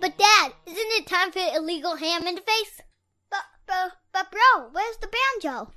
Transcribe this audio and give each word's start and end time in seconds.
But 0.00 0.18
Dad, 0.18 0.52
isn't 0.66 0.78
it 0.78 1.06
time 1.06 1.32
for 1.32 1.40
illegal 1.56 1.96
ham 1.96 2.26
in 2.26 2.34
the 2.34 2.40
face? 2.40 2.80
But, 3.30 3.44
but, 3.66 3.92
but 4.12 4.30
bro, 4.30 4.68
where's 4.72 4.96
the 4.98 5.08
banjo? 5.40 5.70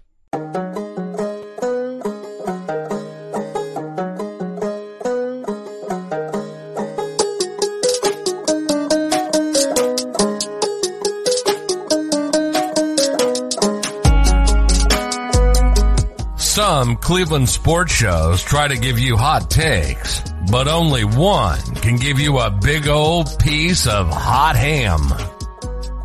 Some 16.38 16.96
Cleveland 16.97 17.49
sports 17.49 17.93
shows 17.93 18.41
try 18.41 18.68
to 18.68 18.75
give 18.77 18.97
you 18.97 19.15
hot 19.15 19.49
takes, 19.49 20.24
but 20.50 20.68
only 20.68 21.04
one 21.04 21.60
can 21.75 21.97
give 21.97 22.19
you 22.19 22.39
a 22.39 22.50
big 22.50 22.88
old 22.88 23.38
piece 23.39 23.86
of 23.88 24.10
hot 24.10 24.55
ham. 24.55 25.01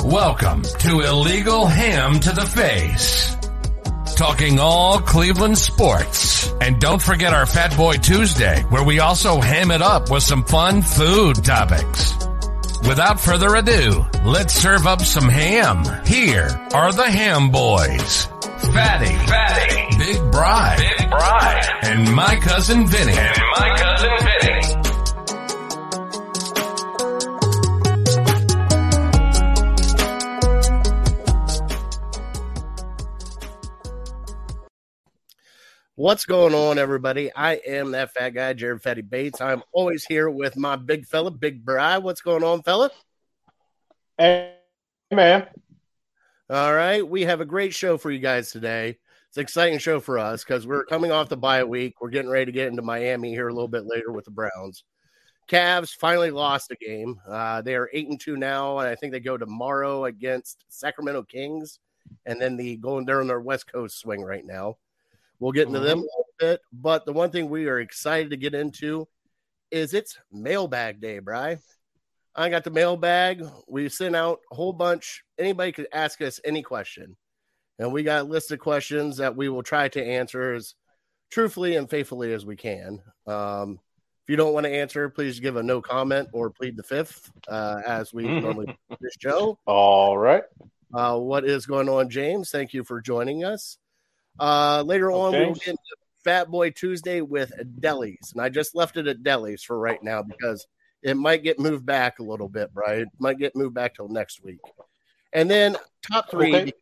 Welcome 0.04 0.62
to 0.62 1.00
Illegal 1.00 1.66
Ham 1.66 2.18
to 2.20 2.32
the 2.32 2.46
Face. 2.46 3.36
Talking 4.16 4.58
all 4.58 4.98
Cleveland 5.00 5.58
sports. 5.58 6.52
And 6.60 6.80
don't 6.80 7.00
forget 7.00 7.32
our 7.32 7.46
Fat 7.46 7.76
Boy 7.76 7.94
Tuesday, 7.94 8.62
where 8.62 8.84
we 8.84 9.00
also 9.00 9.40
ham 9.40 9.70
it 9.70 9.82
up 9.82 10.10
with 10.10 10.22
some 10.22 10.44
fun 10.44 10.82
food 10.82 11.44
topics. 11.44 12.14
Without 12.86 13.20
further 13.20 13.54
ado, 13.54 14.04
let's 14.24 14.54
serve 14.54 14.86
up 14.86 15.02
some 15.02 15.28
ham. 15.28 15.84
Here 16.04 16.48
are 16.74 16.92
the 16.92 17.08
Ham 17.08 17.50
Boys. 17.50 18.26
Fatty, 18.72 19.14
Fatty, 19.26 19.98
Big 19.98 20.32
Bry, 20.32 20.76
Big 21.12 21.18
Bry, 21.18 21.78
and 21.82 22.14
my 22.14 22.36
cousin 22.36 22.86
Vinny, 22.86 23.12
and 23.12 23.42
my 23.58 23.76
cousin 23.76 24.10
Vinny. 24.20 24.60
What's 35.94 36.24
going 36.24 36.54
on, 36.54 36.78
everybody? 36.78 37.30
I 37.34 37.54
am 37.54 37.90
that 37.92 38.14
fat 38.14 38.30
guy, 38.30 38.54
Jared 38.54 38.82
Fatty 38.82 39.02
Bates. 39.02 39.40
I'm 39.40 39.62
always 39.72 40.04
here 40.04 40.30
with 40.30 40.56
my 40.56 40.76
big 40.76 41.06
fella, 41.06 41.30
Big 41.30 41.64
Bry. 41.64 41.98
What's 41.98 42.22
going 42.22 42.42
on, 42.42 42.62
fella? 42.62 42.90
Hey, 44.16 44.54
man. 45.10 45.46
All 46.48 46.72
right, 46.74 47.06
we 47.06 47.22
have 47.22 47.40
a 47.40 47.46
great 47.46 47.74
show 47.74 47.98
for 47.98 48.10
you 48.10 48.18
guys 48.18 48.50
today. 48.50 48.98
It's 49.32 49.38
an 49.38 49.44
exciting 49.44 49.78
show 49.78 49.98
for 49.98 50.18
us 50.18 50.44
because 50.44 50.66
we're 50.66 50.84
coming 50.84 51.10
off 51.10 51.30
the 51.30 51.38
bye 51.38 51.64
week. 51.64 52.02
We're 52.02 52.10
getting 52.10 52.30
ready 52.30 52.44
to 52.44 52.52
get 52.52 52.68
into 52.68 52.82
Miami 52.82 53.30
here 53.30 53.48
a 53.48 53.54
little 53.54 53.66
bit 53.66 53.86
later 53.86 54.12
with 54.12 54.26
the 54.26 54.30
Browns. 54.30 54.84
Cavs 55.48 55.96
finally 55.96 56.30
lost 56.30 56.70
a 56.70 56.76
game. 56.76 57.18
Uh, 57.26 57.62
they 57.62 57.74
are 57.74 57.88
eight 57.94 58.10
and 58.10 58.20
two 58.20 58.36
now, 58.36 58.76
and 58.76 58.86
I 58.86 58.94
think 58.94 59.10
they 59.10 59.20
go 59.20 59.38
tomorrow 59.38 60.04
against 60.04 60.66
Sacramento 60.68 61.22
Kings, 61.22 61.78
and 62.26 62.38
then 62.38 62.58
the 62.58 62.76
going 62.76 63.06
they're 63.06 63.22
on 63.22 63.26
their 63.26 63.40
West 63.40 63.72
Coast 63.72 63.98
swing 63.98 64.20
right 64.20 64.44
now. 64.44 64.76
We'll 65.38 65.52
get 65.52 65.66
into 65.66 65.80
them 65.80 66.00
a 66.00 66.02
little 66.02 66.26
bit, 66.38 66.60
but 66.70 67.06
the 67.06 67.14
one 67.14 67.30
thing 67.30 67.48
we 67.48 67.68
are 67.68 67.80
excited 67.80 68.28
to 68.32 68.36
get 68.36 68.54
into 68.54 69.08
is 69.70 69.94
it's 69.94 70.18
mailbag 70.30 71.00
day, 71.00 71.20
Bry. 71.20 71.56
I 72.34 72.50
got 72.50 72.64
the 72.64 72.70
mailbag. 72.70 73.42
We 73.66 73.88
sent 73.88 74.14
out 74.14 74.40
a 74.52 74.56
whole 74.56 74.74
bunch. 74.74 75.24
Anybody 75.38 75.72
could 75.72 75.88
ask 75.90 76.20
us 76.20 76.38
any 76.44 76.62
question. 76.62 77.16
And 77.78 77.92
we 77.92 78.02
got 78.02 78.22
a 78.22 78.24
list 78.24 78.52
of 78.52 78.58
questions 78.58 79.16
that 79.16 79.36
we 79.36 79.48
will 79.48 79.62
try 79.62 79.88
to 79.88 80.04
answer 80.04 80.54
as 80.54 80.74
truthfully 81.30 81.76
and 81.76 81.88
faithfully 81.88 82.32
as 82.32 82.44
we 82.44 82.56
can. 82.56 83.00
Um, 83.26 83.80
if 84.22 84.30
you 84.30 84.36
don't 84.36 84.52
want 84.52 84.64
to 84.64 84.72
answer, 84.72 85.08
please 85.08 85.40
give 85.40 85.56
a 85.56 85.62
no 85.62 85.80
comment 85.80 86.28
or 86.32 86.50
plead 86.50 86.76
the 86.76 86.82
fifth, 86.82 87.32
uh, 87.48 87.80
as 87.86 88.12
we 88.12 88.22
normally 88.40 88.66
do 88.66 88.96
this 89.00 89.16
show. 89.20 89.58
All 89.66 90.16
right. 90.16 90.44
Uh, 90.94 91.18
what 91.18 91.44
is 91.44 91.66
going 91.66 91.88
on, 91.88 92.10
James? 92.10 92.50
Thank 92.50 92.72
you 92.72 92.84
for 92.84 93.00
joining 93.00 93.44
us. 93.44 93.78
Uh, 94.38 94.82
later 94.86 95.10
on, 95.10 95.32
we'll 95.32 95.46
James. 95.46 95.58
get 95.58 95.68
into 95.68 95.82
Fat 96.22 96.50
Boy 96.50 96.70
Tuesday 96.70 97.20
with 97.20 97.52
delis. 97.80 98.32
And 98.32 98.40
I 98.40 98.48
just 98.48 98.74
left 98.74 98.96
it 98.96 99.06
at 99.06 99.22
delis 99.22 99.62
for 99.62 99.78
right 99.78 100.02
now 100.02 100.22
because 100.22 100.66
it 101.02 101.16
might 101.16 101.42
get 101.42 101.58
moved 101.58 101.84
back 101.84 102.18
a 102.18 102.22
little 102.22 102.48
bit, 102.48 102.70
right? 102.74 103.00
It 103.00 103.08
might 103.18 103.38
get 103.38 103.56
moved 103.56 103.74
back 103.74 103.94
till 103.94 104.08
next 104.08 104.44
week. 104.44 104.60
And 105.32 105.50
then 105.50 105.76
top 106.08 106.30
three. 106.30 106.54
Okay. 106.54 106.72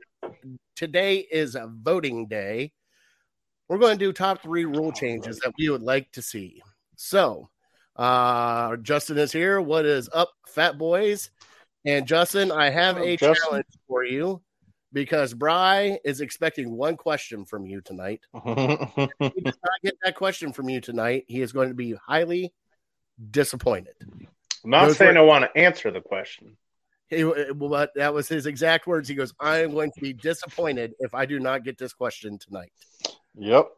Today 0.81 1.19
is 1.19 1.57
a 1.57 1.67
voting 1.71 2.27
day. 2.27 2.73
We're 3.69 3.77
going 3.77 3.99
to 3.99 4.03
do 4.03 4.15
top 4.15 4.41
three 4.43 4.65
rule 4.65 4.93
changes 4.93 5.39
that 5.41 5.53
we 5.59 5.69
would 5.69 5.83
like 5.83 6.11
to 6.13 6.23
see. 6.23 6.63
So, 6.97 7.51
uh, 7.97 8.77
Justin 8.77 9.19
is 9.19 9.31
here. 9.31 9.61
What 9.61 9.85
is 9.85 10.09
up, 10.11 10.31
Fat 10.49 10.79
Boys? 10.79 11.33
And 11.85 12.07
Justin, 12.07 12.51
I 12.51 12.71
have 12.71 12.97
a 12.97 13.19
Justin. 13.19 13.35
challenge 13.45 13.67
for 13.87 14.05
you 14.07 14.41
because 14.95 15.35
Bry 15.35 15.99
is 16.03 16.23
expecting 16.23 16.73
one 16.73 16.97
question 16.97 17.45
from 17.45 17.67
you 17.67 17.83
tonight. 17.83 18.23
If 18.33 18.39
he 19.35 19.41
does 19.43 19.59
not 19.63 19.83
get 19.85 19.97
that 20.03 20.15
question 20.15 20.51
from 20.51 20.71
you 20.71 20.81
tonight, 20.81 21.27
he 21.29 21.43
is 21.43 21.53
going 21.53 21.69
to 21.69 21.75
be 21.75 21.93
highly 22.07 22.55
disappointed. 23.31 23.97
I'm 24.65 24.71
not 24.71 24.87
Those 24.87 24.97
saying 24.97 25.17
were- 25.17 25.21
I 25.21 25.25
want 25.25 25.45
to 25.45 25.61
answer 25.61 25.91
the 25.91 26.01
question. 26.01 26.57
He, 27.11 27.23
eh, 27.23 27.53
but 27.55 27.93
that 27.97 28.15
was 28.15 28.29
his 28.29 28.47
exact 28.47 28.87
words. 28.87 29.09
He 29.09 29.15
goes, 29.15 29.35
"I 29.41 29.59
am 29.59 29.73
going 29.73 29.91
to 29.93 30.01
be 30.01 30.13
disappointed 30.13 30.95
if 31.01 31.13
I 31.15 31.27
do 31.27 31.41
not 31.41 31.65
get 31.65 31.77
this 31.77 31.93
question 31.93 32.39
tonight." 32.39 32.73
Yep. 33.37 33.69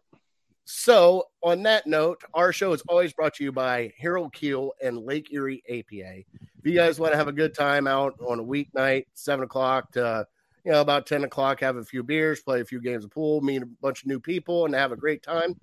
So, 0.65 1.25
on 1.43 1.65
that 1.65 1.87
note, 1.87 2.23
our 2.35 2.53
show 2.53 2.73
is 2.73 2.83
always 2.89 3.13
brought 3.13 3.35
to 3.35 3.45
you 3.45 3.51
by 3.51 3.93
Harold 3.99 4.33
Keel 4.33 4.73
and 4.81 4.99
Lake 4.99 5.33
Erie 5.33 5.63
APA. 5.69 6.19
If 6.19 6.65
you 6.65 6.75
guys 6.75 7.01
want 7.01 7.13
to 7.13 7.19
have 7.19 7.27
a 7.27 7.33
good 7.33 7.55
time 7.55 7.89
out 7.89 8.15
on 8.21 8.39
a 8.39 8.45
weeknight, 8.45 9.07
seven 9.15 9.45
o'clock 9.45 9.91
to 9.93 10.27
you 10.65 10.73
know 10.73 10.81
about 10.81 11.07
ten 11.07 11.25
o'clock, 11.25 11.61
have 11.61 11.77
a 11.77 11.85
few 11.85 12.03
beers, 12.03 12.43
play 12.43 12.61
a 12.61 12.65
few 12.65 12.81
games 12.81 13.05
of 13.05 13.11
pool, 13.11 13.41
meet 13.41 13.63
a 13.63 13.67
bunch 13.67 14.03
of 14.03 14.09
new 14.09 14.21
people, 14.21 14.67
and 14.67 14.75
have 14.75 14.93
a 14.93 14.97
great 14.97 15.23
time. 15.23 15.59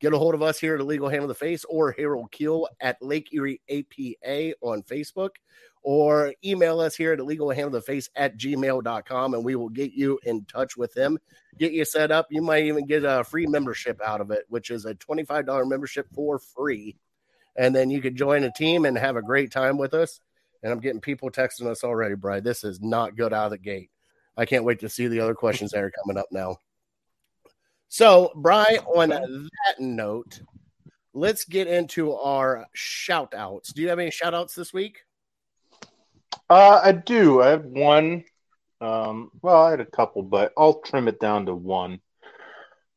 Get 0.00 0.14
a 0.14 0.18
hold 0.18 0.34
of 0.34 0.40
us 0.40 0.58
here 0.58 0.74
at 0.74 0.80
Illegal 0.80 1.10
Ham 1.10 1.20
to 1.20 1.26
the 1.26 1.34
Face 1.34 1.66
or 1.68 1.92
Harold 1.92 2.32
Keel 2.32 2.66
at 2.80 2.96
Lake 3.02 3.34
Erie 3.34 3.60
APA 3.68 4.54
on 4.62 4.82
Facebook, 4.84 5.32
or 5.82 6.34
email 6.44 6.80
us 6.80 6.94
here 6.94 7.12
at 7.12 7.20
Illegal 7.20 7.50
Ham 7.50 7.70
to 7.70 7.78
the 7.78 7.82
Face 7.82 8.10
at 8.16 8.36
gmail.com 8.36 9.34
and 9.34 9.44
we 9.44 9.56
will 9.56 9.68
get 9.68 9.92
you 9.92 10.18
in 10.24 10.44
touch 10.44 10.76
with 10.76 10.92
them 10.94 11.18
get 11.60 11.72
you 11.72 11.84
set 11.84 12.10
up. 12.10 12.26
You 12.30 12.42
might 12.42 12.64
even 12.64 12.86
get 12.86 13.04
a 13.04 13.22
free 13.22 13.46
membership 13.46 14.00
out 14.04 14.20
of 14.20 14.30
it, 14.30 14.44
which 14.48 14.70
is 14.70 14.86
a 14.86 14.94
$25 14.94 15.68
membership 15.68 16.06
for 16.14 16.38
free. 16.38 16.96
And 17.56 17.74
then 17.74 17.90
you 17.90 18.00
could 18.00 18.16
join 18.16 18.44
a 18.44 18.52
team 18.52 18.86
and 18.86 18.96
have 18.96 19.16
a 19.16 19.22
great 19.22 19.52
time 19.52 19.76
with 19.76 19.92
us. 19.92 20.20
And 20.62 20.72
I'm 20.72 20.80
getting 20.80 21.00
people 21.00 21.30
texting 21.30 21.66
us 21.66 21.84
already, 21.84 22.14
Brian. 22.14 22.42
This 22.42 22.64
is 22.64 22.80
not 22.80 23.16
good 23.16 23.32
out 23.32 23.46
of 23.46 23.50
the 23.50 23.58
gate. 23.58 23.90
I 24.36 24.46
can't 24.46 24.64
wait 24.64 24.80
to 24.80 24.88
see 24.88 25.06
the 25.06 25.20
other 25.20 25.34
questions 25.34 25.72
that 25.72 25.82
are 25.82 25.90
coming 25.90 26.16
up 26.16 26.28
now. 26.30 26.56
So, 27.88 28.32
Brian, 28.36 28.78
on 28.78 29.08
that 29.08 29.80
note, 29.80 30.40
let's 31.12 31.44
get 31.44 31.66
into 31.66 32.14
our 32.14 32.66
shout 32.72 33.34
outs. 33.34 33.72
Do 33.72 33.82
you 33.82 33.88
have 33.88 33.98
any 33.98 34.10
shout 34.10 34.32
outs 34.32 34.54
this 34.54 34.72
week? 34.72 35.00
Uh, 36.50 36.80
I 36.82 36.90
do. 36.90 37.40
I 37.40 37.50
have 37.50 37.64
one. 37.64 38.24
Um, 38.80 39.30
well, 39.40 39.62
I 39.62 39.70
had 39.70 39.80
a 39.80 39.86
couple, 39.86 40.22
but 40.22 40.52
I'll 40.58 40.80
trim 40.80 41.06
it 41.06 41.20
down 41.20 41.46
to 41.46 41.54
one 41.54 42.00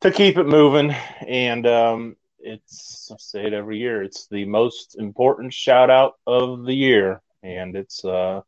to 0.02 0.12
keep 0.12 0.38
it 0.38 0.48
moving. 0.48 0.90
And 1.28 1.68
um, 1.68 2.16
it's 2.40 3.12
I 3.14 3.16
say 3.20 3.46
it 3.46 3.54
every 3.54 3.78
year. 3.78 4.02
It's 4.02 4.28
the 4.28 4.46
most 4.46 4.96
important 4.98 5.54
shout 5.54 5.92
out 5.92 6.14
of 6.26 6.66
the 6.66 6.74
year, 6.74 7.22
and 7.44 7.76
it's 7.76 8.04
uh, 8.04 8.42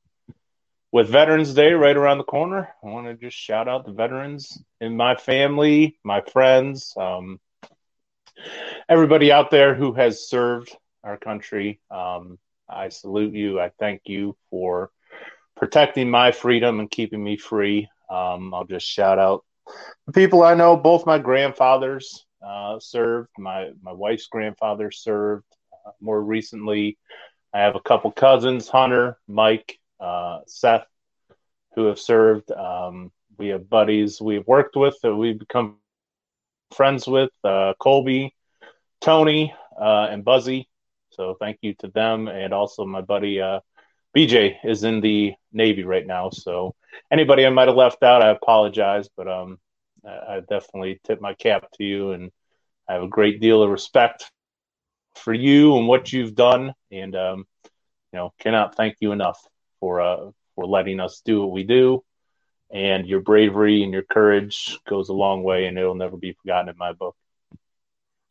with 0.92 1.10
Veterans 1.10 1.54
Day 1.54 1.74
right 1.74 1.96
around 1.96 2.18
the 2.18 2.24
corner. 2.24 2.74
I 2.84 2.88
want 2.88 3.06
to 3.06 3.14
just 3.14 3.38
shout 3.38 3.68
out 3.68 3.86
the 3.86 3.94
veterans 3.94 4.60
in 4.82 4.98
my 4.98 5.16
family, 5.16 6.00
my 6.04 6.22
friends, 6.22 6.96
um, 6.98 7.40
everybody 8.90 9.32
out 9.32 9.52
there 9.52 9.76
who 9.76 9.94
has 9.94 10.28
served 10.28 10.76
our 11.04 11.18
country. 11.18 11.80
Um, 11.92 12.40
I 12.68 12.90
salute 12.90 13.36
you. 13.36 13.60
I 13.60 13.70
thank 13.78 14.02
you 14.06 14.36
for 14.50 14.90
protecting 15.56 16.10
my 16.10 16.32
freedom 16.32 16.80
and 16.80 16.92
keeping 16.92 17.24
me 17.24 17.38
free. 17.38 17.88
Um, 18.10 18.54
I'll 18.54 18.66
just 18.66 18.86
shout 18.86 19.20
out 19.20 19.44
the 20.06 20.14
people 20.14 20.44
I 20.44 20.54
know. 20.54 20.78
Both 20.78 21.06
my 21.06 21.18
grandfathers 21.18 22.26
uh, 22.46 22.80
served. 22.80 23.30
My 23.38 23.72
my 23.82 23.94
wife's 23.94 24.28
grandfather 24.28 24.92
served. 24.92 25.46
Uh, 25.86 25.92
more 26.00 26.22
recently, 26.22 26.98
I 27.54 27.60
have 27.62 27.76
a 27.76 27.82
couple 27.82 28.12
cousins, 28.12 28.68
Hunter, 28.68 29.18
Mike, 29.28 29.80
uh, 30.00 30.40
Seth, 30.46 30.86
who 31.76 31.86
have 31.86 32.00
served. 32.00 32.52
Um, 32.52 33.12
we 33.38 33.50
have 33.50 33.70
buddies 33.70 34.22
we've 34.22 34.48
worked 34.48 34.76
with 34.76 34.96
that 35.02 35.16
we've 35.16 35.40
become 35.40 35.78
friends 36.74 37.08
with, 37.08 37.32
uh, 37.44 37.74
Colby, 37.80 38.34
Tony, 39.02 39.54
uh, 39.80 40.08
and 40.10 40.24
Buzzy. 40.24 40.70
So 41.12 41.36
thank 41.40 41.60
you 41.62 41.74
to 41.76 41.88
them, 41.88 42.28
and 42.28 42.54
also 42.54 42.86
my 42.86 43.02
buddy 43.02 43.42
uh, 43.42 43.60
BJ 44.16 44.58
is 44.64 44.84
in 44.84 45.02
the 45.02 45.34
Navy 45.52 45.84
right 45.84 46.06
now. 46.08 46.30
So 46.30 46.74
anybody 47.12 47.46
I 47.46 47.50
might 47.50 47.68
have 47.68 47.78
left 47.78 48.02
out, 48.04 48.22
I 48.22 48.30
apologize, 48.30 49.10
but 49.16 49.28
um, 49.28 49.60
I, 50.06 50.36
I 50.36 50.40
definitely 50.50 51.00
tip 51.04 51.20
my 51.22 51.34
cap 51.34 51.68
to 51.74 51.84
you, 51.84 52.12
and 52.12 52.32
I 52.88 52.94
have 52.94 53.04
a 53.04 53.08
great 53.08 53.42
deal 53.42 53.62
of 53.62 53.70
respect 53.70 54.32
for 55.16 55.34
you 55.34 55.78
and 55.78 55.88
what 55.88 56.14
you've 56.14 56.36
done, 56.36 56.74
and 56.92 57.16
um, 57.16 57.46
you 58.14 58.20
know, 58.20 58.34
cannot 58.40 58.76
thank 58.76 58.98
you 59.02 59.12
enough. 59.12 59.40
for 59.80 60.02
uh, 60.02 60.32
for 60.56 60.66
letting 60.66 61.00
us 61.00 61.22
do 61.26 61.42
what 61.42 61.52
we 61.52 61.64
do. 61.64 62.04
And 62.74 63.06
your 63.06 63.20
bravery 63.20 63.84
and 63.84 63.94
your 63.94 64.04
courage 64.04 64.80
goes 64.88 65.10
a 65.10 65.14
long 65.14 65.44
way, 65.44 65.66
and 65.66 65.78
it'll 65.78 65.96
never 65.96 66.18
be 66.18 66.34
forgotten 66.34 66.70
in 66.70 66.78
my 66.78 66.94
book. 66.94 67.16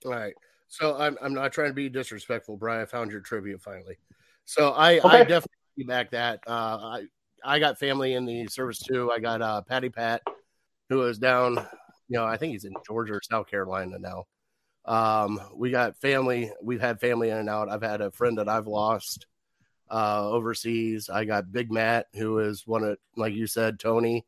All 0.04 0.12
right. 0.12 0.34
So 0.68 0.96
I'm 0.96 1.16
I'm 1.22 1.34
not 1.34 1.52
trying 1.52 1.68
to 1.68 1.74
be 1.74 1.88
disrespectful, 1.88 2.56
Brian. 2.56 2.82
I 2.82 2.86
found 2.86 3.12
your 3.12 3.20
trivia 3.20 3.58
finally. 3.58 3.96
So 4.44 4.70
I, 4.72 4.98
Okay. 4.98 5.08
I 5.08 5.24
definitely 5.24 5.56
back 5.82 6.12
that. 6.12 6.40
Uh, 6.46 6.78
I 6.80 7.04
I 7.44 7.58
got 7.58 7.78
family 7.78 8.14
in 8.14 8.24
the 8.24 8.46
service 8.46 8.78
too. 8.78 9.10
I 9.10 9.18
got 9.18 9.42
uh, 9.42 9.62
Patty 9.62 9.88
Pat, 9.88 10.22
who 10.88 11.02
is 11.02 11.18
down. 11.18 11.54
You 12.08 12.18
know, 12.18 12.24
I 12.24 12.36
think 12.36 12.52
he's 12.52 12.64
in 12.64 12.74
Georgia 12.86 13.14
or 13.14 13.20
South 13.22 13.48
Carolina 13.48 13.98
now. 13.98 14.26
Um, 14.84 15.40
we 15.54 15.70
got 15.70 15.96
family. 15.96 16.52
We've 16.62 16.80
had 16.80 17.00
family 17.00 17.30
in 17.30 17.38
and 17.38 17.48
out. 17.48 17.70
I've 17.70 17.82
had 17.82 18.00
a 18.00 18.10
friend 18.10 18.38
that 18.38 18.48
I've 18.48 18.66
lost 18.66 19.26
uh, 19.90 20.28
overseas. 20.30 21.08
I 21.08 21.24
got 21.24 21.52
Big 21.52 21.72
Matt, 21.72 22.06
who 22.14 22.38
is 22.38 22.66
one 22.66 22.84
of, 22.84 22.98
like 23.16 23.34
you 23.34 23.46
said, 23.46 23.78
Tony, 23.78 24.24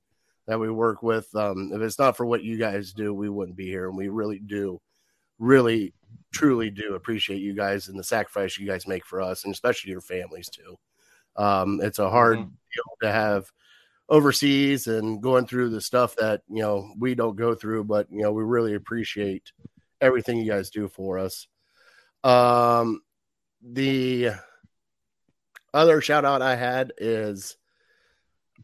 that 0.46 0.58
we 0.58 0.70
work 0.70 1.02
with. 1.02 1.28
Um, 1.34 1.70
if 1.74 1.80
it's 1.82 1.98
not 1.98 2.16
for 2.16 2.26
what 2.26 2.42
you 2.42 2.56
guys 2.56 2.92
do, 2.92 3.12
we 3.12 3.28
wouldn't 3.28 3.56
be 3.56 3.66
here, 3.66 3.88
and 3.88 3.96
we 3.96 4.08
really 4.08 4.38
do, 4.38 4.80
really, 5.38 5.92
truly 6.32 6.70
do 6.70 6.94
appreciate 6.94 7.40
you 7.40 7.54
guys 7.54 7.88
and 7.88 7.98
the 7.98 8.04
sacrifice 8.04 8.58
you 8.58 8.66
guys 8.66 8.86
make 8.86 9.04
for 9.04 9.20
us, 9.20 9.44
and 9.44 9.52
especially 9.52 9.90
your 9.90 10.00
families 10.00 10.48
too. 10.48 10.78
Um, 11.36 11.80
it's 11.82 11.98
a 11.98 12.10
hard 12.10 12.38
Mhm. 12.38 12.50
deal 12.74 12.96
to 13.02 13.12
have 13.12 13.50
overseas 14.08 14.86
and 14.86 15.22
going 15.22 15.46
through 15.46 15.70
the 15.70 15.80
stuff 15.80 16.14
that 16.16 16.42
you 16.48 16.62
know 16.62 16.92
we 16.98 17.14
don't 17.14 17.36
go 17.36 17.54
through, 17.54 17.84
but 17.84 18.10
you 18.10 18.22
know 18.22 18.32
we 18.32 18.42
really 18.42 18.74
appreciate 18.74 19.52
everything 20.00 20.38
you 20.38 20.50
guys 20.50 20.70
do 20.70 20.88
for 20.88 21.18
us. 21.18 21.48
Um, 22.22 23.02
the 23.62 24.30
other 25.74 26.00
shout 26.00 26.24
out 26.24 26.42
I 26.42 26.56
had 26.56 26.92
is 26.98 27.56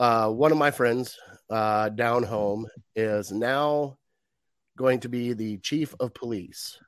uh, 0.01 0.31
one 0.31 0.53
of 0.53 0.59
my 0.59 0.71
friends 0.71 1.19
uh, 1.51 1.89
down 1.91 2.23
home 2.23 2.67
is 2.97 3.31
now 3.31 3.99
going 4.77 5.01
to 5.01 5.09
be 5.09 5.33
the 5.33 5.59
chief 5.59 5.95
of 6.01 6.15
police. 6.15 6.79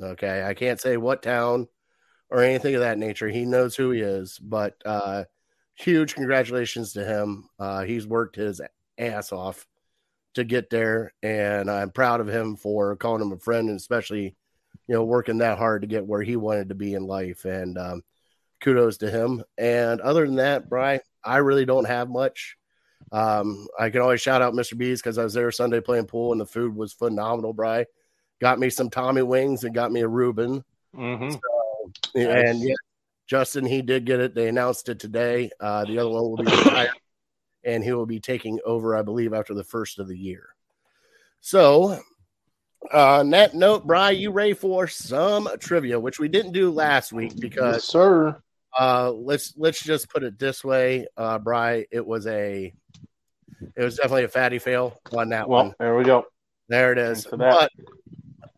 Okay, 0.00 0.42
I 0.42 0.54
can't 0.54 0.80
say 0.80 0.96
what 0.96 1.22
town 1.22 1.68
or 2.30 2.42
anything 2.42 2.74
of 2.74 2.80
that 2.80 2.98
nature. 2.98 3.28
He 3.28 3.44
knows 3.44 3.76
who 3.76 3.90
he 3.90 4.00
is, 4.00 4.38
but 4.38 4.74
uh, 4.84 5.24
huge 5.74 6.14
congratulations 6.14 6.92
to 6.92 7.04
him. 7.04 7.48
Uh, 7.58 7.84
he's 7.84 8.06
worked 8.06 8.36
his 8.36 8.60
ass 8.98 9.32
off 9.32 9.66
to 10.34 10.44
get 10.44 10.70
there, 10.70 11.12
and 11.22 11.70
I'm 11.70 11.90
proud 11.90 12.20
of 12.20 12.28
him 12.28 12.56
for 12.56 12.96
calling 12.96 13.22
him 13.22 13.32
a 13.32 13.38
friend, 13.38 13.68
and 13.68 13.78
especially 13.78 14.36
you 14.86 14.94
know 14.94 15.04
working 15.04 15.38
that 15.38 15.58
hard 15.58 15.82
to 15.82 15.88
get 15.88 16.06
where 16.06 16.22
he 16.22 16.36
wanted 16.36 16.68
to 16.68 16.74
be 16.74 16.94
in 16.94 17.06
life. 17.06 17.44
And 17.44 17.78
um, 17.78 18.02
kudos 18.60 18.98
to 18.98 19.10
him. 19.10 19.44
And 19.56 20.00
other 20.00 20.26
than 20.26 20.36
that, 20.36 20.68
Bry, 20.68 21.00
I 21.24 21.38
really 21.38 21.64
don't 21.64 21.86
have 21.86 22.08
much. 22.08 22.56
Um, 23.10 23.66
I 23.78 23.90
can 23.90 24.02
always 24.02 24.20
shout 24.20 24.42
out 24.42 24.54
Mr. 24.54 24.76
B's 24.76 25.00
because 25.00 25.18
I 25.18 25.24
was 25.24 25.32
there 25.32 25.50
Sunday 25.50 25.80
playing 25.80 26.06
pool 26.06 26.32
and 26.32 26.40
the 26.40 26.46
food 26.46 26.74
was 26.74 26.92
phenomenal. 26.92 27.52
Bry 27.52 27.86
got 28.40 28.58
me 28.58 28.70
some 28.70 28.90
Tommy 28.90 29.22
wings 29.22 29.64
and 29.64 29.74
got 29.74 29.92
me 29.92 30.00
a 30.00 30.08
Reuben. 30.08 30.64
Mm-hmm. 30.94 31.36
And 32.14 32.60
yeah, 32.60 32.74
Justin, 33.26 33.66
he 33.66 33.82
did 33.82 34.04
get 34.06 34.20
it. 34.20 34.34
They 34.34 34.48
announced 34.48 34.88
it 34.88 34.98
today. 34.98 35.50
Uh, 35.60 35.84
the 35.84 35.98
other 35.98 36.10
one 36.10 36.22
will 36.22 36.36
be 36.36 36.44
retired, 36.50 36.90
and 37.64 37.84
he 37.84 37.92
will 37.92 38.06
be 38.06 38.20
taking 38.20 38.58
over, 38.64 38.96
I 38.96 39.02
believe, 39.02 39.34
after 39.34 39.54
the 39.54 39.64
first 39.64 39.98
of 39.98 40.08
the 40.08 40.16
year. 40.16 40.48
So, 41.40 42.00
uh, 42.92 43.18
on 43.18 43.30
that 43.30 43.54
note, 43.54 43.86
Bry, 43.86 44.10
you 44.10 44.30
ready 44.30 44.54
for 44.54 44.86
some 44.86 45.48
trivia, 45.60 45.98
which 46.00 46.18
we 46.18 46.28
didn't 46.28 46.52
do 46.52 46.70
last 46.70 47.12
week 47.12 47.38
because 47.38 47.76
Yes, 47.76 47.84
sir. 47.84 48.40
uh, 48.78 49.10
let's 49.12 49.54
let's 49.56 49.82
just 49.82 50.08
put 50.08 50.22
it 50.22 50.38
this 50.38 50.64
way, 50.64 51.06
uh, 51.16 51.38
Bry. 51.38 51.86
It 51.90 52.06
was 52.06 52.26
a, 52.26 52.72
it 53.76 53.82
was 53.82 53.96
definitely 53.96 54.24
a 54.24 54.28
fatty 54.28 54.58
fail 54.58 55.00
on 55.12 55.28
that 55.30 55.48
one. 55.48 55.56
Well, 55.56 55.64
one. 55.66 55.74
there 55.78 55.96
we 55.96 56.04
go. 56.04 56.24
There 56.68 56.92
it 56.92 56.98
is. 56.98 57.24
Thanks 57.24 57.30
for 57.30 57.36
that. 57.38 57.52
But 57.52 57.70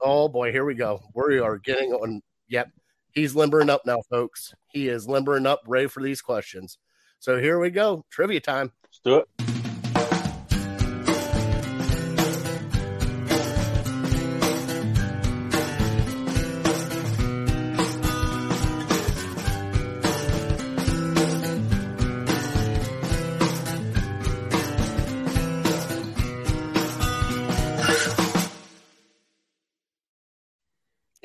oh 0.00 0.29
boy, 0.29 0.53
here 0.53 0.65
we 0.65 0.75
go. 0.75 1.00
We 1.15 1.38
are 1.38 1.59
getting 1.59 1.93
on. 1.93 2.23
Yep, 2.49 2.71
he's 3.15 3.35
limbering 3.35 3.71
up 3.71 3.83
now, 3.87 4.03
folks. 4.11 4.55
He 4.69 4.89
is 4.89 5.09
limbering 5.09 5.47
up, 5.47 5.62
ready 5.67 5.89
for 5.89 6.03
these 6.03 6.23
questions. 6.23 6.79
So 7.19 7.39
here 7.39 7.59
we 7.59 7.71
go. 7.71 8.05
Trivia 8.11 8.41
time. 8.41 8.73
Let's 8.85 9.01
do 9.05 9.17
it. 9.17 9.50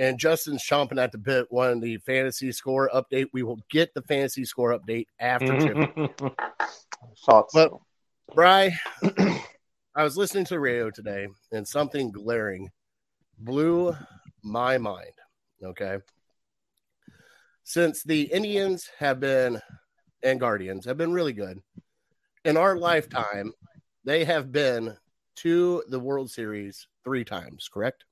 And 0.06 0.20
Justin's 0.20 0.64
chomping 0.64 1.02
at 1.02 1.12
the 1.12 1.18
bit. 1.18 1.48
One 1.52 1.80
the 1.80 1.98
fantasy 1.98 2.52
score 2.52 2.92
update. 2.94 3.26
We 3.34 3.42
will 3.42 3.60
get 3.72 3.94
the 3.96 4.04
fantasy 4.04 4.46
score 4.46 4.78
update 4.78 5.08
after 5.20 5.60
trivia. 5.60 5.88
Thought 7.26 7.50
But- 7.54 7.70
so. 7.72 7.82
Bry, 8.34 8.72
I 9.96 10.04
was 10.04 10.18
listening 10.18 10.46
to 10.46 10.56
the 10.56 10.60
radio 10.60 10.90
today 10.90 11.28
and 11.52 11.66
something 11.68 12.12
glaring 12.12 12.72
blew 13.38 13.96
my 14.44 14.78
mind. 14.80 15.12
Okay. 15.64 16.00
Since 17.64 18.04
the 18.04 18.24
Indians 18.24 18.90
have 18.98 19.20
been 19.20 19.62
and 20.24 20.40
Guardians 20.40 20.86
have 20.86 20.98
been 20.98 21.14
really 21.14 21.34
good 21.34 21.62
in 22.44 22.58
our 22.58 22.76
lifetime, 22.76 23.54
they 24.04 24.26
have 24.26 24.52
been 24.52 24.98
to 25.38 25.84
the 25.88 26.00
World 26.00 26.32
Series 26.32 26.88
three 27.04 27.24
times, 27.24 27.70
correct? 27.72 28.06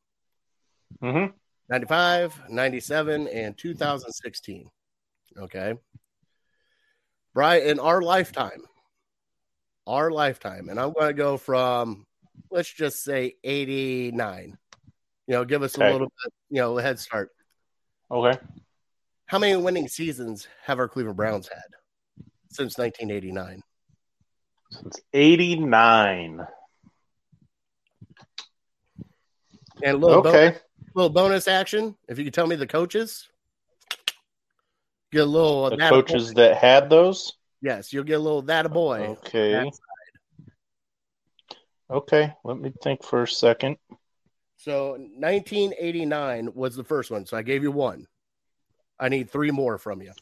Mhm. 1.02 1.34
95, 1.74 2.50
97, 2.50 3.28
and 3.30 3.58
2016. 3.58 4.70
Okay. 5.40 5.74
Bry, 7.34 7.62
in 7.62 7.80
our 7.80 8.00
lifetime, 8.00 8.62
our 9.88 10.12
lifetime, 10.12 10.70
and 10.70 10.80
I'm 10.80 10.94
going 10.94 11.08
to 11.08 11.14
go 11.16 11.36
from, 11.36 12.06
let's 12.52 12.72
just 12.72 13.04
say 13.04 13.38
89. 13.44 14.56
You 15.26 15.34
know, 15.34 15.46
give 15.46 15.64
us 15.64 15.76
a 15.76 15.80
little 15.80 16.12
bit, 16.24 16.34
you 16.52 16.62
know, 16.62 16.78
a 16.78 16.82
head 16.84 17.00
start. 17.00 17.32
Okay. 18.12 18.40
How 19.26 19.40
many 19.40 19.56
winning 19.56 19.88
seasons 19.88 20.48
have 20.66 20.78
our 20.78 20.88
Cleveland 20.88 21.18
Browns 21.18 21.48
had 21.48 21.74
since 22.52 22.78
1989? 22.78 23.64
Since 24.70 25.00
89. 25.12 26.46
And 29.82 29.96
a 29.96 29.98
little, 29.98 30.28
Okay. 30.28 30.56
Little 30.94 31.10
bonus 31.10 31.48
action. 31.48 31.96
If 32.08 32.18
you 32.18 32.26
could 32.26 32.34
tell 32.34 32.48
me 32.48 32.56
the 32.56 32.68
coaches, 32.68 33.28
get 35.12 35.22
a 35.22 35.26
little 35.26 35.70
The 35.70 35.78
that 35.78 35.90
coaches 35.90 36.34
that 36.34 36.58
had 36.58 36.90
those. 36.90 37.34
Yes, 37.62 37.94
you'll 37.94 38.04
get 38.04 38.16
a 38.16 38.20
little 38.20 38.42
that 38.44 38.66
a 38.66 38.70
boy. 38.70 39.18
Okay. 39.26 39.72
Okay. 41.90 42.34
Let 42.44 42.58
me 42.58 42.74
think 42.82 43.04
for 43.04 43.24
a 43.24 43.28
second. 43.28 43.78
So 44.58 44.92
1989 44.92 46.50
was 46.54 46.76
the 46.76 46.84
first 46.84 47.12
one. 47.12 47.26
So 47.26 47.38
I 47.38 47.42
gave 47.42 47.64
you 47.64 47.72
one. 47.72 48.08
I 49.00 49.10
need 49.10 49.30
three 49.30 49.52
more 49.52 49.78
from 49.78 50.02
you. 50.02 50.14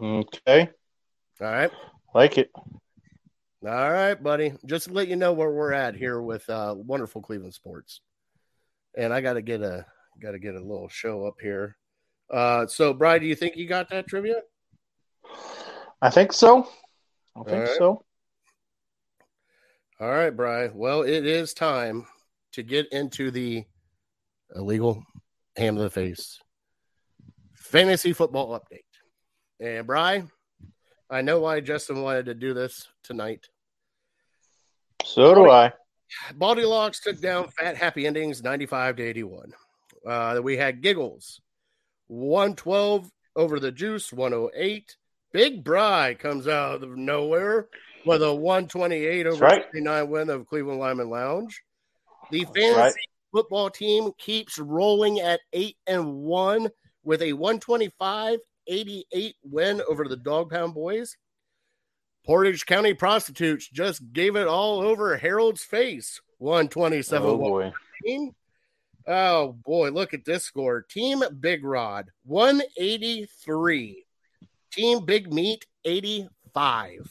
Okay. 0.00 0.68
All 1.40 1.46
right. 1.46 1.70
Like 2.14 2.38
it. 2.38 2.50
All 3.66 3.90
right, 3.92 4.20
buddy. 4.22 4.52
Just 4.66 4.88
to 4.88 4.92
let 4.92 5.08
you 5.08 5.16
know 5.16 5.32
where 5.32 5.50
we're 5.50 5.72
at 5.72 5.94
here 5.94 6.20
with 6.20 6.48
uh, 6.50 6.74
wonderful 6.76 7.22
Cleveland 7.22 7.54
sports. 7.54 8.00
And 8.96 9.12
I 9.12 9.20
got 9.20 9.34
to 9.34 9.42
get 9.42 9.60
a 9.60 9.86
got 10.20 10.32
to 10.32 10.38
get 10.38 10.54
a 10.54 10.60
little 10.60 10.88
show 10.88 11.26
up 11.26 11.36
here. 11.40 11.76
Uh, 12.30 12.66
so, 12.66 12.94
Brian, 12.94 13.20
do 13.20 13.26
you 13.26 13.34
think 13.34 13.56
you 13.56 13.66
got 13.66 13.90
that 13.90 14.06
trivia? 14.06 14.42
I 16.00 16.10
think 16.10 16.32
so. 16.32 16.68
I 17.36 17.42
think 17.42 17.56
Alright. 17.56 17.78
so. 17.78 18.04
All 20.00 20.10
right, 20.10 20.30
Brian. 20.30 20.72
Well, 20.74 21.02
it 21.02 21.26
is 21.26 21.54
time 21.54 22.06
to 22.52 22.62
get 22.62 22.92
into 22.92 23.30
the 23.30 23.64
illegal 24.54 25.02
ham 25.56 25.76
to 25.76 25.82
the 25.82 25.90
face 25.90 26.38
fantasy 27.74 28.12
football 28.12 28.56
update. 28.56 28.84
And 29.58 29.84
Brian, 29.84 30.30
I 31.10 31.22
know 31.22 31.40
why 31.40 31.58
Justin 31.58 32.02
wanted 32.02 32.26
to 32.26 32.34
do 32.34 32.54
this 32.54 32.86
tonight. 33.02 33.48
So 35.04 35.34
do 35.34 35.50
I. 35.50 35.72
Baldy 36.34 36.64
Locks 36.64 37.00
took 37.00 37.20
down 37.20 37.48
Fat 37.48 37.76
Happy 37.76 38.06
Endings 38.06 38.42
95 38.42 38.96
to 38.96 39.02
81. 39.02 39.52
Uh, 40.06 40.40
we 40.42 40.56
had 40.56 40.82
Giggles 40.82 41.40
112 42.08 43.10
over 43.36 43.58
the 43.58 43.72
Juice 43.72 44.12
108. 44.12 44.96
Big 45.32 45.64
Bry 45.64 46.14
comes 46.14 46.46
out 46.46 46.82
of 46.82 46.96
nowhere 46.96 47.68
with 48.06 48.22
a 48.22 48.32
128 48.32 49.26
over 49.26 49.44
right. 49.44 49.64
39 49.64 50.10
win 50.10 50.30
of 50.30 50.46
Cleveland 50.46 50.78
Lyman 50.78 51.10
Lounge. 51.10 51.62
The 52.30 52.44
fantasy 52.44 52.76
right. 52.76 52.94
football 53.32 53.70
team 53.70 54.10
keeps 54.18 54.58
rolling 54.58 55.20
at 55.20 55.40
8 55.52 55.76
and 55.86 56.14
1 56.14 56.70
with 57.02 57.22
a 57.22 57.32
125 57.32 58.38
88 58.66 59.36
win 59.42 59.82
over 59.88 60.08
the 60.08 60.16
Dog 60.16 60.50
Pound 60.50 60.74
Boys. 60.74 61.16
Portage 62.24 62.64
County 62.66 62.94
prostitutes 62.94 63.68
just 63.68 64.12
gave 64.12 64.36
it 64.36 64.46
all 64.46 64.80
over 64.80 65.16
Harold's 65.16 65.62
face. 65.62 66.20
127 66.38 67.28
Oh 67.28 67.36
boy. 67.38 67.72
Oh 69.06 69.52
boy, 69.52 69.90
look 69.90 70.14
at 70.14 70.24
this 70.24 70.44
score. 70.44 70.82
Team 70.82 71.22
Big 71.40 71.64
Rod 71.64 72.10
183. 72.24 74.04
Team 74.72 75.04
Big 75.04 75.32
Meat 75.32 75.66
85. 75.84 77.08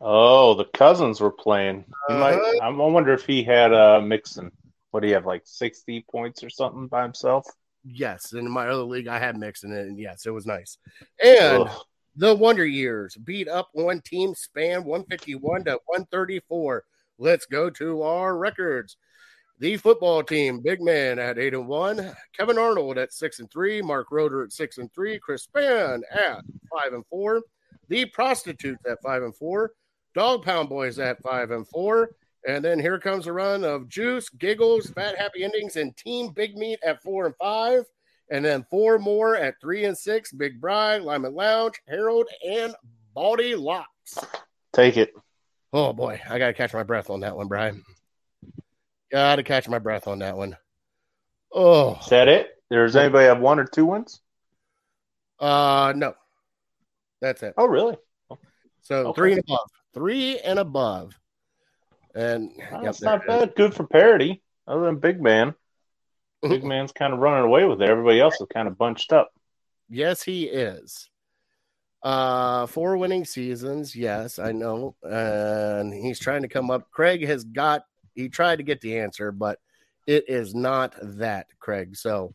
Oh, 0.00 0.54
the 0.54 0.64
cousins 0.64 1.20
were 1.20 1.30
playing. 1.30 1.84
Might, 2.08 2.34
Uh-huh. 2.34 2.58
I 2.62 2.68
wonder 2.70 3.12
if 3.12 3.24
he 3.24 3.44
had 3.44 3.72
a 3.72 3.96
uh 3.96 4.00
Mixon. 4.00 4.50
What 4.90 5.00
do 5.00 5.08
you 5.08 5.14
have, 5.14 5.24
like 5.24 5.42
sixty 5.44 6.04
points 6.10 6.42
or 6.44 6.50
something 6.50 6.86
by 6.88 7.02
himself? 7.02 7.46
Yes, 7.84 8.32
in 8.32 8.50
my 8.50 8.68
other 8.68 8.82
league 8.82 9.06
I 9.08 9.18
had 9.18 9.36
it, 9.72 9.86
and 9.86 9.98
yes, 9.98 10.26
it 10.26 10.30
was 10.30 10.44
nice. 10.44 10.76
And 11.24 11.62
Ugh. 11.62 11.84
The 12.16 12.34
Wonder 12.34 12.66
Years 12.66 13.16
beat 13.16 13.48
up 13.48 13.70
one 13.72 14.00
team 14.02 14.34
span 14.34 14.84
151 14.84 15.64
to 15.64 15.72
134. 15.86 16.84
Let's 17.18 17.46
go 17.46 17.70
to 17.70 18.02
our 18.02 18.36
records. 18.36 18.96
The 19.58 19.76
football 19.76 20.22
team, 20.22 20.60
big 20.60 20.82
man 20.82 21.18
at 21.18 21.38
eight 21.38 21.54
and 21.54 21.68
one, 21.68 22.14
Kevin 22.36 22.58
Arnold 22.58 22.98
at 22.98 23.12
six 23.12 23.38
and 23.38 23.50
three, 23.50 23.80
Mark 23.80 24.08
Roder 24.10 24.42
at 24.42 24.52
six 24.52 24.78
and 24.78 24.92
three, 24.92 25.18
Chris 25.20 25.46
Spann 25.46 26.00
at 26.10 26.42
five 26.70 26.92
and 26.92 27.06
four, 27.06 27.42
the 27.88 28.06
prostitutes 28.06 28.84
at 28.90 29.00
five 29.02 29.22
and 29.22 29.36
four, 29.36 29.72
Dog 30.14 30.44
Pound 30.44 30.68
Boys 30.68 30.98
at 30.98 31.22
five 31.22 31.52
and 31.52 31.66
four, 31.68 32.10
and 32.46 32.64
then 32.64 32.80
here 32.80 32.98
comes 32.98 33.28
a 33.28 33.32
run 33.32 33.62
of 33.62 33.88
Juice, 33.88 34.28
Giggles, 34.30 34.90
Fat 34.90 35.16
Happy 35.16 35.44
Endings, 35.44 35.76
and 35.76 35.96
Team 35.96 36.30
Big 36.30 36.56
Meat 36.56 36.80
at 36.84 37.00
four 37.02 37.26
and 37.26 37.36
five, 37.36 37.84
and 38.30 38.44
then 38.44 38.64
four 38.70 38.98
more 38.98 39.36
at 39.36 39.60
three 39.60 39.84
and 39.84 39.96
six, 39.96 40.32
Big 40.32 40.60
Bry, 40.60 40.98
Lyman 40.98 41.34
Lounge, 41.34 41.80
Harold, 41.88 42.28
and 42.48 42.74
Baldy 43.14 43.54
Locks. 43.54 44.18
Take 44.72 44.96
it. 44.96 45.12
Oh 45.72 45.92
boy, 45.92 46.20
I 46.28 46.38
gotta 46.38 46.52
catch 46.54 46.72
my 46.74 46.82
breath 46.82 47.10
on 47.10 47.20
that 47.20 47.36
one, 47.36 47.48
Brian. 47.48 47.82
Gotta 49.10 49.42
catch 49.42 49.68
my 49.68 49.78
breath 49.78 50.06
on 50.08 50.20
that 50.20 50.36
one. 50.36 50.56
Oh, 51.52 51.98
Is 52.00 52.08
that 52.08 52.28
it? 52.28 52.50
Does 52.70 52.96
anybody 52.96 53.26
have 53.26 53.40
one 53.40 53.58
or 53.58 53.64
two 53.66 53.84
wins? 53.86 54.20
uh, 55.40 55.92
no, 55.96 56.14
that's 57.20 57.42
it. 57.42 57.52
Oh, 57.58 57.66
really? 57.66 57.96
So 58.82 59.08
Okay. 59.08 59.14
three 59.20 59.32
and 59.32 59.40
above, 59.46 59.68
three 59.92 60.38
and 60.38 60.58
above, 60.58 61.18
and 62.14 62.50
yep, 62.56 62.82
That's 62.82 63.00
there 63.00 63.10
not 63.10 63.26
bad. 63.26 63.54
Good 63.54 63.74
for 63.74 63.86
parity. 63.86 64.42
Other 64.66 64.84
than 64.86 64.98
Big 64.98 65.20
Man, 65.20 65.54
Big 66.42 66.64
Man's 66.64 66.92
kind 66.92 67.12
of 67.12 67.20
running 67.20 67.44
away 67.44 67.64
with 67.64 67.80
it. 67.82 67.88
Everybody 67.88 68.20
else 68.20 68.40
is 68.40 68.46
kind 68.52 68.68
of 68.68 68.78
bunched 68.78 69.12
up. 69.12 69.32
Yes, 69.88 70.22
he 70.22 70.44
is. 70.44 71.08
Uh, 72.02 72.66
four 72.66 72.96
winning 72.96 73.24
seasons. 73.24 73.94
Yes, 73.94 74.38
I 74.38 74.52
know. 74.52 74.96
And 75.02 75.92
he's 75.92 76.18
trying 76.18 76.42
to 76.42 76.48
come 76.48 76.70
up. 76.70 76.90
Craig 76.90 77.24
has 77.26 77.44
got, 77.44 77.84
he 78.14 78.28
tried 78.28 78.56
to 78.56 78.64
get 78.64 78.80
the 78.80 78.98
answer, 78.98 79.30
but 79.30 79.58
it 80.06 80.24
is 80.28 80.54
not 80.54 80.94
that, 81.00 81.46
Craig. 81.60 81.96
So 81.96 82.34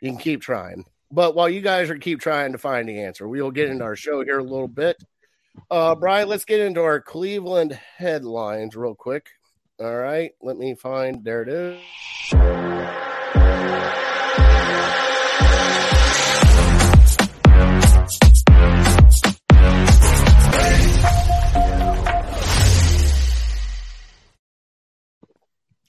you 0.00 0.10
can 0.10 0.18
keep 0.18 0.40
trying. 0.40 0.84
But 1.10 1.36
while 1.36 1.48
you 1.48 1.60
guys 1.60 1.90
are 1.90 1.98
keep 1.98 2.20
trying 2.20 2.52
to 2.52 2.58
find 2.58 2.88
the 2.88 3.02
answer, 3.02 3.28
we 3.28 3.40
will 3.40 3.52
get 3.52 3.70
into 3.70 3.84
our 3.84 3.94
show 3.94 4.24
here 4.24 4.40
a 4.40 4.42
little 4.42 4.66
bit. 4.66 4.96
Uh, 5.70 5.94
Brian, 5.94 6.28
let's 6.28 6.44
get 6.44 6.60
into 6.60 6.80
our 6.80 7.00
Cleveland 7.00 7.78
headlines 7.96 8.74
real 8.74 8.96
quick. 8.96 9.28
All 9.78 9.96
right, 9.96 10.32
let 10.42 10.56
me 10.56 10.74
find. 10.74 11.24
There 11.24 11.42
it 11.42 11.48
is. 11.48 12.63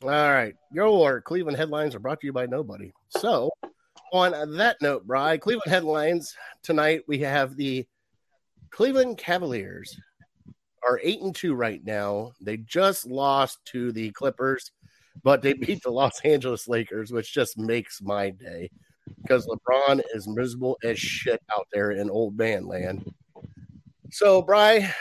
All 0.04 0.10
right. 0.10 0.56
Your 0.72 1.22
Cleveland 1.22 1.58
headlines 1.58 1.96
are 1.96 2.00
brought 2.00 2.20
to 2.22 2.28
you 2.28 2.34
by 2.34 2.46
nobody. 2.46 2.92
So, 3.10 3.50
on 4.12 4.56
that 4.58 4.78
note, 4.82 5.08
Bry, 5.08 5.38
Cleveland 5.38 5.72
headlines 5.72 6.36
tonight, 6.64 7.02
we 7.08 7.20
have 7.20 7.56
the 7.56 7.86
Cleveland 8.72 9.18
Cavaliers 9.18 9.98
are 10.88 11.00
eight 11.02 11.22
and 11.22 11.34
two 11.34 11.56
right 11.56 11.84
now. 11.84 12.34
They 12.42 12.58
just 12.58 13.08
lost 13.08 13.60
to 13.68 13.92
the 13.92 14.12
Clippers, 14.12 14.72
but 15.24 15.42
they 15.42 15.54
beat 15.54 15.82
the 15.82 15.92
Los 15.92 16.20
Angeles 16.22 16.68
Lakers, 16.68 17.12
which 17.12 17.34
just 17.34 17.58
makes 17.58 18.02
my 18.02 18.30
day 18.30 18.70
because 19.22 19.48
LeBron 19.48 20.02
is 20.14 20.28
miserable 20.28 20.78
as 20.84 21.00
shit 21.00 21.42
out 21.58 21.68
there 21.72 21.92
in 21.92 22.10
old 22.10 22.38
man 22.38 22.68
land. 22.68 23.12
So, 24.12 24.42
Bry, 24.42 24.94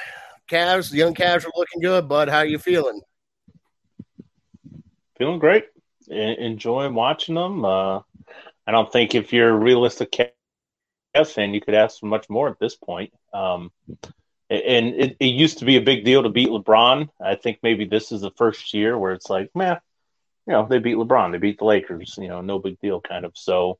Cavs, 0.48 0.92
young 0.92 1.14
Cavs 1.14 1.44
are 1.44 1.52
looking 1.56 1.80
good, 1.80 2.08
bud. 2.08 2.28
How 2.28 2.42
you 2.42 2.58
feeling? 2.58 3.00
Feeling 5.24 5.38
great. 5.38 5.64
En- 6.10 6.38
enjoying 6.38 6.92
watching 6.92 7.34
them. 7.34 7.64
Uh, 7.64 8.00
I 8.66 8.72
don't 8.72 8.92
think 8.92 9.14
if 9.14 9.32
you're 9.32 9.48
a 9.48 9.56
realistic 9.56 10.12
Cavs 10.12 11.32
fan, 11.32 11.54
you 11.54 11.62
could 11.62 11.72
ask 11.72 11.98
for 11.98 12.04
much 12.04 12.28
more 12.28 12.50
at 12.50 12.58
this 12.58 12.76
point. 12.76 13.10
Um, 13.32 13.72
and 14.50 14.88
it, 14.88 15.16
it 15.18 15.24
used 15.24 15.60
to 15.60 15.64
be 15.64 15.78
a 15.78 15.80
big 15.80 16.04
deal 16.04 16.24
to 16.24 16.28
beat 16.28 16.50
LeBron. 16.50 17.08
I 17.24 17.36
think 17.36 17.60
maybe 17.62 17.86
this 17.86 18.12
is 18.12 18.20
the 18.20 18.32
first 18.32 18.74
year 18.74 18.98
where 18.98 19.14
it's 19.14 19.30
like, 19.30 19.48
man, 19.54 19.80
you 20.46 20.52
know, 20.52 20.66
they 20.68 20.78
beat 20.78 20.98
LeBron, 20.98 21.32
they 21.32 21.38
beat 21.38 21.56
the 21.56 21.64
Lakers, 21.64 22.18
you 22.20 22.28
know, 22.28 22.42
no 22.42 22.58
big 22.58 22.78
deal 22.80 23.00
kind 23.00 23.24
of. 23.24 23.32
So 23.34 23.78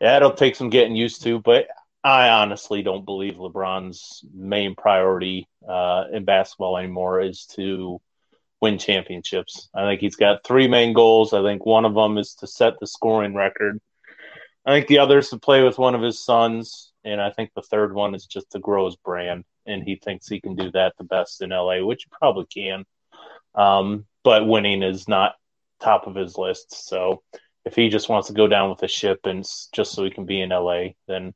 yeah, 0.00 0.16
it'll 0.16 0.32
take 0.32 0.56
some 0.56 0.70
getting 0.70 0.96
used 0.96 1.22
to, 1.22 1.38
but 1.38 1.68
I 2.02 2.30
honestly 2.30 2.82
don't 2.82 3.04
believe 3.04 3.34
LeBron's 3.34 4.24
main 4.34 4.74
priority 4.74 5.46
uh, 5.68 6.06
in 6.12 6.24
basketball 6.24 6.78
anymore 6.78 7.20
is 7.20 7.46
to 7.54 8.00
win 8.64 8.78
championships. 8.78 9.68
I 9.74 9.84
think 9.84 10.00
he's 10.00 10.16
got 10.16 10.42
three 10.42 10.68
main 10.68 10.94
goals. 10.94 11.34
I 11.34 11.42
think 11.42 11.66
one 11.66 11.84
of 11.84 11.92
them 11.92 12.16
is 12.16 12.34
to 12.36 12.46
set 12.46 12.80
the 12.80 12.86
scoring 12.86 13.34
record. 13.34 13.78
I 14.64 14.72
think 14.72 14.86
the 14.86 15.00
other 15.00 15.18
is 15.18 15.28
to 15.28 15.38
play 15.38 15.62
with 15.62 15.78
one 15.78 15.94
of 15.94 16.00
his 16.00 16.24
sons, 16.24 16.90
and 17.04 17.20
I 17.20 17.30
think 17.30 17.50
the 17.54 17.60
third 17.60 17.94
one 17.94 18.14
is 18.14 18.24
just 18.24 18.52
to 18.52 18.58
grow 18.58 18.86
his 18.86 18.96
brand. 18.96 19.44
And 19.66 19.82
he 19.82 19.96
thinks 19.96 20.26
he 20.26 20.40
can 20.40 20.56
do 20.56 20.70
that 20.70 20.94
the 20.96 21.04
best 21.04 21.42
in 21.42 21.50
LA, 21.50 21.84
which 21.84 22.08
probably 22.10 22.46
can. 22.46 22.86
Um, 23.54 24.06
but 24.22 24.48
winning 24.48 24.82
is 24.82 25.08
not 25.08 25.34
top 25.78 26.06
of 26.06 26.14
his 26.14 26.38
list. 26.38 26.88
So 26.88 27.22
if 27.66 27.74
he 27.74 27.90
just 27.90 28.08
wants 28.08 28.28
to 28.28 28.34
go 28.34 28.46
down 28.46 28.70
with 28.70 28.78
the 28.78 28.88
ship 28.88 29.20
and 29.24 29.44
just 29.74 29.92
so 29.92 30.04
he 30.04 30.10
can 30.10 30.24
be 30.24 30.40
in 30.40 30.48
LA, 30.48 30.94
then 31.06 31.34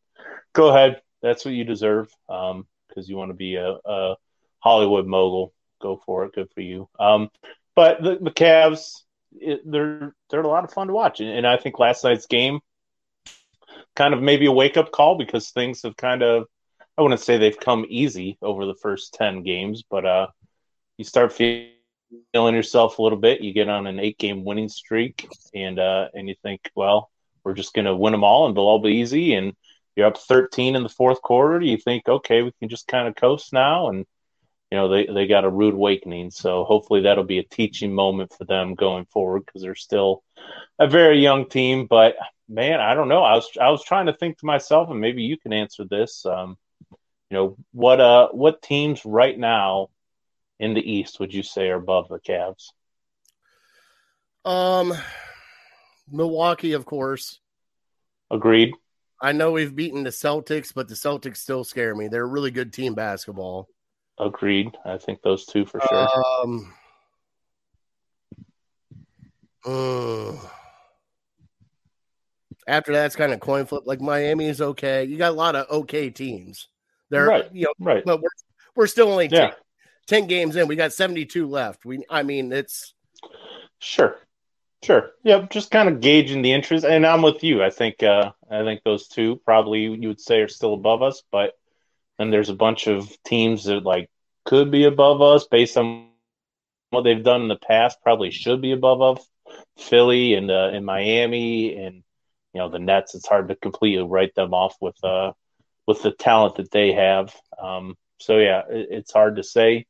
go 0.54 0.68
ahead. 0.68 1.02
That's 1.20 1.44
what 1.44 1.52
you 1.52 1.64
deserve 1.64 2.08
because 2.26 3.06
you 3.06 3.18
want 3.18 3.32
to 3.32 3.34
be 3.34 3.56
a, 3.56 3.76
a 3.84 4.16
Hollywood 4.60 5.06
mogul. 5.06 5.52
Go 5.80 6.00
for 6.04 6.24
it. 6.24 6.32
Good 6.34 6.50
for 6.54 6.60
you. 6.60 6.88
Um, 6.98 7.30
but 7.74 8.02
the, 8.02 8.18
the 8.20 8.30
Cavs, 8.30 9.02
it, 9.32 9.60
they're 9.64 10.14
they're 10.30 10.40
a 10.40 10.48
lot 10.48 10.64
of 10.64 10.72
fun 10.72 10.88
to 10.88 10.92
watch, 10.92 11.20
and, 11.20 11.28
and 11.28 11.46
I 11.46 11.56
think 11.56 11.78
last 11.78 12.04
night's 12.04 12.26
game 12.26 12.60
kind 13.94 14.14
of 14.14 14.22
maybe 14.22 14.46
a 14.46 14.52
wake 14.52 14.76
up 14.76 14.92
call 14.92 15.18
because 15.18 15.50
things 15.50 15.82
have 15.82 15.96
kind 15.96 16.22
of 16.22 16.46
I 16.96 17.02
wouldn't 17.02 17.20
say 17.20 17.38
they've 17.38 17.58
come 17.58 17.86
easy 17.88 18.38
over 18.42 18.66
the 18.66 18.74
first 18.74 19.14
ten 19.14 19.42
games, 19.42 19.84
but 19.88 20.04
uh, 20.04 20.26
you 20.96 21.04
start 21.04 21.32
feeling 21.32 21.70
yourself 22.34 22.98
a 22.98 23.02
little 23.02 23.18
bit. 23.18 23.40
You 23.40 23.52
get 23.52 23.68
on 23.68 23.86
an 23.86 24.00
eight 24.00 24.18
game 24.18 24.44
winning 24.44 24.68
streak, 24.68 25.28
and 25.54 25.78
uh, 25.78 26.08
and 26.14 26.28
you 26.28 26.34
think, 26.42 26.70
well, 26.74 27.10
we're 27.44 27.54
just 27.54 27.74
going 27.74 27.84
to 27.84 27.94
win 27.94 28.12
them 28.12 28.24
all, 28.24 28.46
and 28.46 28.56
they'll 28.56 28.64
all 28.64 28.80
be 28.80 28.94
easy. 28.94 29.34
And 29.34 29.54
you're 29.94 30.06
up 30.06 30.18
13 30.18 30.74
in 30.74 30.82
the 30.82 30.88
fourth 30.88 31.22
quarter. 31.22 31.60
You 31.60 31.76
think, 31.76 32.08
okay, 32.08 32.42
we 32.42 32.52
can 32.58 32.68
just 32.68 32.88
kind 32.88 33.06
of 33.06 33.14
coast 33.14 33.52
now, 33.52 33.88
and 33.88 34.04
you 34.70 34.76
know 34.76 34.88
they 34.88 35.06
they 35.06 35.26
got 35.26 35.44
a 35.44 35.50
rude 35.50 35.74
awakening. 35.74 36.30
So 36.30 36.64
hopefully 36.64 37.02
that'll 37.02 37.24
be 37.24 37.38
a 37.38 37.44
teaching 37.44 37.92
moment 37.92 38.32
for 38.36 38.44
them 38.44 38.74
going 38.74 39.06
forward 39.06 39.44
because 39.46 39.62
they're 39.62 39.74
still 39.74 40.22
a 40.78 40.86
very 40.86 41.20
young 41.20 41.48
team. 41.48 41.86
But 41.86 42.16
man, 42.48 42.80
I 42.80 42.94
don't 42.94 43.08
know. 43.08 43.22
I 43.22 43.34
was 43.34 43.48
I 43.60 43.70
was 43.70 43.84
trying 43.84 44.06
to 44.06 44.12
think 44.12 44.38
to 44.38 44.46
myself, 44.46 44.90
and 44.90 45.00
maybe 45.00 45.22
you 45.22 45.38
can 45.38 45.52
answer 45.52 45.84
this. 45.84 46.24
Um, 46.26 46.56
you 47.30 47.36
know 47.36 47.56
what 47.72 48.00
uh 48.00 48.28
what 48.28 48.62
teams 48.62 49.04
right 49.04 49.38
now 49.38 49.88
in 50.58 50.74
the 50.74 50.92
East 50.92 51.20
would 51.20 51.32
you 51.32 51.42
say 51.42 51.68
are 51.68 51.76
above 51.76 52.08
the 52.08 52.18
Cavs? 52.18 52.70
Um, 54.44 54.94
Milwaukee, 56.10 56.72
of 56.72 56.86
course. 56.86 57.38
Agreed. 58.30 58.74
I 59.20 59.32
know 59.32 59.52
we've 59.52 59.74
beaten 59.74 60.04
the 60.04 60.10
Celtics, 60.10 60.72
but 60.72 60.88
the 60.88 60.94
Celtics 60.94 61.38
still 61.38 61.64
scare 61.64 61.94
me. 61.94 62.08
They're 62.08 62.22
a 62.22 62.26
really 62.26 62.50
good 62.50 62.72
team 62.72 62.94
basketball. 62.94 63.68
Agreed. 64.20 64.76
I 64.84 64.98
think 64.98 65.22
those 65.22 65.46
two 65.46 65.64
for 65.64 65.80
sure. 65.88 66.08
Um, 66.44 66.72
uh, 69.64 70.32
after 72.66 72.92
that, 72.92 73.06
it's 73.06 73.16
kind 73.16 73.32
of 73.32 73.40
coin 73.40 73.66
flip. 73.66 73.84
Like 73.86 74.00
Miami 74.00 74.46
is 74.48 74.60
okay. 74.60 75.04
You 75.04 75.16
got 75.16 75.30
a 75.30 75.34
lot 75.36 75.56
of 75.56 75.68
okay 75.70 76.10
teams. 76.10 76.68
They're 77.10 77.26
Right. 77.26 77.48
you 77.52 77.64
know, 77.66 77.72
right. 77.80 78.04
but 78.04 78.20
we're 78.20 78.28
we're 78.74 78.86
still 78.86 79.10
only 79.10 79.28
10, 79.28 79.38
Yeah. 79.48 79.54
10 80.06 80.26
games 80.26 80.56
in. 80.56 80.68
We 80.68 80.76
got 80.76 80.92
seventy 80.92 81.24
two 81.24 81.46
left. 81.48 81.84
We, 81.84 82.04
I 82.10 82.22
mean, 82.22 82.52
it's 82.52 82.94
Sure. 83.78 84.16
Sure. 84.84 85.10
Yeah, 85.24 85.46
just 85.50 85.70
kind 85.72 85.88
of 85.88 86.00
gauging 86.00 86.42
the 86.42 86.52
interest. 86.52 86.84
And 86.84 87.04
I'm 87.06 87.22
with 87.22 87.42
you. 87.42 87.62
I 87.62 87.70
think 87.70 88.02
uh 88.02 88.32
I 88.50 88.62
think 88.64 88.82
those 88.84 89.08
two 89.08 89.36
probably 89.44 89.80
you 89.82 90.08
would 90.08 90.20
say 90.20 90.40
are 90.40 90.48
still 90.48 90.74
above 90.74 91.02
us, 91.02 91.22
but 91.32 91.52
then 92.18 92.30
there's 92.30 92.48
a 92.48 92.54
bunch 92.54 92.86
of 92.86 93.10
teams 93.24 93.64
that 93.64 93.84
like 93.84 94.10
could 94.44 94.70
be 94.70 94.84
above 94.84 95.22
us 95.22 95.46
based 95.46 95.76
on 95.76 96.08
what 96.90 97.02
they've 97.02 97.22
done 97.22 97.42
in 97.42 97.48
the 97.48 97.56
past. 97.56 97.98
Probably 98.02 98.30
should 98.30 98.60
be 98.60 98.72
above 98.72 99.02
us. 99.02 99.26
Philly 99.78 100.34
and 100.34 100.50
uh, 100.50 100.70
and 100.72 100.84
Miami 100.84 101.74
and 101.76 102.02
you 102.52 102.60
know 102.60 102.68
the 102.68 102.78
Nets. 102.78 103.14
It's 103.14 103.28
hard 103.28 103.48
to 103.48 103.56
completely 103.56 104.04
write 104.04 104.34
them 104.34 104.52
off 104.52 104.76
with 104.80 105.02
uh 105.02 105.32
with 105.86 106.02
the 106.02 106.12
talent 106.12 106.56
that 106.56 106.70
they 106.70 106.92
have. 106.92 107.34
Um, 107.62 107.96
so 108.18 108.36
yeah, 108.36 108.62
it, 108.68 108.88
it's 108.90 109.12
hard 109.12 109.36
to 109.36 109.42
say. 109.42 109.86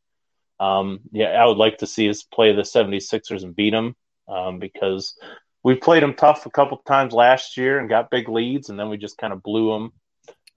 Um, 0.60 1.00
yeah, 1.12 1.30
I 1.30 1.46
would 1.46 1.56
like 1.56 1.78
to 1.78 1.86
see 1.86 2.08
us 2.08 2.22
play 2.22 2.52
the 2.52 2.62
76ers 2.62 3.44
and 3.44 3.54
beat 3.54 3.70
them 3.70 3.94
um, 4.28 4.58
because 4.58 5.16
we 5.62 5.76
played 5.76 6.02
them 6.02 6.14
tough 6.14 6.46
a 6.46 6.50
couple 6.50 6.78
times 6.78 7.12
last 7.12 7.56
year 7.56 7.78
and 7.78 7.88
got 7.88 8.10
big 8.10 8.28
leads, 8.28 8.68
and 8.68 8.78
then 8.78 8.88
we 8.88 8.96
just 8.96 9.18
kind 9.18 9.32
of 9.32 9.42
blew 9.42 9.72
them 9.72 9.92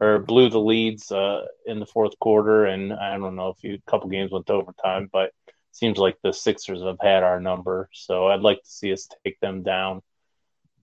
or 0.01 0.17
blew 0.17 0.49
the 0.49 0.59
leads 0.59 1.11
uh, 1.11 1.45
in 1.65 1.79
the 1.79 1.85
fourth 1.85 2.17
quarter. 2.19 2.65
And 2.65 2.91
I 2.91 3.17
don't 3.17 3.35
know 3.35 3.55
if 3.55 3.63
a 3.63 3.81
couple 3.89 4.09
games 4.09 4.31
went 4.31 4.47
to 4.47 4.53
overtime, 4.53 5.09
but 5.13 5.31
seems 5.71 5.97
like 5.99 6.17
the 6.21 6.33
Sixers 6.33 6.81
have 6.81 6.97
had 6.99 7.23
our 7.23 7.39
number. 7.39 7.87
So 7.93 8.27
I'd 8.27 8.41
like 8.41 8.61
to 8.63 8.69
see 8.69 8.91
us 8.91 9.07
take 9.23 9.39
them 9.39 9.61
down. 9.61 10.01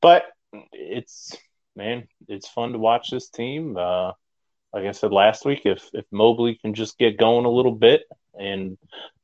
But 0.00 0.25
it's 0.72 1.37
man, 1.75 2.06
it's 2.28 2.48
fun 2.48 2.72
to 2.72 2.78
watch 2.78 3.10
this 3.10 3.28
team. 3.28 3.76
Uh, 3.76 4.12
like 4.72 4.84
I 4.84 4.92
said 4.92 5.12
last 5.12 5.44
week, 5.44 5.62
if 5.64 5.88
if 5.92 6.04
Mobley 6.12 6.54
can 6.54 6.75
just 6.75 6.96
get 6.96 7.18
going 7.18 7.44
a 7.44 7.50
little 7.50 7.75
bit 7.75 8.04
and 8.38 8.78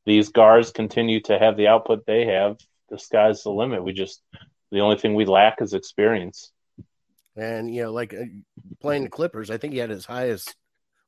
these 0.04 0.30
guards 0.30 0.72
continue 0.72 1.20
to 1.22 1.38
have 1.38 1.56
the 1.56 1.68
output 1.68 2.04
they 2.04 2.26
have, 2.26 2.58
the 2.90 2.98
sky's 2.98 3.44
the 3.44 3.50
limit. 3.50 3.84
We 3.84 3.92
just 3.92 4.22
the 4.72 4.80
only 4.80 4.96
thing 4.96 5.14
we 5.14 5.24
lack 5.24 5.62
is 5.62 5.72
experience. 5.72 6.50
And 7.36 7.74
you 7.74 7.82
know, 7.82 7.92
like 7.92 8.14
uh, 8.14 8.24
playing 8.80 9.04
the 9.04 9.10
Clippers, 9.10 9.50
I 9.50 9.56
think 9.56 9.72
he 9.72 9.78
had 9.78 9.90
as 9.90 10.04
high 10.04 10.28
as 10.28 10.46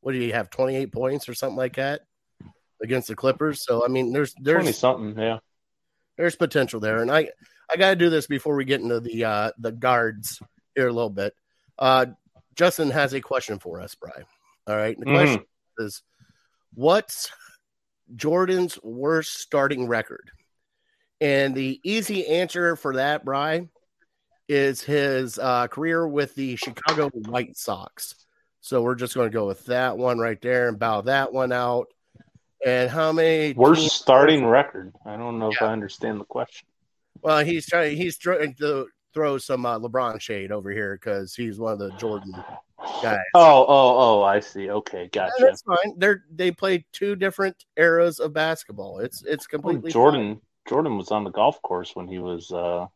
what 0.00 0.12
did 0.12 0.22
he 0.22 0.30
have, 0.30 0.50
twenty 0.50 0.76
eight 0.76 0.92
points 0.92 1.28
or 1.28 1.34
something 1.34 1.56
like 1.56 1.76
that 1.76 2.02
against 2.82 3.08
the 3.08 3.14
Clippers. 3.14 3.64
So 3.64 3.84
I 3.84 3.88
mean, 3.88 4.12
there's 4.12 4.34
there's 4.40 4.76
something, 4.76 5.18
yeah. 5.18 5.38
There's 6.16 6.36
potential 6.36 6.80
there, 6.80 7.02
and 7.02 7.10
I 7.10 7.30
I 7.70 7.76
got 7.76 7.90
to 7.90 7.96
do 7.96 8.10
this 8.10 8.26
before 8.26 8.56
we 8.56 8.64
get 8.64 8.80
into 8.80 9.00
the 9.00 9.24
uh 9.24 9.50
the 9.58 9.72
guards 9.72 10.40
here 10.74 10.88
a 10.88 10.92
little 10.92 11.10
bit. 11.10 11.34
Uh 11.78 12.06
Justin 12.54 12.90
has 12.90 13.12
a 13.12 13.20
question 13.20 13.58
for 13.58 13.80
us, 13.80 13.94
Brian. 13.94 14.24
All 14.66 14.76
right, 14.76 14.98
the 14.98 15.04
question 15.04 15.40
mm-hmm. 15.40 15.84
is, 15.84 16.02
what's 16.74 17.30
Jordan's 18.16 18.78
worst 18.82 19.34
starting 19.38 19.86
record? 19.86 20.30
And 21.20 21.54
the 21.54 21.80
easy 21.84 22.26
answer 22.26 22.74
for 22.74 22.96
that, 22.96 23.24
Brian, 23.24 23.70
is 24.48 24.82
his 24.82 25.38
uh, 25.38 25.66
career 25.68 26.06
with 26.06 26.34
the 26.34 26.56
Chicago 26.56 27.08
White 27.08 27.56
Sox. 27.56 28.14
So 28.60 28.82
we're 28.82 28.94
just 28.96 29.14
going 29.14 29.30
to 29.30 29.34
go 29.34 29.46
with 29.46 29.64
that 29.66 29.96
one 29.96 30.18
right 30.18 30.40
there 30.40 30.68
and 30.68 30.78
bow 30.78 31.02
that 31.02 31.32
one 31.32 31.52
out. 31.52 31.88
And 32.64 32.90
how 32.90 33.12
many 33.12 33.52
worst 33.52 33.80
teams- 33.82 33.92
starting 33.92 34.44
record? 34.46 34.92
I 35.04 35.16
don't 35.16 35.38
know 35.38 35.50
yeah. 35.50 35.56
if 35.56 35.62
I 35.62 35.72
understand 35.72 36.20
the 36.20 36.24
question. 36.24 36.66
Well, 37.22 37.44
he's 37.44 37.66
trying. 37.66 37.96
He's 37.96 38.18
trying 38.18 38.54
to 38.54 38.88
throw 39.14 39.38
some 39.38 39.64
uh, 39.64 39.78
LeBron 39.78 40.20
shade 40.20 40.52
over 40.52 40.70
here 40.70 40.98
because 41.00 41.34
he's 41.34 41.58
one 41.58 41.72
of 41.72 41.78
the 41.78 41.90
Jordan 41.92 42.32
guys. 43.02 43.18
Oh, 43.34 43.64
oh, 43.68 44.20
oh! 44.20 44.22
I 44.22 44.40
see. 44.40 44.70
Okay, 44.70 45.08
gotcha. 45.12 45.32
Yeah, 45.38 45.46
that's 45.46 45.62
fine. 45.62 45.98
They're 45.98 46.24
they 46.30 46.50
play 46.50 46.84
two 46.92 47.16
different 47.16 47.64
eras 47.76 48.20
of 48.20 48.32
basketball. 48.32 48.98
It's 48.98 49.22
it's 49.24 49.46
completely 49.46 49.90
Jordan. 49.90 50.34
Fine. 50.34 50.40
Jordan 50.68 50.96
was 50.96 51.10
on 51.10 51.24
the 51.24 51.30
golf 51.30 51.62
course 51.62 51.94
when 51.94 52.08
he 52.08 52.18
was 52.18 52.50
uh, 52.50 52.86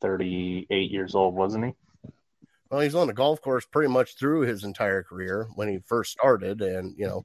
38 0.00 0.90
years 0.90 1.14
old, 1.14 1.34
wasn't 1.34 1.66
he? 1.66 1.74
Well, 2.70 2.80
he's 2.80 2.94
on 2.94 3.06
the 3.06 3.14
golf 3.14 3.40
course 3.40 3.64
pretty 3.64 3.88
much 3.88 4.16
through 4.16 4.42
his 4.42 4.64
entire 4.64 5.02
career 5.02 5.48
when 5.54 5.68
he 5.68 5.78
first 5.86 6.12
started, 6.12 6.60
and 6.60 6.94
you 6.98 7.06
know, 7.06 7.24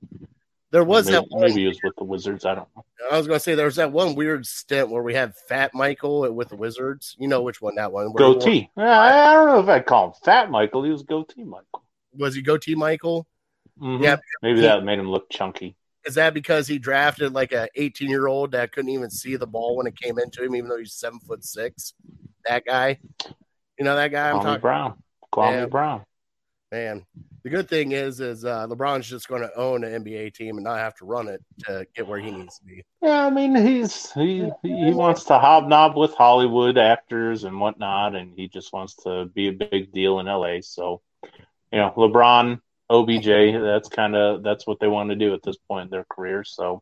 there 0.72 0.84
was 0.84 1.06
maybe, 1.06 1.16
that 1.16 1.26
one, 1.30 1.42
maybe 1.42 1.62
he 1.62 1.68
was 1.68 1.80
with 1.84 1.96
the 1.98 2.04
Wizards. 2.04 2.46
I 2.46 2.56
don't 2.56 2.68
know. 2.76 2.84
I 3.12 3.18
was 3.18 3.28
going 3.28 3.38
to 3.38 3.44
say 3.44 3.54
there 3.54 3.66
was 3.66 3.76
that 3.76 3.92
one 3.92 4.16
weird 4.16 4.46
stint 4.46 4.90
where 4.90 5.04
we 5.04 5.14
had 5.14 5.36
Fat 5.36 5.76
Michael 5.76 6.34
with 6.34 6.50
the 6.50 6.56
Wizards. 6.56 7.16
You 7.20 7.28
know 7.28 7.42
which 7.42 7.62
one 7.62 7.76
that 7.76 7.92
one? 7.92 8.12
Goatee. 8.14 8.72
Yeah, 8.78 9.00
I 9.00 9.34
don't 9.34 9.48
know 9.48 9.60
if 9.60 9.68
I'd 9.68 9.86
call 9.86 10.08
him 10.08 10.14
Fat 10.24 10.50
Michael. 10.50 10.84
He 10.84 10.90
was 10.90 11.04
Goatee 11.04 11.44
Michael. 11.44 11.84
Was 12.18 12.34
he 12.34 12.42
Goatee 12.42 12.76
Michael? 12.76 13.28
Mm-hmm. 13.80 14.04
Yeah, 14.04 14.18
maybe 14.42 14.62
he, 14.62 14.66
that 14.66 14.84
made 14.84 14.98
him 14.98 15.12
look 15.12 15.30
chunky. 15.30 15.76
Is 16.06 16.16
that 16.16 16.34
because 16.34 16.68
he 16.68 16.80
drafted 16.80 17.34
like 17.34 17.52
a 17.52 17.70
18 17.76 18.10
year 18.10 18.28
old 18.28 18.52
that 18.54 18.72
couldn't 18.72 18.92
even 18.92 19.10
see 19.10 19.36
the 19.36 19.48
ball 19.48 19.78
when 19.78 19.88
it 19.88 19.96
came 19.96 20.18
into 20.18 20.44
him, 20.44 20.56
even 20.56 20.70
though 20.70 20.80
he's 20.80 20.94
seven 20.94 21.20
foot 21.20 21.44
six? 21.44 21.94
That 22.46 22.66
guy, 22.66 23.00
you 23.78 23.86
know 23.86 23.96
that 23.96 24.10
guy 24.10 24.30
I'm 24.30 24.38
Kwame 24.38 24.44
talking 24.44 24.62
Brown. 24.62 25.04
Kwame 25.34 25.70
Brown. 25.70 26.06
Man, 26.72 27.06
the 27.44 27.50
good 27.50 27.70
thing 27.70 27.92
is, 27.92 28.20
is 28.20 28.46
uh, 28.46 28.66
LeBron's 28.68 29.08
just 29.08 29.28
going 29.28 29.42
to 29.42 29.56
own 29.56 29.84
an 29.84 30.04
NBA 30.04 30.34
team 30.34 30.56
and 30.58 30.64
not 30.64 30.80
have 30.80 30.96
to 30.96 31.06
run 31.06 31.28
it 31.28 31.44
to 31.66 31.86
get 31.96 32.08
where 32.08 32.20
he 32.20 32.32
needs 32.32 32.58
to 32.58 32.66
be. 32.66 32.84
Yeah, 33.02 33.28
I 33.28 33.30
mean, 33.30 33.56
he's 33.56 34.12
he 34.14 34.50
he 34.64 34.92
wants 34.92 35.26
to 35.26 35.38
hobnob 35.38 35.96
with 35.96 36.14
Hollywood 36.16 36.78
actors 36.78 37.44
and 37.44 37.60
whatnot, 37.60 38.16
and 38.16 38.34
he 38.36 38.48
just 38.48 38.74
wants 38.74 38.96
to 39.04 39.26
be 39.26 39.50
a 39.50 39.52
big 39.52 39.92
deal 39.92 40.20
in 40.20 40.26
LA. 40.26 40.62
So, 40.62 41.02
you 41.72 41.80
know, 41.80 41.94
LeBron 41.96 42.60
OBJ. 42.90 43.26
That's 43.62 43.90
kind 43.90 44.16
of 44.16 44.42
that's 44.42 44.66
what 44.66 44.80
they 44.80 44.88
want 44.88 45.10
to 45.10 45.16
do 45.16 45.34
at 45.34 45.44
this 45.44 45.58
point 45.58 45.86
in 45.86 45.92
their 45.92 46.06
career. 46.10 46.44
So, 46.44 46.82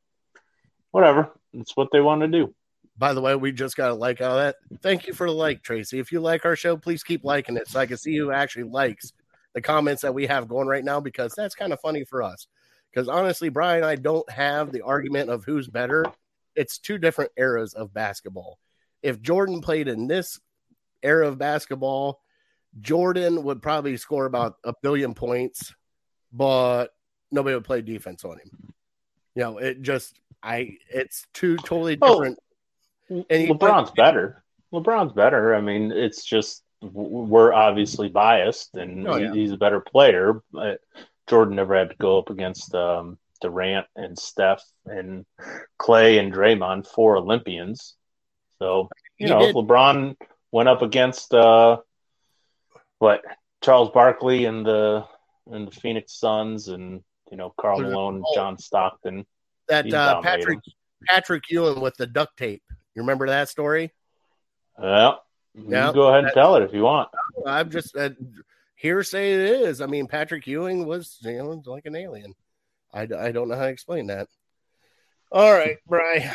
whatever, 0.92 1.32
it's 1.54 1.76
what 1.76 1.90
they 1.92 2.02
want 2.02 2.22
to 2.22 2.28
do. 2.28 2.54
By 3.02 3.14
the 3.14 3.22
way, 3.22 3.36
we 3.36 3.52
just 3.52 3.76
got 3.76 3.90
a 3.90 3.96
like 3.96 4.22
out 4.22 4.32
of 4.32 4.38
that. 4.38 4.56
Thank 4.82 5.08
you 5.08 5.14
for 5.14 5.26
the 5.26 5.34
like, 5.34 5.64
Tracy. 5.64 5.98
If 5.98 6.12
you 6.12 6.20
like 6.20 6.46
our 6.46 6.56
show, 6.56 6.78
please 6.78 7.04
keep 7.04 7.24
liking 7.24 7.58
it 7.58 7.68
so 7.68 7.80
I 7.80 7.88
can 7.88 7.98
see 7.98 8.16
who 8.16 8.32
actually 8.32 8.66
likes 8.66 9.12
the 9.54 9.62
comments 9.62 10.04
that 10.04 10.14
we 10.14 10.28
have 10.28 10.48
going 10.48 10.68
right 10.68 10.86
now 10.86 11.00
because 11.00 11.34
that's 11.36 11.56
kind 11.56 11.74
of 11.74 11.80
funny 11.80 12.04
for 12.04 12.22
us. 12.22 12.46
Because 12.94 13.08
honestly, 13.08 13.50
Brian 13.50 13.78
and 13.78 13.86
I 13.86 13.96
don't 13.96 14.30
have 14.30 14.72
the 14.72 14.84
argument 14.84 15.32
of 15.32 15.44
who's 15.44 15.68
better. 15.68 16.06
It's 16.56 16.78
two 16.78 17.00
different 17.00 17.32
eras 17.38 17.74
of 17.74 17.94
basketball. 17.94 18.60
If 19.02 19.22
Jordan 19.22 19.62
played 19.62 19.88
in 19.88 20.08
this 20.08 20.40
era 21.02 21.28
of 21.28 21.40
basketball, 21.40 22.22
Jordan 22.82 23.42
would 23.44 23.64
probably 23.64 23.98
score 23.98 24.26
about 24.26 24.58
a 24.64 24.74
billion 24.84 25.16
points 25.16 25.74
but 26.32 26.88
nobody 27.32 27.56
would 27.56 27.66
play 27.66 27.82
defense 27.82 28.24
on 28.24 28.38
him. 28.38 28.74
You 29.36 29.44
know, 29.44 29.58
it 29.58 29.82
just 29.82 30.20
I 30.44 30.78
it's 30.90 31.26
two 31.34 31.58
totally 31.58 31.98
oh, 32.02 32.16
different. 32.16 32.40
And 33.12 33.26
LeBron's 33.30 33.92
play, 33.92 34.06
better. 34.06 34.44
LeBron's 34.74 35.14
better. 35.14 35.54
I 35.54 35.62
mean, 35.62 35.92
it's 35.92 36.24
just 36.24 36.64
we're 36.82 37.54
obviously 37.54 38.10
biased, 38.10 38.74
and 38.76 39.08
oh, 39.08 39.18
yeah. 39.18 39.34
he's 39.34 39.52
a 39.52 39.58
better 39.58 39.82
player. 39.82 40.42
Jordan 41.28 41.56
never 41.56 41.78
had 41.78 41.90
to 41.90 41.96
go 41.98 42.20
up 42.20 42.30
against 42.30 42.74
um, 42.74 43.18
Durant 43.42 43.86
and 43.96 44.18
Steph 44.18 44.64
and 44.86 45.26
Clay 45.78 46.18
and 46.18 46.34
Draymond, 46.34 46.88
four 46.88 47.18
Olympians. 47.18 47.96
So 48.60 48.90
you 49.18 49.28
he 49.28 49.34
know, 49.34 49.40
did. 49.40 49.56
LeBron 49.56 50.16
went 50.52 50.70
up 50.70 50.82
against 50.82 51.34
uh, 51.34 51.78
what 53.00 53.22
Charles 53.62 53.92
Barkley 53.92 54.46
and 54.46 54.66
the 54.66 55.06
and 55.52 55.68
the 55.68 55.72
Phoenix 55.72 56.18
Suns 56.18 56.70
and 56.70 57.04
you 57.30 57.38
know 57.38 57.54
Karl 57.60 57.82
Malone, 57.82 58.24
oh, 58.26 58.36
John 58.36 58.58
Stockton. 58.58 59.26
That 59.68 59.92
uh, 59.94 60.22
Patrick 60.22 60.60
Patrick 61.08 61.44
Ewing 61.50 61.82
with 61.82 61.96
the 61.98 62.08
duct 62.08 62.38
tape. 62.38 62.64
You 62.96 63.02
remember 63.02 63.28
that 63.28 63.50
story? 63.50 63.92
Yeah. 64.82 65.14
Yeah. 65.54 65.92
Go 65.94 66.08
ahead 66.08 66.26
and 66.26 66.34
tell 66.34 66.56
it 66.56 66.64
if 66.64 66.74
you 66.74 66.84
want. 66.84 67.10
I'm 67.46 67.70
just 67.70 67.96
uh, 67.96 68.10
hearsay. 68.76 69.34
It 69.34 69.62
is. 69.62 69.82
I 69.82 69.86
mean, 69.86 70.08
Patrick 70.08 70.48
Ewing 70.48 70.86
was 70.86 71.18
you 71.22 71.38
know 71.38 71.62
like 71.66 71.86
an 71.86 71.96
alien. 71.96 72.34
I, 72.94 73.02
I 73.02 73.32
don't 73.32 73.48
know 73.48 73.56
how 73.56 73.64
to 73.64 73.70
explain 73.70 74.08
that. 74.08 74.28
All 75.32 75.54
right, 75.54 75.78
Bry. 75.88 76.34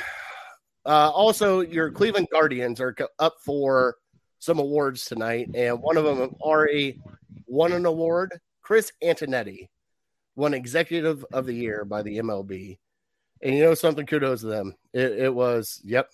Uh, 0.87 1.11
also, 1.11 1.61
your 1.61 1.91
Cleveland 1.91 2.29
Guardians 2.31 2.81
are 2.81 2.95
up 3.19 3.35
for 3.41 3.97
some 4.39 4.59
awards 4.59 5.05
tonight, 5.05 5.51
and 5.55 5.83
one 5.83 5.97
of 5.97 6.05
them 6.05 6.35
already 6.41 7.01
won 7.47 7.73
an 7.73 7.85
award. 7.85 8.39
Chris 8.63 8.93
Antonetti 9.03 9.69
won 10.35 10.55
Executive 10.55 11.25
of 11.33 11.47
the 11.47 11.55
Year 11.55 11.85
by 11.85 12.03
the 12.03 12.19
MLB. 12.19 12.79
And 13.43 13.55
you 13.55 13.65
know 13.65 13.75
something? 13.75 14.07
Kudos 14.07 14.41
to 14.41 14.47
them. 14.47 14.75
It, 14.93 15.13
it 15.13 15.35
was, 15.35 15.81
yep, 15.85 16.11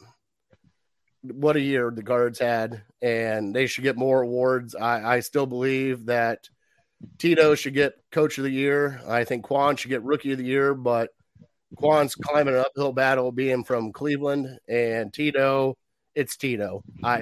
what 1.22 1.56
a 1.56 1.60
year 1.60 1.90
the 1.90 2.02
guards 2.02 2.38
had, 2.38 2.82
and 3.00 3.54
they 3.54 3.66
should 3.66 3.84
get 3.84 3.96
more 3.96 4.22
awards. 4.22 4.74
I, 4.74 5.16
I 5.16 5.20
still 5.20 5.46
believe 5.46 6.06
that 6.06 6.48
Tito 7.18 7.54
should 7.54 7.74
get 7.74 7.94
Coach 8.10 8.38
of 8.38 8.44
the 8.44 8.50
Year. 8.50 9.00
I 9.06 9.24
think 9.24 9.44
Kwan 9.44 9.76
should 9.76 9.90
get 9.90 10.02
Rookie 10.02 10.32
of 10.32 10.38
the 10.38 10.44
Year, 10.44 10.74
but 10.74 11.10
Kwan's 11.76 12.14
climbing 12.14 12.54
an 12.54 12.60
uphill 12.60 12.92
battle 12.92 13.32
being 13.32 13.64
from 13.64 13.92
Cleveland, 13.92 14.58
and 14.68 15.12
Tito, 15.12 15.76
it's 16.14 16.36
Tito. 16.36 16.82
I, 17.02 17.20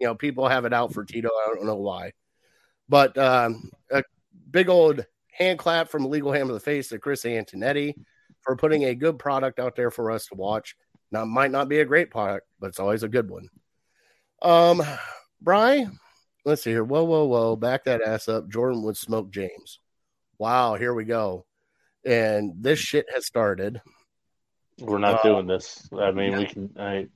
you 0.00 0.06
know, 0.06 0.14
people 0.14 0.48
have 0.48 0.64
it 0.64 0.72
out 0.72 0.92
for 0.92 1.04
Tito. 1.04 1.28
I 1.28 1.54
don't 1.54 1.66
know 1.66 1.76
why, 1.76 2.12
but 2.88 3.16
um, 3.18 3.70
a 3.90 4.02
big 4.50 4.68
old 4.68 5.04
hand 5.32 5.58
clap 5.58 5.88
from 5.88 6.08
legal 6.08 6.32
ham 6.32 6.46
to 6.46 6.54
the 6.54 6.60
face 6.60 6.88
to 6.88 6.98
Chris 6.98 7.24
Antonetti 7.24 7.94
for 8.42 8.56
putting 8.56 8.84
a 8.84 8.94
good 8.94 9.18
product 9.18 9.58
out 9.58 9.74
there 9.74 9.90
for 9.90 10.10
us 10.10 10.26
to 10.26 10.34
watch. 10.34 10.76
Now, 11.14 11.24
might 11.24 11.52
not 11.52 11.68
be 11.68 11.78
a 11.78 11.84
great 11.84 12.10
product, 12.10 12.44
but 12.58 12.66
it's 12.66 12.80
always 12.80 13.04
a 13.04 13.08
good 13.08 13.30
one. 13.30 13.48
Um, 14.42 14.82
Bry, 15.40 15.86
let's 16.44 16.64
see 16.64 16.70
here. 16.70 16.82
Whoa, 16.82 17.04
whoa, 17.04 17.24
whoa. 17.26 17.54
Back 17.54 17.84
that 17.84 18.02
ass 18.02 18.26
up. 18.26 18.48
Jordan 18.48 18.82
would 18.82 18.96
smoke 18.96 19.30
James. 19.30 19.78
Wow, 20.38 20.74
here 20.74 20.92
we 20.92 21.04
go. 21.04 21.46
And 22.04 22.54
this 22.60 22.80
shit 22.80 23.06
has 23.14 23.26
started. 23.26 23.80
We're 24.80 24.98
not 24.98 25.20
Uh, 25.20 25.22
doing 25.22 25.46
this. 25.46 25.88
I 25.96 26.10
mean, 26.10 26.36
we 26.36 26.46
can 26.46 26.74
I 26.76 27.06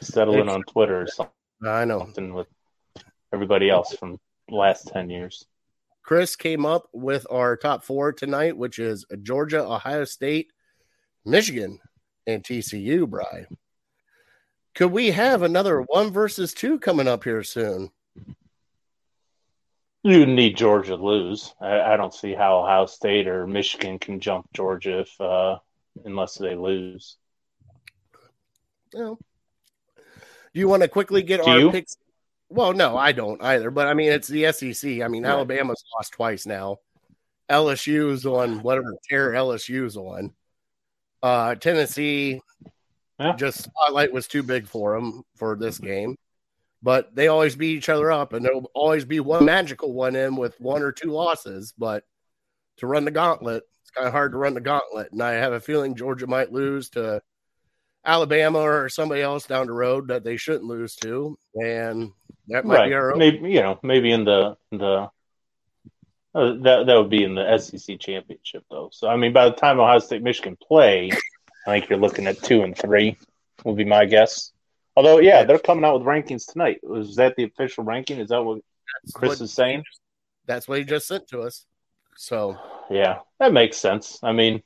settle 0.00 0.40
in 0.40 0.48
on 0.48 0.62
Twitter 0.62 1.02
or 1.02 1.06
something 1.08 1.34
I 1.66 1.84
know. 1.84 1.98
Something 1.98 2.32
with 2.32 2.46
everybody 3.32 3.68
else 3.68 3.96
from 3.96 4.20
the 4.48 4.54
last 4.54 4.86
ten 4.86 5.10
years. 5.10 5.44
Chris 6.04 6.36
came 6.36 6.64
up 6.64 6.88
with 6.92 7.26
our 7.28 7.56
top 7.56 7.82
four 7.82 8.12
tonight, 8.12 8.56
which 8.56 8.78
is 8.78 9.04
Georgia, 9.22 9.64
Ohio 9.64 10.04
State, 10.04 10.52
Michigan, 11.24 11.80
and 12.30 12.42
TCU, 12.44 13.08
Bry. 13.08 13.46
Could 14.74 14.92
we 14.92 15.10
have 15.10 15.42
another 15.42 15.80
one 15.82 16.10
versus 16.12 16.54
two 16.54 16.78
coming 16.78 17.08
up 17.08 17.24
here 17.24 17.42
soon? 17.42 17.90
You 20.02 20.24
need 20.24 20.56
Georgia 20.56 20.96
to 20.96 21.02
lose. 21.04 21.54
I, 21.60 21.80
I 21.80 21.96
don't 21.96 22.14
see 22.14 22.34
how 22.34 22.60
Ohio 22.60 22.86
State 22.86 23.28
or 23.28 23.46
Michigan 23.46 23.98
can 23.98 24.20
jump 24.20 24.46
Georgia 24.54 25.00
if 25.00 25.20
uh, 25.20 25.58
unless 26.04 26.36
they 26.36 26.54
lose. 26.54 27.16
Well, 28.94 29.18
do 29.96 30.58
you 30.60 30.68
want 30.68 30.82
to 30.82 30.88
quickly 30.88 31.22
get 31.22 31.44
Do 31.44 31.50
our 31.50 31.58
you? 31.60 31.70
picks? 31.70 31.96
Well, 32.48 32.72
no, 32.72 32.96
I 32.96 33.12
don't 33.12 33.42
either. 33.42 33.70
But 33.70 33.88
I 33.88 33.94
mean, 33.94 34.10
it's 34.10 34.26
the 34.28 34.50
SEC. 34.52 35.02
I 35.02 35.08
mean, 35.08 35.22
Right. 35.24 35.30
Alabama's 35.30 35.84
lost 35.96 36.12
twice 36.12 36.46
now. 36.46 36.78
LSU's 37.50 38.24
on 38.26 38.62
whatever 38.62 38.94
tear 39.08 39.32
LSU's 39.32 39.96
on. 39.96 40.32
Uh, 41.22 41.54
Tennessee, 41.54 42.40
Yeah. 43.18 43.34
just 43.36 43.64
spotlight 43.64 44.12
was 44.12 44.26
too 44.26 44.42
big 44.42 44.66
for 44.66 44.94
them 44.94 45.22
for 45.36 45.56
this 45.56 45.78
game. 45.78 46.16
But 46.82 47.14
they 47.14 47.28
always 47.28 47.56
beat 47.56 47.76
each 47.76 47.90
other 47.90 48.10
up, 48.10 48.32
and 48.32 48.42
there'll 48.44 48.70
always 48.74 49.04
be 49.04 49.20
one 49.20 49.44
magical 49.44 49.92
one 49.92 50.16
in 50.16 50.36
with 50.36 50.58
one 50.60 50.82
or 50.82 50.92
two 50.92 51.10
losses. 51.10 51.74
But 51.76 52.04
to 52.78 52.86
run 52.86 53.04
the 53.04 53.10
gauntlet, 53.10 53.64
it's 53.82 53.90
kind 53.90 54.06
of 54.06 54.14
hard 54.14 54.32
to 54.32 54.38
run 54.38 54.54
the 54.54 54.62
gauntlet. 54.62 55.12
And 55.12 55.22
I 55.22 55.32
have 55.32 55.52
a 55.52 55.60
feeling 55.60 55.94
Georgia 55.94 56.26
might 56.26 56.52
lose 56.52 56.88
to 56.90 57.20
Alabama 58.06 58.60
or 58.60 58.88
somebody 58.88 59.20
else 59.20 59.46
down 59.46 59.66
the 59.66 59.74
road 59.74 60.08
that 60.08 60.24
they 60.24 60.38
shouldn't 60.38 60.64
lose 60.64 60.96
to, 60.96 61.36
and 61.62 62.12
that 62.48 62.64
might 62.64 62.86
be 62.88 62.94
our 62.94 63.12
own. 63.12 63.18
Maybe 63.18 63.50
you 63.52 63.60
know, 63.60 63.78
maybe 63.82 64.10
in 64.10 64.24
the 64.24 64.56
the 64.70 65.10
uh, 66.34 66.54
that 66.62 66.86
that 66.86 66.96
would 66.96 67.10
be 67.10 67.24
in 67.24 67.34
the 67.34 67.58
SEC 67.58 67.98
championship 67.98 68.64
though. 68.70 68.90
So 68.92 69.08
I 69.08 69.16
mean, 69.16 69.32
by 69.32 69.48
the 69.48 69.56
time 69.56 69.80
Ohio 69.80 69.98
State 69.98 70.22
Michigan 70.22 70.56
play, 70.56 71.10
I 71.66 71.70
think 71.70 71.88
you're 71.88 71.98
looking 71.98 72.26
at 72.26 72.42
two 72.42 72.62
and 72.62 72.76
three. 72.76 73.16
Would 73.64 73.76
be 73.76 73.84
my 73.84 74.06
guess. 74.06 74.52
Although, 74.96 75.18
yeah, 75.18 75.44
they're 75.44 75.58
coming 75.58 75.84
out 75.84 75.98
with 75.98 76.06
rankings 76.06 76.50
tonight. 76.50 76.80
Was 76.82 77.16
that 77.16 77.36
the 77.36 77.44
official 77.44 77.84
ranking? 77.84 78.18
Is 78.18 78.30
that 78.30 78.42
what 78.42 78.60
Chris 79.14 79.30
what- 79.30 79.40
is 79.42 79.52
saying? 79.52 79.84
That's 80.46 80.66
what 80.66 80.78
he 80.78 80.84
just 80.84 81.06
sent 81.06 81.28
to 81.28 81.42
us. 81.42 81.66
So 82.16 82.58
Yeah, 82.90 83.20
that 83.38 83.52
makes 83.52 83.76
sense. 83.76 84.18
I 84.22 84.32
mean, 84.32 84.62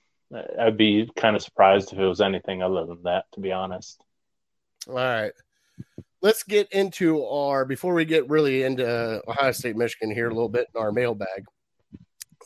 I'd 0.59 0.77
be 0.77 1.11
kind 1.14 1.37
of 1.37 1.42
surprised 1.42 1.92
if 1.92 1.98
it 1.98 2.07
was 2.07 2.20
anything 2.20 2.62
other 2.62 2.87
than 2.87 3.03
that, 3.03 3.27
to 3.33 3.40
be 3.40 3.53
honest. 3.53 4.03
All 4.88 4.94
right. 4.94 5.33
Let's 6.22 6.42
get 6.42 6.72
into 6.72 7.24
our 7.27 7.64
before 7.64 7.94
we 7.94 8.05
get 8.05 8.29
really 8.31 8.62
into 8.62 9.22
Ohio 9.29 9.53
State, 9.53 9.77
Michigan 9.77 10.11
here 10.14 10.29
a 10.29 10.35
little 10.35 10.48
bit 10.48 10.68
in 10.74 10.81
our 10.81 10.90
mailbag. 10.90 11.44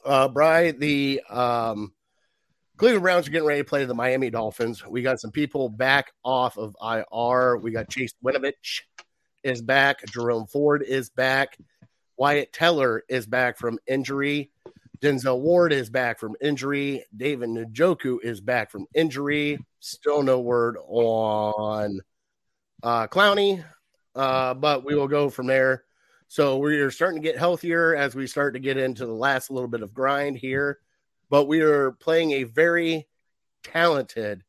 Uh 0.05 0.29
Bry, 0.29 0.73
the 0.73 1.23
um 1.29 1.93
Cleveland 2.77 3.03
Browns 3.03 3.27
are 3.27 3.33
getting 3.33 3.49
ready 3.49 3.61
to 3.61 3.69
play 3.69 3.85
the 3.85 3.95
Miami 3.95 4.31
Dolphins. 4.31 4.87
We 4.87 5.03
got 5.03 5.21
some 5.21 5.33
people 5.33 5.69
back 5.69 6.13
off 6.25 6.57
of 6.57 6.77
IR. 6.81 7.57
We 7.57 7.73
got 7.73 7.89
Chase 7.89 8.13
Winovich 8.25 8.83
is 9.43 9.61
back. 9.63 10.07
Jerome 10.07 10.47
Ford 10.47 10.85
is 10.87 11.11
back. 11.11 11.59
Wyatt 12.17 12.53
Teller 12.53 13.03
is 13.09 13.27
back 13.27 13.59
from 13.59 13.79
injury. 13.87 14.51
Denzel 15.01 15.41
Ward 15.41 15.73
is 15.73 15.91
back 15.91 16.19
from 16.19 16.37
injury. 16.41 17.05
David 17.17 17.51
Njoku 17.51 18.19
is 18.23 18.41
back 18.41 18.71
from 18.71 18.87
injury. 18.95 19.59
Still 19.81 20.23
no 20.23 20.41
word 20.41 20.77
on 20.87 22.01
uh, 22.83 23.07
Clowney, 23.07 23.65
uh, 24.15 24.55
but 24.55 24.85
we 24.85 24.95
will 24.95 25.09
go 25.09 25.31
from 25.31 25.47
there. 25.47 25.85
So 26.29 26.59
we're 26.59 26.91
starting 26.91 27.23
to 27.23 27.27
get 27.27 27.39
healthier 27.39 27.97
as 27.97 28.15
we 28.15 28.27
start 28.27 28.53
to 28.53 28.61
get 28.61 28.77
into 28.77 29.07
the 29.07 29.13
last 29.13 29.51
little 29.51 29.69
bit 29.69 29.83
of 29.83 29.95
grind 29.95 30.37
here. 30.37 30.79
But 31.31 31.47
we 31.47 31.63
are 31.63 31.93
playing 31.93 32.33
a 32.33 32.43
very 32.45 33.09
talented 33.65 34.45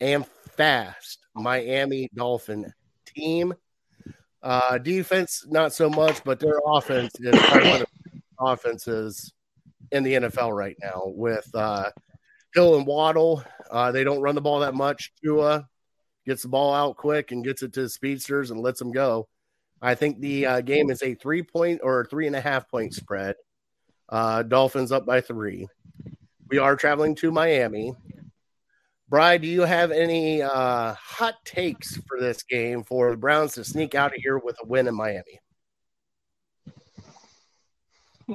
and 0.00 0.26
fast 0.56 1.24
Miami 1.34 2.10
Dolphin 2.14 2.72
team. 3.06 3.54
Uh, 4.42 4.78
defense, 4.78 5.46
not 5.48 5.72
so 5.72 5.88
much, 5.88 6.22
but 6.24 6.40
their 6.40 6.58
offense 6.66 7.12
is 7.20 7.40
probably 7.42 7.70
one 7.70 7.82
of 7.82 7.88
the 8.12 8.44
offenses 8.44 9.32
in 9.92 10.02
the 10.02 10.14
NFL 10.14 10.54
right 10.54 10.76
now 10.82 11.02
with 11.06 11.48
uh, 11.54 11.90
Hill 12.54 12.76
and 12.76 12.86
Waddle. 12.86 13.44
Uh, 13.70 13.92
they 13.92 14.02
don't 14.02 14.20
run 14.20 14.34
the 14.34 14.40
ball 14.40 14.60
that 14.60 14.74
much. 14.74 15.12
Tua 15.22 15.68
gets 16.26 16.42
the 16.42 16.48
ball 16.48 16.74
out 16.74 16.96
quick 16.96 17.30
and 17.30 17.44
gets 17.44 17.62
it 17.62 17.72
to 17.74 17.82
the 17.82 17.88
speedsters 17.88 18.50
and 18.50 18.60
lets 18.60 18.80
them 18.80 18.90
go. 18.90 19.28
I 19.84 19.94
think 19.94 20.18
the 20.18 20.46
uh, 20.46 20.60
game 20.62 20.90
is 20.90 21.02
a 21.02 21.14
three 21.14 21.42
point 21.42 21.80
or 21.82 22.06
three 22.06 22.26
and 22.26 22.34
a 22.34 22.40
half 22.40 22.70
point 22.70 22.94
spread. 22.94 23.36
Uh, 24.08 24.42
Dolphins 24.42 24.92
up 24.92 25.04
by 25.04 25.20
three. 25.20 25.68
We 26.48 26.56
are 26.56 26.74
traveling 26.74 27.14
to 27.16 27.30
Miami. 27.30 27.92
Bry, 29.10 29.36
do 29.36 29.46
you 29.46 29.60
have 29.60 29.90
any 29.90 30.40
uh, 30.40 30.94
hot 30.94 31.34
takes 31.44 31.98
for 32.08 32.18
this 32.18 32.42
game 32.44 32.82
for 32.82 33.10
the 33.10 33.18
Browns 33.18 33.54
to 33.54 33.64
sneak 33.64 33.94
out 33.94 34.14
of 34.14 34.22
here 34.22 34.38
with 34.38 34.56
a 34.62 34.66
win 34.66 34.88
in 34.88 34.94
Miami? 34.94 35.38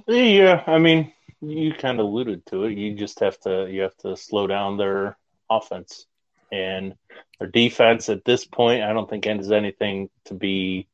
Yeah, 0.08 0.64
I 0.68 0.78
mean, 0.78 1.12
you 1.42 1.74
kind 1.74 2.00
of 2.00 2.06
alluded 2.06 2.46
to 2.48 2.66
it. 2.66 2.78
You 2.78 2.94
just 2.94 3.22
have 3.22 3.40
to 3.42 3.68
you 3.72 3.82
have 3.82 3.98
to 3.98 4.16
slow 4.16 4.46
down 4.46 4.78
their 4.78 5.18
offense 5.50 6.06
and 6.52 6.94
their 7.40 7.50
defense 7.50 8.08
at 8.10 8.24
this 8.24 8.46
point. 8.46 8.84
I 8.84 8.94
don't 8.94 9.10
think 9.10 9.26
is 9.26 9.52
anything 9.52 10.12
to 10.26 10.36
be 10.36 10.88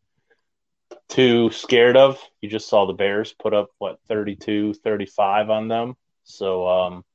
too 1.10 1.52
scared 1.52 1.98
of. 1.98 2.20
You 2.42 2.50
just 2.50 2.70
saw 2.70 2.86
the 2.86 2.94
Bears 2.94 3.34
put 3.34 3.54
up 3.54 3.70
what 3.78 4.00
32, 4.08 4.74
35 4.74 5.50
on 5.50 5.68
them. 5.68 5.96
So 6.24 6.68
um 6.68 7.06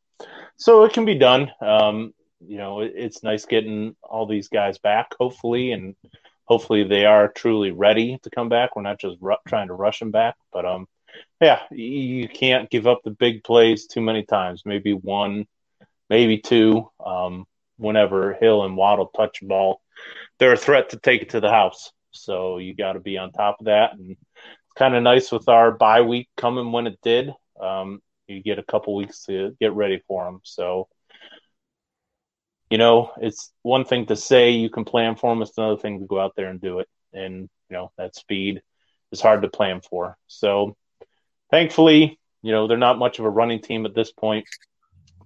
so 0.57 0.85
it 0.85 0.93
can 0.93 1.05
be 1.05 1.17
done. 1.17 1.51
Um 1.61 2.15
you 2.47 2.59
know, 2.59 2.81
it, 2.81 2.93
it's 2.95 3.23
nice 3.23 3.45
getting 3.45 3.97
all 4.03 4.27
these 4.27 4.49
guys 4.49 4.79
back 4.79 5.13
hopefully 5.19 5.73
and 5.73 5.95
hopefully 6.45 6.85
they 6.85 7.05
are 7.05 7.29
truly 7.29 7.71
ready 7.71 8.19
to 8.23 8.31
come 8.31 8.49
back. 8.49 8.77
We're 8.77 8.83
not 8.83 9.01
just 9.01 9.19
ru- 9.21 9.37
trying 9.47 9.69
to 9.69 9.75
rush 9.75 9.99
them 9.99 10.11
back, 10.11 10.37
but 10.53 10.65
um 10.65 10.87
yeah, 11.41 11.61
you 11.71 12.29
can't 12.29 12.71
give 12.71 12.87
up 12.87 13.01
the 13.03 13.11
big 13.11 13.43
plays 13.45 13.87
too 13.87 14.01
many 14.01 14.25
times. 14.25 14.63
Maybe 14.65 14.93
one, 14.93 15.47
maybe 16.09 16.39
two. 16.39 16.91
Um, 17.05 17.47
whenever 17.77 18.35
Hill 18.35 18.65
and 18.65 18.77
Waddle 18.77 19.07
touch 19.07 19.41
the 19.41 19.47
ball, 19.47 19.81
they're 20.39 20.53
a 20.53 20.59
threat 20.59 20.91
to 20.91 20.99
take 20.99 21.23
it 21.23 21.31
to 21.31 21.41
the 21.41 21.51
house. 21.51 21.93
So 22.13 22.59
you 22.59 22.75
got 22.75 22.95
to 22.95 23.01
be 23.01 23.19
on 23.19 23.33
top 23.33 23.57
of 23.61 23.67
that. 23.67 23.93
And 23.93 24.13
it's 24.13 24.75
kind 24.77 24.95
of 24.95 25.03
nice 25.03 25.31
with 25.33 25.49
our 25.49 25.73
bye 25.73 26.03
week 26.03 26.29
coming 26.37 26.73
when 26.73 26.87
it 26.87 26.99
did. 27.03 27.33
Um, 27.61 28.01
you 28.27 28.43
get 28.43 28.59
a 28.59 28.65
couple 28.65 28.95
weeks 28.95 29.25
to 29.27 29.57
get 29.61 29.73
ready 29.73 30.03
for 30.07 30.25
them. 30.25 30.41
So, 30.45 30.89
you 32.71 32.79
know, 32.79 33.13
it's 33.21 33.53
one 33.63 33.85
thing 33.85 34.07
to 34.07 34.17
say 34.17 34.51
you 34.51 34.71
can 34.71 34.85
plan 34.85 35.17
for 35.17 35.33
them. 35.33 35.43
It's 35.43 35.59
another 35.59 35.77
thing 35.77 36.01
to 36.01 36.07
go 36.07 36.21
out 36.21 36.35
there 36.37 36.49
and 36.49 36.61
do 36.61 36.79
it. 36.79 36.89
And, 37.13 37.49
you 37.69 37.77
know, 37.77 37.91
that 37.99 38.15
speed 38.15 38.63
is 39.11 39.21
hard 39.21 39.43
to 39.43 39.49
plan 39.49 39.81
for. 39.81 40.17
So, 40.29 40.77
thankfully, 41.51 42.19
you 42.43 42.53
know, 42.53 42.69
they're 42.69 42.77
not 42.79 42.99
much 42.99 43.19
of 43.19 43.25
a 43.25 43.31
running 43.31 43.61
team 43.61 43.85
at 43.87 43.95
this 43.95 44.13
point. 44.13 44.47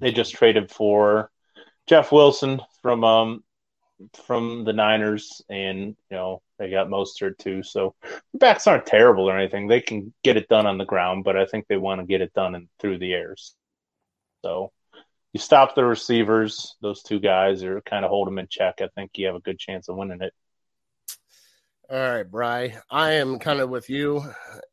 They 0.00 0.10
just 0.10 0.34
traded 0.34 0.70
for 0.70 1.30
Jeff 1.86 2.10
Wilson 2.10 2.60
from 2.82 3.04
um 3.04 3.44
from 4.26 4.64
the 4.64 4.72
Niners, 4.72 5.42
and 5.48 5.96
you 6.10 6.16
know 6.16 6.42
they 6.58 6.70
got 6.70 6.88
Mostert 6.88 7.38
too. 7.38 7.62
So 7.62 7.94
backs 8.34 8.66
aren't 8.66 8.86
terrible 8.86 9.28
or 9.28 9.38
anything. 9.38 9.66
They 9.66 9.80
can 9.80 10.12
get 10.22 10.36
it 10.36 10.48
done 10.48 10.66
on 10.66 10.78
the 10.78 10.84
ground, 10.84 11.24
but 11.24 11.36
I 11.36 11.46
think 11.46 11.66
they 11.66 11.76
want 11.76 12.00
to 12.00 12.06
get 12.06 12.20
it 12.20 12.32
done 12.34 12.54
in, 12.54 12.68
through 12.78 12.98
the 12.98 13.12
airs. 13.12 13.54
So 14.42 14.72
you 15.32 15.40
stop 15.40 15.74
the 15.74 15.84
receivers; 15.84 16.76
those 16.80 17.02
two 17.02 17.20
guys, 17.20 17.62
or 17.62 17.80
kind 17.82 18.04
of 18.04 18.10
hold 18.10 18.26
them 18.26 18.38
in 18.38 18.48
check. 18.48 18.80
I 18.80 18.88
think 18.94 19.12
you 19.14 19.26
have 19.26 19.36
a 19.36 19.40
good 19.40 19.58
chance 19.58 19.88
of 19.88 19.96
winning 19.96 20.22
it. 20.22 20.32
All 21.90 21.98
right, 21.98 22.28
Bry. 22.28 22.78
I 22.90 23.12
am 23.12 23.38
kind 23.38 23.60
of 23.60 23.68
with 23.68 23.90
you, 23.90 24.24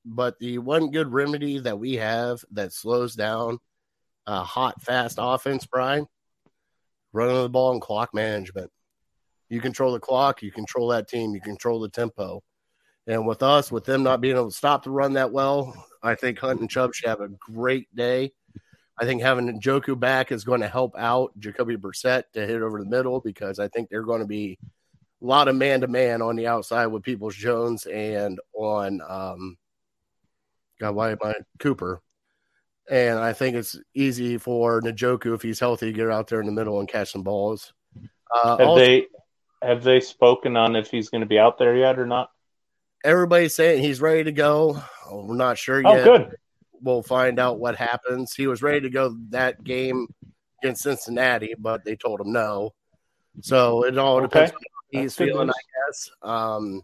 but 0.05 0.39
the 0.39 0.59
one 0.59 0.91
good 0.91 1.11
remedy 1.11 1.59
that 1.59 1.77
we 1.77 1.95
have 1.95 2.43
that 2.51 2.71
slows 2.71 3.15
down 3.15 3.59
a 4.25 4.43
hot, 4.43 4.81
fast 4.81 5.17
offense, 5.19 5.65
Bry, 5.65 6.03
running 7.11 7.41
the 7.41 7.49
ball 7.49 7.73
and 7.73 7.81
clock 7.81 8.13
management. 8.13 8.71
You 9.51 9.59
control 9.59 9.91
the 9.91 9.99
clock, 9.99 10.41
you 10.41 10.49
control 10.49 10.87
that 10.87 11.09
team, 11.09 11.35
you 11.35 11.41
control 11.41 11.81
the 11.81 11.89
tempo. 11.89 12.41
And 13.05 13.27
with 13.27 13.43
us, 13.43 13.69
with 13.69 13.83
them 13.83 14.01
not 14.01 14.21
being 14.21 14.37
able 14.37 14.49
to 14.49 14.55
stop 14.55 14.85
the 14.85 14.91
run 14.91 15.13
that 15.13 15.33
well, 15.33 15.75
I 16.01 16.15
think 16.15 16.39
Hunt 16.39 16.61
and 16.61 16.69
Chubb 16.69 16.93
should 16.93 17.09
have 17.09 17.19
a 17.19 17.27
great 17.27 17.93
day. 17.93 18.31
I 18.97 19.03
think 19.05 19.21
having 19.21 19.59
Njoku 19.59 19.99
back 19.99 20.31
is 20.31 20.45
going 20.45 20.61
to 20.61 20.69
help 20.69 20.95
out 20.97 21.37
Jacoby 21.37 21.75
Brissett 21.75 22.23
to 22.31 22.47
hit 22.47 22.61
over 22.61 22.79
the 22.79 22.89
middle 22.89 23.19
because 23.19 23.59
I 23.59 23.67
think 23.67 23.89
they're 23.89 24.03
going 24.03 24.21
to 24.21 24.27
be 24.27 24.57
a 25.21 25.25
lot 25.25 25.49
of 25.49 25.55
man 25.57 25.81
to 25.81 25.87
man 25.87 26.21
on 26.21 26.37
the 26.37 26.47
outside 26.47 26.87
with 26.87 27.03
Peoples 27.03 27.35
Jones 27.35 27.85
and 27.87 28.39
on 28.53 29.01
um 29.05 29.57
God, 30.79 30.95
why 30.95 31.11
am 31.11 31.17
I 31.21 31.33
Cooper? 31.59 32.01
And 32.89 33.19
I 33.19 33.33
think 33.33 33.57
it's 33.57 33.77
easy 33.93 34.37
for 34.37 34.81
Njoku 34.81 35.35
if 35.35 35.41
he's 35.41 35.59
healthy 35.59 35.87
to 35.87 35.93
get 35.93 36.09
out 36.09 36.27
there 36.27 36.39
in 36.39 36.45
the 36.45 36.53
middle 36.53 36.79
and 36.79 36.87
catch 36.87 37.11
some 37.11 37.23
balls. 37.23 37.73
Uh, 38.33 38.57
Have 38.57 38.67
also, 38.67 38.81
they 38.81 39.07
have 39.61 39.83
they 39.83 39.99
spoken 39.99 40.57
on 40.57 40.75
if 40.75 40.89
he's 40.89 41.09
going 41.09 41.21
to 41.21 41.27
be 41.27 41.39
out 41.39 41.57
there 41.57 41.75
yet 41.75 41.99
or 41.99 42.05
not? 42.05 42.29
everybody's 43.03 43.55
saying 43.55 43.81
he's 43.81 43.99
ready 44.01 44.23
to 44.23 44.31
go. 44.31 44.81
We're 45.11 45.35
not 45.35 45.57
sure 45.57 45.81
yet. 45.81 45.89
Oh, 45.89 45.95
yet. 45.95 46.03
good. 46.03 46.35
We'll 46.81 47.03
find 47.03 47.39
out 47.39 47.59
what 47.59 47.75
happens. 47.75 48.33
He 48.33 48.47
was 48.47 48.61
ready 48.61 48.81
to 48.81 48.89
go 48.89 49.15
that 49.29 49.63
game 49.63 50.07
against 50.61 50.83
Cincinnati, 50.83 51.53
but 51.57 51.83
they 51.83 51.95
told 51.95 52.21
him 52.21 52.31
no. 52.31 52.73
So 53.41 53.85
it 53.85 53.97
all 53.97 54.21
depends 54.21 54.51
Okay. 54.51 54.55
on 54.57 54.61
how 54.93 55.01
he's 55.01 55.15
feeling, 55.15 55.47
news. 55.47 55.55
I 55.55 55.87
guess. 55.87 56.11
Um, 56.21 56.81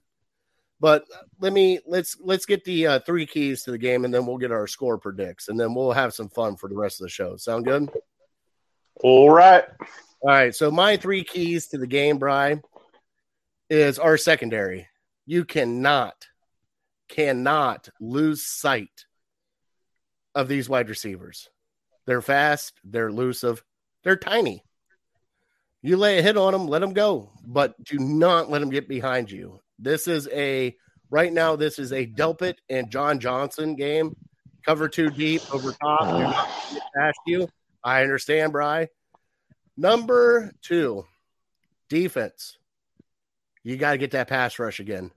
but 0.79 1.05
let 1.39 1.53
me 1.53 1.79
let's 1.85 2.17
let's 2.19 2.45
get 2.45 2.63
the 2.63 2.87
uh, 2.87 2.99
three 2.99 3.25
keys 3.25 3.63
to 3.63 3.71
the 3.71 3.77
game, 3.77 4.05
and 4.05 4.13
then 4.13 4.25
we'll 4.25 4.37
get 4.37 4.51
our 4.51 4.67
score 4.67 4.97
predicts, 4.97 5.49
and 5.49 5.59
then 5.59 5.73
we'll 5.73 5.91
have 5.91 6.13
some 6.13 6.29
fun 6.29 6.55
for 6.55 6.69
the 6.69 6.75
rest 6.75 6.99
of 7.01 7.05
the 7.05 7.09
show. 7.09 7.35
Sound 7.37 7.65
good? 7.65 7.89
All 9.03 9.29
right. 9.29 9.65
All 10.27 10.33
right. 10.33 10.53
So 10.53 10.69
my 10.69 10.97
three 10.97 11.23
keys 11.23 11.67
to 11.67 11.77
the 11.77 11.87
game, 11.87 12.17
Bry, 12.17 12.59
is 13.69 13.97
our 13.97 14.17
secondary. 14.17 14.89
You 15.25 15.45
cannot, 15.45 16.27
cannot 17.07 17.87
lose 18.01 18.45
sight 18.45 19.05
of 20.35 20.49
these 20.49 20.67
wide 20.67 20.89
receivers. 20.89 21.47
They're 22.07 22.21
fast, 22.21 22.73
they're 22.83 23.07
elusive, 23.07 23.63
they're 24.03 24.17
tiny. 24.17 24.65
You 25.81 25.95
lay 25.95 26.19
a 26.19 26.21
hit 26.21 26.35
on 26.35 26.51
them, 26.51 26.67
let 26.67 26.79
them 26.79 26.91
go, 26.91 27.31
but 27.45 27.81
do 27.85 27.97
not 27.97 28.49
let 28.49 28.59
them 28.59 28.69
get 28.69 28.89
behind 28.89 29.31
you. 29.31 29.61
This 29.79 30.09
is 30.09 30.27
a 30.33 30.75
right 31.09 31.31
now. 31.31 31.55
This 31.55 31.79
is 31.79 31.93
a 31.93 32.05
Delpit 32.05 32.55
and 32.69 32.91
John 32.91 33.21
Johnson 33.21 33.77
game. 33.77 34.13
Cover 34.65 34.89
too 34.89 35.09
deep 35.09 35.41
over 35.53 35.71
top. 35.71 36.49
Past 36.97 37.19
you. 37.25 37.47
I 37.81 38.01
understand, 38.01 38.51
Bry. 38.51 38.89
Number 39.77 40.51
two, 40.61 41.05
defense. 41.87 42.57
You 43.63 43.77
got 43.77 43.91
to 43.91 43.97
get 43.97 44.11
that 44.11 44.27
pass 44.27 44.57
rush 44.57 44.79
again. 44.79 45.11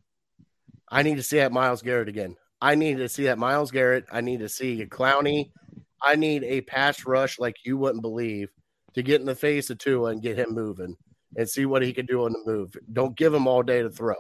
I 0.88 1.03
need 1.03 1.16
to 1.16 1.23
see 1.23 1.38
that 1.38 1.53
Myles 1.53 1.83
Garrett 1.83 2.09
again. 2.09 2.37
I 2.61 2.75
need 2.75 2.99
to 2.99 3.09
see 3.09 3.25
that 3.25 3.38
Myles 3.38 3.70
Garrett. 3.70 4.05
I 4.12 4.20
need 4.20 4.40
to 4.40 4.49
see 4.49 4.83
a 4.83 4.87
Clowney. 4.87 5.51
I 6.03 6.16
need 6.16 6.44
a 6.44 6.61
pass 6.61 7.07
rush 7.07 7.38
like 7.38 7.57
you 7.64 7.79
wouldn't 7.79 8.03
believe 8.03 8.51
to 8.94 9.03
get 9.03 9.20
in 9.20 9.27
the 9.27 9.35
face 9.35 9.70
of 9.70 9.79
Tua 9.79 10.11
and 10.11 10.23
get 10.23 10.38
him 10.38 10.51
moving 10.51 10.96
and 11.37 11.49
see 11.49 11.64
what 11.64 11.83
he 11.83 11.92
can 11.92 12.07
do 12.07 12.25
on 12.25 12.33
the 12.33 12.42
move. 12.44 12.77
Don't 12.92 13.16
give 13.16 13.33
him 13.33 13.46
all 13.46 13.62
day 13.62 13.83
to 13.83 13.90
throw 13.90 14.16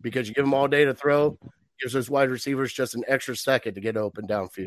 because 0.00 0.28
you 0.28 0.34
give 0.34 0.44
him 0.44 0.54
all 0.54 0.66
day 0.66 0.84
to 0.84 0.94
throw, 0.94 1.38
gives 1.80 1.92
those 1.92 2.10
wide 2.10 2.30
receivers 2.30 2.72
just 2.72 2.94
an 2.94 3.04
extra 3.06 3.36
second 3.36 3.74
to 3.74 3.80
get 3.80 3.96
open 3.96 4.26
downfield. 4.26 4.66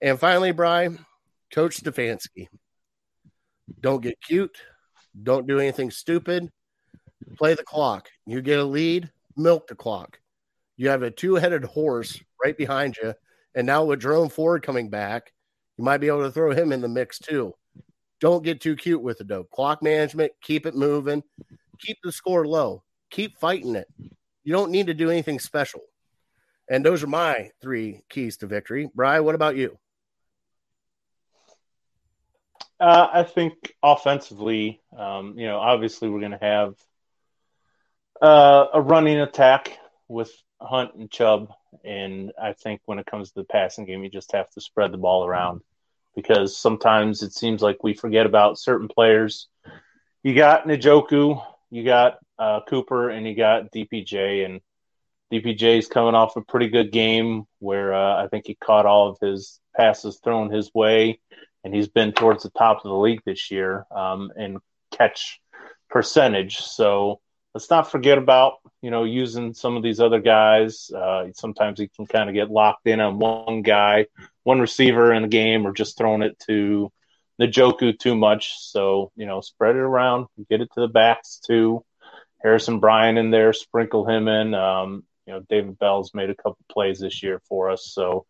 And 0.00 0.20
finally, 0.20 0.52
Brian, 0.52 1.04
Coach 1.50 1.78
Stefanski. 1.78 2.48
Don't 3.80 4.02
get 4.02 4.20
cute. 4.20 4.56
Don't 5.22 5.46
do 5.46 5.58
anything 5.58 5.90
stupid. 5.90 6.50
Play 7.36 7.54
the 7.54 7.64
clock. 7.64 8.08
You 8.26 8.42
get 8.42 8.58
a 8.58 8.64
lead, 8.64 9.10
milk 9.36 9.66
the 9.66 9.74
clock. 9.74 10.18
You 10.76 10.88
have 10.88 11.02
a 11.02 11.10
two 11.10 11.34
headed 11.36 11.64
horse 11.64 12.20
right 12.42 12.56
behind 12.56 12.96
you. 13.02 13.14
And 13.54 13.66
now 13.66 13.84
with 13.84 14.00
Jerome 14.00 14.28
Ford 14.28 14.62
coming 14.62 14.90
back, 14.90 15.32
you 15.78 15.84
might 15.84 15.98
be 15.98 16.08
able 16.08 16.22
to 16.22 16.30
throw 16.30 16.52
him 16.52 16.72
in 16.72 16.80
the 16.80 16.88
mix 16.88 17.18
too. 17.18 17.54
Don't 18.20 18.44
get 18.44 18.60
too 18.60 18.76
cute 18.76 19.02
with 19.02 19.18
the 19.18 19.24
dope. 19.24 19.50
Clock 19.50 19.82
management, 19.82 20.32
keep 20.42 20.66
it 20.66 20.74
moving, 20.74 21.22
keep 21.78 21.98
the 22.02 22.12
score 22.12 22.46
low, 22.46 22.82
keep 23.10 23.38
fighting 23.38 23.76
it. 23.76 23.88
You 24.44 24.52
don't 24.52 24.70
need 24.70 24.86
to 24.86 24.94
do 24.94 25.10
anything 25.10 25.38
special. 25.38 25.80
And 26.70 26.84
those 26.84 27.02
are 27.02 27.08
my 27.08 27.50
three 27.60 28.02
keys 28.08 28.36
to 28.38 28.46
victory. 28.46 28.88
Bry, 28.94 29.20
what 29.20 29.34
about 29.34 29.56
you? 29.56 29.78
Uh, 32.78 33.08
I 33.12 33.22
think 33.22 33.74
offensively, 33.82 34.80
um, 34.96 35.38
you 35.38 35.46
know, 35.46 35.58
obviously 35.58 36.08
we're 36.08 36.20
going 36.20 36.32
to 36.32 36.38
have 36.40 36.74
uh, 38.20 38.66
a 38.74 38.80
running 38.80 39.20
attack 39.20 39.78
with 40.08 40.30
Hunt 40.60 40.94
and 40.94 41.10
Chubb, 41.10 41.52
and 41.84 42.32
I 42.40 42.52
think 42.52 42.80
when 42.84 42.98
it 42.98 43.06
comes 43.06 43.30
to 43.30 43.40
the 43.40 43.44
passing 43.44 43.86
game, 43.86 44.04
you 44.04 44.10
just 44.10 44.32
have 44.32 44.50
to 44.50 44.60
spread 44.60 44.92
the 44.92 44.98
ball 44.98 45.26
around 45.26 45.62
because 46.14 46.56
sometimes 46.56 47.22
it 47.22 47.32
seems 47.32 47.62
like 47.62 47.82
we 47.82 47.94
forget 47.94 48.26
about 48.26 48.58
certain 48.58 48.88
players. 48.88 49.48
You 50.22 50.34
got 50.34 50.66
Njoku, 50.66 51.42
you 51.70 51.84
got 51.84 52.18
uh, 52.38 52.60
Cooper, 52.68 53.10
and 53.10 53.26
you 53.26 53.34
got 53.34 53.70
DPJ, 53.72 54.44
and 54.44 54.60
DPJ 55.32 55.78
is 55.78 55.88
coming 55.88 56.14
off 56.14 56.36
a 56.36 56.42
pretty 56.42 56.68
good 56.68 56.92
game 56.92 57.44
where 57.58 57.94
uh, 57.94 58.22
I 58.22 58.28
think 58.28 58.46
he 58.46 58.54
caught 58.54 58.86
all 58.86 59.08
of 59.08 59.18
his 59.20 59.60
passes 59.76 60.20
thrown 60.22 60.50
his 60.50 60.70
way 60.74 61.20
and 61.66 61.74
he's 61.74 61.88
been 61.88 62.12
towards 62.12 62.44
the 62.44 62.50
top 62.50 62.76
of 62.76 62.84
the 62.84 62.96
league 62.96 63.22
this 63.26 63.50
year 63.50 63.86
um, 63.90 64.30
in 64.36 64.60
catch 64.92 65.40
percentage. 65.90 66.58
So 66.58 67.20
let's 67.54 67.68
not 67.68 67.90
forget 67.90 68.18
about 68.18 68.58
you 68.82 68.92
know 68.92 69.02
using 69.02 69.52
some 69.52 69.76
of 69.76 69.82
these 69.82 69.98
other 69.98 70.20
guys. 70.20 70.92
Uh, 70.96 71.26
sometimes 71.34 71.80
you 71.80 71.88
can 71.88 72.06
kind 72.06 72.28
of 72.28 72.36
get 72.36 72.52
locked 72.52 72.86
in 72.86 73.00
on 73.00 73.18
one 73.18 73.62
guy, 73.62 74.06
one 74.44 74.60
receiver 74.60 75.12
in 75.12 75.24
a 75.24 75.28
game, 75.28 75.66
or 75.66 75.72
just 75.72 75.98
throwing 75.98 76.22
it 76.22 76.38
to 76.46 76.92
the 77.38 77.48
Joku 77.48 77.98
too 77.98 78.14
much. 78.14 78.54
So 78.60 79.10
you 79.16 79.26
know, 79.26 79.40
spread 79.40 79.74
it 79.74 79.80
around, 79.80 80.26
get 80.48 80.60
it 80.60 80.68
to 80.74 80.80
the 80.80 80.88
backs 80.88 81.40
too. 81.44 81.84
Harrison 82.44 82.78
Bryant 82.78 83.18
in 83.18 83.32
there, 83.32 83.52
sprinkle 83.52 84.08
him 84.08 84.28
in. 84.28 84.54
Um, 84.54 85.02
you 85.26 85.32
know, 85.32 85.40
David 85.48 85.80
Bell's 85.80 86.14
made 86.14 86.30
a 86.30 86.36
couple 86.36 86.58
plays 86.70 87.00
this 87.00 87.24
year 87.24 87.42
for 87.48 87.72
us, 87.72 87.90
so 87.92 88.24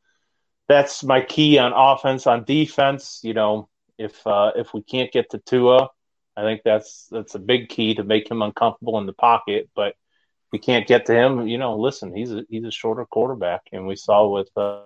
that's 0.69 1.05
my 1.05 1.21
key 1.21 1.59
on 1.59 1.73
offense. 1.75 2.27
On 2.27 2.45
defense, 2.45 3.21
you 3.23 3.35
know, 3.35 3.69
if 3.99 4.27
uh, 4.27 4.53
if 4.57 4.75
we 4.75 4.83
can't 4.83 5.13
get 5.13 5.31
to 5.31 5.39
Tua, 5.39 5.89
I 6.37 6.43
think 6.43 6.63
that's 6.65 7.07
that's 7.11 7.35
a 7.35 7.41
big 7.41 7.69
key 7.69 7.95
to 7.95 8.05
make 8.05 8.31
him 8.31 8.43
uncomfortable 8.43 8.99
in 8.99 9.07
the 9.07 9.13
pocket. 9.13 9.71
But 9.75 9.89
if 9.89 10.53
we 10.53 10.59
can't 10.59 10.87
get 10.87 11.07
to 11.07 11.15
him, 11.15 11.49
you 11.49 11.59
know, 11.59 11.79
listen, 11.79 12.15
he's 12.15 12.33
a 12.33 12.43
he's 12.49 12.65
a 12.65 12.71
shorter 12.71 13.07
quarterback, 13.07 13.63
and 13.73 13.87
we 13.87 13.97
saw 13.97 14.29
with 14.29 14.51
uh, 14.57 14.83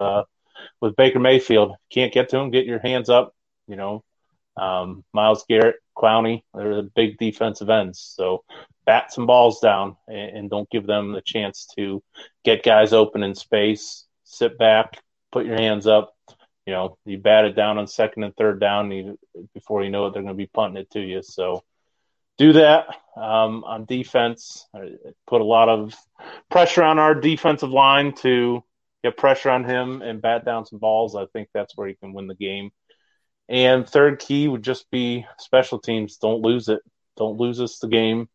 uh, 0.00 0.24
with 0.80 0.96
Baker 0.96 1.20
Mayfield, 1.20 1.72
can't 1.90 2.12
get 2.12 2.28
to 2.30 2.38
him, 2.38 2.50
get 2.50 2.66
your 2.66 2.80
hands 2.80 3.08
up. 3.08 3.34
You 3.66 3.76
know, 3.76 4.04
um, 4.56 5.04
Myles 5.12 5.44
Garrett, 5.48 5.76
Clowney, 5.96 6.42
they're 6.52 6.76
the 6.76 6.90
big 6.94 7.18
defensive 7.18 7.70
ends. 7.70 8.00
So 8.00 8.44
bat 8.84 9.12
some 9.12 9.26
balls 9.26 9.60
down 9.60 9.96
and, 10.06 10.36
and 10.36 10.50
don't 10.50 10.68
give 10.70 10.86
them 10.86 11.12
the 11.12 11.22
chance 11.22 11.66
to 11.76 12.02
get 12.44 12.62
guys 12.62 12.92
open 12.92 13.22
in 13.22 13.34
space. 13.34 14.04
Sit 14.24 14.58
back, 14.58 15.00
put 15.34 15.44
your 15.46 15.56
hands 15.56 15.86
up. 15.86 16.14
You 16.64 16.72
know, 16.72 16.96
you 17.04 17.18
bat 17.18 17.44
it 17.44 17.54
down 17.54 17.76
on 17.76 17.86
second 17.86 18.22
and 18.22 18.34
third 18.36 18.60
down. 18.60 18.90
You, 18.90 19.18
before 19.52 19.82
you 19.82 19.90
know 19.90 20.06
it, 20.06 20.14
they're 20.14 20.22
going 20.22 20.32
to 20.32 20.38
be 20.38 20.46
punting 20.46 20.80
it 20.80 20.90
to 20.92 21.00
you. 21.00 21.22
So 21.22 21.62
do 22.38 22.54
that 22.54 22.86
um, 23.16 23.64
on 23.64 23.84
defense. 23.84 24.66
Put 25.26 25.42
a 25.42 25.44
lot 25.44 25.68
of 25.68 25.94
pressure 26.50 26.82
on 26.82 26.98
our 26.98 27.14
defensive 27.14 27.70
line 27.70 28.14
to 28.22 28.62
get 29.02 29.18
pressure 29.18 29.50
on 29.50 29.64
him 29.64 30.00
and 30.00 30.22
bat 30.22 30.44
down 30.46 30.64
some 30.64 30.78
balls. 30.78 31.14
I 31.14 31.26
think 31.26 31.48
that's 31.52 31.76
where 31.76 31.88
you 31.88 31.96
can 31.96 32.14
win 32.14 32.28
the 32.28 32.34
game. 32.34 32.70
And 33.48 33.86
third 33.86 34.20
key 34.20 34.48
would 34.48 34.62
just 34.62 34.90
be 34.90 35.26
special 35.38 35.78
teams. 35.78 36.16
Don't 36.16 36.40
lose 36.40 36.68
it. 36.68 36.80
Don't 37.16 37.38
lose 37.38 37.60
us 37.60 37.78
the 37.78 37.88
game. 37.88 38.28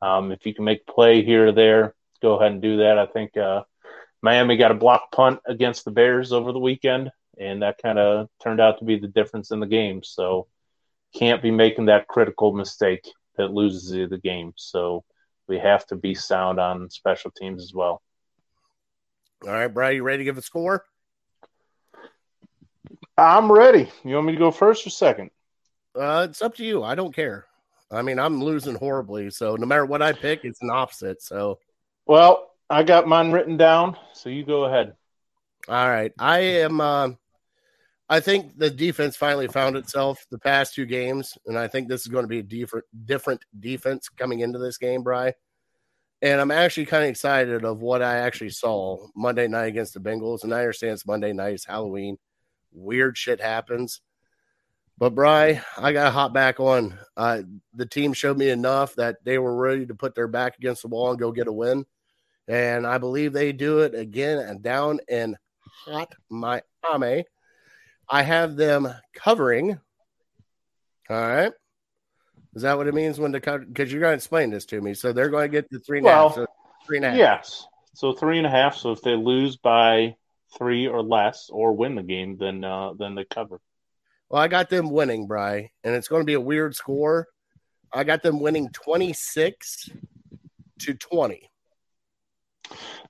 Um, 0.00 0.30
if 0.30 0.46
you 0.46 0.54
can 0.54 0.64
make 0.64 0.86
play 0.86 1.24
here 1.24 1.48
or 1.48 1.52
there, 1.52 1.94
go 2.22 2.34
ahead 2.34 2.52
and 2.52 2.62
do 2.62 2.76
that. 2.78 2.98
I 2.98 3.06
think 3.06 3.36
uh, 3.36 3.62
Miami 4.26 4.56
got 4.56 4.72
a 4.72 4.74
block 4.74 5.12
punt 5.12 5.38
against 5.46 5.84
the 5.84 5.92
Bears 5.92 6.32
over 6.32 6.50
the 6.50 6.58
weekend, 6.58 7.12
and 7.38 7.62
that 7.62 7.80
kind 7.80 7.96
of 7.96 8.28
turned 8.42 8.60
out 8.60 8.80
to 8.80 8.84
be 8.84 8.98
the 8.98 9.06
difference 9.06 9.52
in 9.52 9.60
the 9.60 9.68
game. 9.68 10.02
So 10.02 10.48
can't 11.14 11.40
be 11.40 11.52
making 11.52 11.84
that 11.86 12.08
critical 12.08 12.52
mistake 12.52 13.08
that 13.36 13.52
loses 13.52 13.92
you 13.92 14.08
the 14.08 14.18
game. 14.18 14.52
So 14.56 15.04
we 15.46 15.60
have 15.60 15.86
to 15.86 15.94
be 15.94 16.16
sound 16.16 16.58
on 16.58 16.90
special 16.90 17.30
teams 17.30 17.62
as 17.62 17.72
well. 17.72 18.02
All 19.46 19.52
right, 19.52 19.68
Brad, 19.68 19.94
you 19.94 20.02
ready 20.02 20.18
to 20.18 20.24
give 20.24 20.38
a 20.38 20.42
score? 20.42 20.84
I'm 23.16 23.52
ready. 23.52 23.88
You 24.04 24.16
want 24.16 24.26
me 24.26 24.32
to 24.32 24.40
go 24.40 24.50
first 24.50 24.84
or 24.88 24.90
second? 24.90 25.30
Uh, 25.94 26.26
it's 26.28 26.42
up 26.42 26.56
to 26.56 26.64
you. 26.64 26.82
I 26.82 26.96
don't 26.96 27.14
care. 27.14 27.46
I 27.92 28.02
mean, 28.02 28.18
I'm 28.18 28.42
losing 28.42 28.74
horribly, 28.74 29.30
so 29.30 29.54
no 29.54 29.66
matter 29.66 29.86
what 29.86 30.02
I 30.02 30.12
pick, 30.12 30.44
it's 30.44 30.62
an 30.62 30.70
opposite. 30.70 31.22
So, 31.22 31.60
well, 32.06 32.50
I 32.68 32.82
got 32.82 33.06
mine 33.06 33.32
written 33.32 33.56
down, 33.56 33.96
so 34.12 34.28
you 34.28 34.44
go 34.44 34.64
ahead. 34.64 34.94
All 35.68 35.88
right, 35.88 36.12
I 36.18 36.38
am. 36.38 36.80
Uh, 36.80 37.10
I 38.08 38.20
think 38.20 38.56
the 38.56 38.70
defense 38.70 39.16
finally 39.16 39.48
found 39.48 39.76
itself 39.76 40.24
the 40.30 40.38
past 40.38 40.74
two 40.74 40.86
games, 40.86 41.36
and 41.46 41.58
I 41.58 41.66
think 41.66 41.88
this 41.88 42.02
is 42.02 42.08
going 42.08 42.24
to 42.24 42.28
be 42.28 42.38
a 42.38 42.42
different, 42.42 42.86
different 43.04 43.44
defense 43.58 44.08
coming 44.08 44.40
into 44.40 44.58
this 44.58 44.78
game, 44.78 45.02
Bry. 45.02 45.34
And 46.22 46.40
I'm 46.40 46.50
actually 46.50 46.86
kind 46.86 47.04
of 47.04 47.10
excited 47.10 47.64
of 47.64 47.80
what 47.80 48.02
I 48.02 48.18
actually 48.18 48.50
saw 48.50 49.06
Monday 49.14 49.48
night 49.48 49.66
against 49.66 49.94
the 49.94 50.00
Bengals. 50.00 50.44
And 50.44 50.54
I 50.54 50.60
understand 50.60 50.94
it's 50.94 51.06
Monday 51.06 51.32
night, 51.32 51.54
it's 51.54 51.66
Halloween, 51.66 52.16
weird 52.72 53.18
shit 53.18 53.40
happens. 53.40 54.00
But 54.98 55.14
Bry, 55.14 55.62
I 55.76 55.92
got 55.92 56.04
to 56.04 56.10
hop 56.10 56.32
back 56.32 56.58
on. 56.58 56.98
Uh, 57.16 57.42
the 57.74 57.86
team 57.86 58.12
showed 58.12 58.38
me 58.38 58.48
enough 58.48 58.94
that 58.94 59.16
they 59.24 59.38
were 59.38 59.54
ready 59.54 59.84
to 59.86 59.94
put 59.94 60.14
their 60.14 60.28
back 60.28 60.56
against 60.56 60.82
the 60.82 60.88
wall 60.88 61.10
and 61.10 61.18
go 61.18 61.32
get 61.32 61.48
a 61.48 61.52
win, 61.52 61.84
and 62.48 62.86
I 62.86 62.98
believe 62.98 63.32
they 63.32 63.52
do 63.52 63.80
it 63.80 63.94
again 63.94 64.38
and 64.38 64.62
down 64.62 65.00
in 65.08 65.36
hot 65.84 66.12
Miami. 66.30 67.24
I 68.08 68.22
have 68.22 68.56
them 68.56 68.88
covering. 69.14 69.78
All 71.08 71.16
right, 71.20 71.52
Is 72.54 72.62
that 72.62 72.76
what 72.76 72.88
it 72.88 72.94
means 72.94 73.20
when 73.20 73.30
the 73.30 73.38
because 73.38 73.92
you're 73.92 74.00
going 74.00 74.12
to 74.12 74.16
explain 74.16 74.50
this 74.50 74.64
to 74.66 74.80
me? 74.80 74.94
So 74.94 75.12
they're 75.12 75.28
going 75.28 75.44
to 75.44 75.48
get 75.48 75.70
the 75.70 75.78
three 75.78 75.98
and 75.98 76.06
a 76.06 76.10
half. 76.10 76.36
Well, 76.36 76.46
So 76.46 76.46
three 76.86 76.96
and 76.96 77.06
a 77.06 77.10
half. 77.10 77.18
Yes. 77.18 77.66
So 77.94 78.12
three 78.12 78.38
and 78.38 78.46
a 78.46 78.50
half. 78.50 78.76
So 78.76 78.90
if 78.90 79.02
they 79.02 79.14
lose 79.14 79.56
by 79.56 80.16
three 80.58 80.88
or 80.88 81.02
less 81.02 81.48
or 81.50 81.72
win 81.72 81.94
the 81.94 82.02
game, 82.02 82.36
then 82.38 82.64
uh, 82.64 82.94
then 82.94 83.14
they 83.14 83.24
cover. 83.24 83.60
Well, 84.28 84.42
I 84.42 84.48
got 84.48 84.68
them 84.68 84.90
winning, 84.90 85.28
Bry, 85.28 85.70
and 85.84 85.94
it's 85.94 86.08
going 86.08 86.22
to 86.22 86.26
be 86.26 86.34
a 86.34 86.40
weird 86.40 86.74
score. 86.74 87.28
I 87.92 88.02
got 88.02 88.22
them 88.22 88.40
winning 88.40 88.68
26 88.70 89.90
to 90.80 90.94
20. 90.94 91.48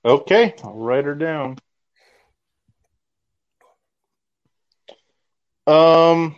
Okay, 0.05 0.53
I'll 0.63 0.73
write 0.73 1.05
her 1.05 1.15
down. 1.15 1.57
Um, 5.65 6.35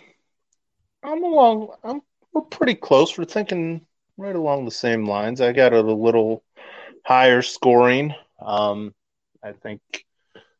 I'm 1.04 1.24
along. 1.24 1.70
I'm 1.84 2.02
we're 2.34 2.42
pretty 2.42 2.76
close. 2.76 3.18
We're 3.18 3.26
thinking 3.26 3.86
right 4.18 4.36
along 4.36 4.66
the 4.66 4.72
same 4.72 5.08
lines. 5.08 5.42
I 5.42 5.52
got 5.52 5.74
it 5.74 5.86
a 5.86 5.94
little 5.94 6.44
higher 7.06 7.42
scoring. 7.42 8.14
Um, 8.40 8.94
I 9.44 9.54
think 9.54 9.82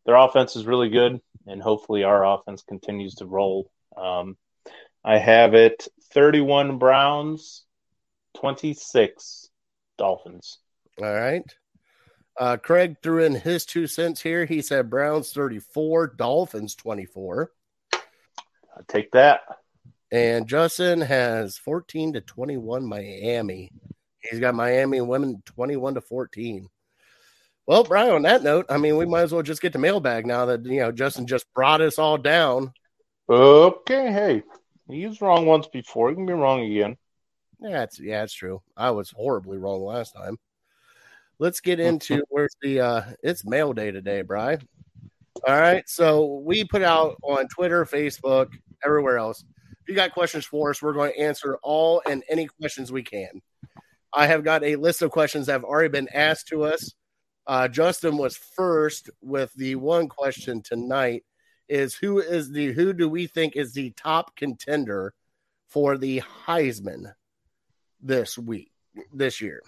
their 0.06 0.16
offense 0.16 0.56
is 0.56 0.66
really 0.66 0.90
good, 0.90 1.20
and 1.48 1.62
hopefully 1.62 2.04
our 2.04 2.26
offense 2.26 2.64
continues 2.64 3.16
to 3.16 3.26
roll. 3.26 3.70
Um, 3.98 4.38
I 5.04 5.18
have 5.18 5.54
it 5.54 5.88
31 6.14 6.78
Browns, 6.78 7.66
26 8.36 9.50
Dolphins. 9.98 10.60
All 11.02 11.14
right. 11.14 11.44
Uh, 12.40 12.56
Craig 12.56 12.96
threw 13.04 13.26
in 13.26 13.36
his 13.36 13.66
two 13.66 13.86
cents 13.86 14.22
here. 14.22 14.46
He 14.46 14.62
said 14.62 14.90
Browns 14.90 15.34
34, 15.34 16.08
Dolphins 16.16 16.74
24. 16.74 17.52
I 17.94 18.00
take 18.88 19.12
that. 19.12 19.42
And 20.10 20.48
Justin 20.48 21.02
has 21.02 21.58
14 21.58 22.14
to 22.14 22.22
21 22.22 22.86
Miami. 22.86 23.72
He's 24.22 24.40
got 24.40 24.56
Miami 24.56 25.02
women 25.02 25.44
21 25.46 25.96
to 25.96 26.02
14. 26.02 26.70
Well, 27.68 27.84
Brian, 27.84 28.12
on 28.12 28.22
that 28.22 28.42
note, 28.42 28.66
I 28.70 28.78
mean, 28.78 28.96
we 28.96 29.06
might 29.06 29.24
as 29.24 29.34
well 29.34 29.44
just 29.44 29.62
get 29.62 29.74
the 29.74 29.80
mailbag 29.80 30.26
now 30.26 30.46
that, 30.46 30.66
you 30.66 30.80
know, 30.80 30.94
Justin 30.94 31.28
just 31.28 31.46
brought 31.54 31.82
us 31.82 32.00
all 32.00 32.18
down. 32.18 32.72
Okay, 33.30 34.12
hey, 34.12 34.44
he 34.90 35.06
was 35.06 35.22
wrong 35.22 35.46
once 35.46 35.68
before. 35.68 36.10
He 36.10 36.16
can 36.16 36.26
be 36.26 36.34
wrong 36.34 36.62
again. 36.62 36.98
Yeah, 37.60 37.84
it's, 37.84 38.00
yeah, 38.00 38.24
it's 38.24 38.34
true. 38.34 38.62
I 38.78 38.92
was 38.92 39.12
horribly 39.12 39.58
wrong 39.58 39.84
last 39.84 40.16
time. 40.16 40.38
Let's 41.40 41.62
get 41.62 41.80
into 41.80 42.24
where's 42.30 42.56
the, 42.62 42.82
uh, 42.82 43.04
it's 43.24 43.46
mail 43.46 43.74
day 43.74 43.92
today, 43.92 44.22
Brian. 44.22 44.62
All 45.48 45.60
right. 45.60 45.88
So 45.88 46.42
we 46.46 46.66
put 46.66 46.82
out 46.82 47.18
on 47.24 47.48
Twitter, 47.48 47.86
Facebook, 47.86 48.50
everywhere 48.84 49.18
else. 49.18 49.44
If 49.82 49.90
you 49.90 49.96
got 49.96 50.14
questions 50.14 50.46
for 50.46 50.70
us, 50.70 50.82
we're 50.82 50.94
going 50.94 51.14
to 51.14 51.20
answer 51.20 51.58
all 51.64 52.02
and 52.06 52.24
any 52.30 52.48
questions 52.48 52.92
we 52.92 53.04
can. 53.04 53.42
I 54.14 54.28
have 54.28 54.44
got 54.44 54.64
a 54.64 54.76
list 54.76 55.02
of 55.02 55.12
questions 55.12 55.46
that 55.46 55.54
have 55.54 55.64
already 55.64 55.90
been 55.90 56.10
asked 56.14 56.48
to 56.50 56.64
us. 56.64 56.94
Uh, 57.48 57.68
Justin 57.68 58.18
was 58.18 58.38
first 58.38 59.10
with 59.22 59.54
the 59.54 59.76
one 59.76 60.08
question 60.08 60.62
tonight 60.62 61.24
is 61.68 61.96
who 61.96 62.20
is 62.20 62.52
the 62.52 62.74
who 62.74 62.94
do 62.94 63.08
we 63.08 63.28
think 63.28 63.56
is 63.56 63.74
the 63.74 63.92
top 63.92 64.36
contender 64.36 65.14
for 65.68 65.98
the 65.98 66.22
Heisman 66.46 67.14
this 68.02 68.38
week 68.38 68.72
this 69.14 69.40
year? 69.40 69.62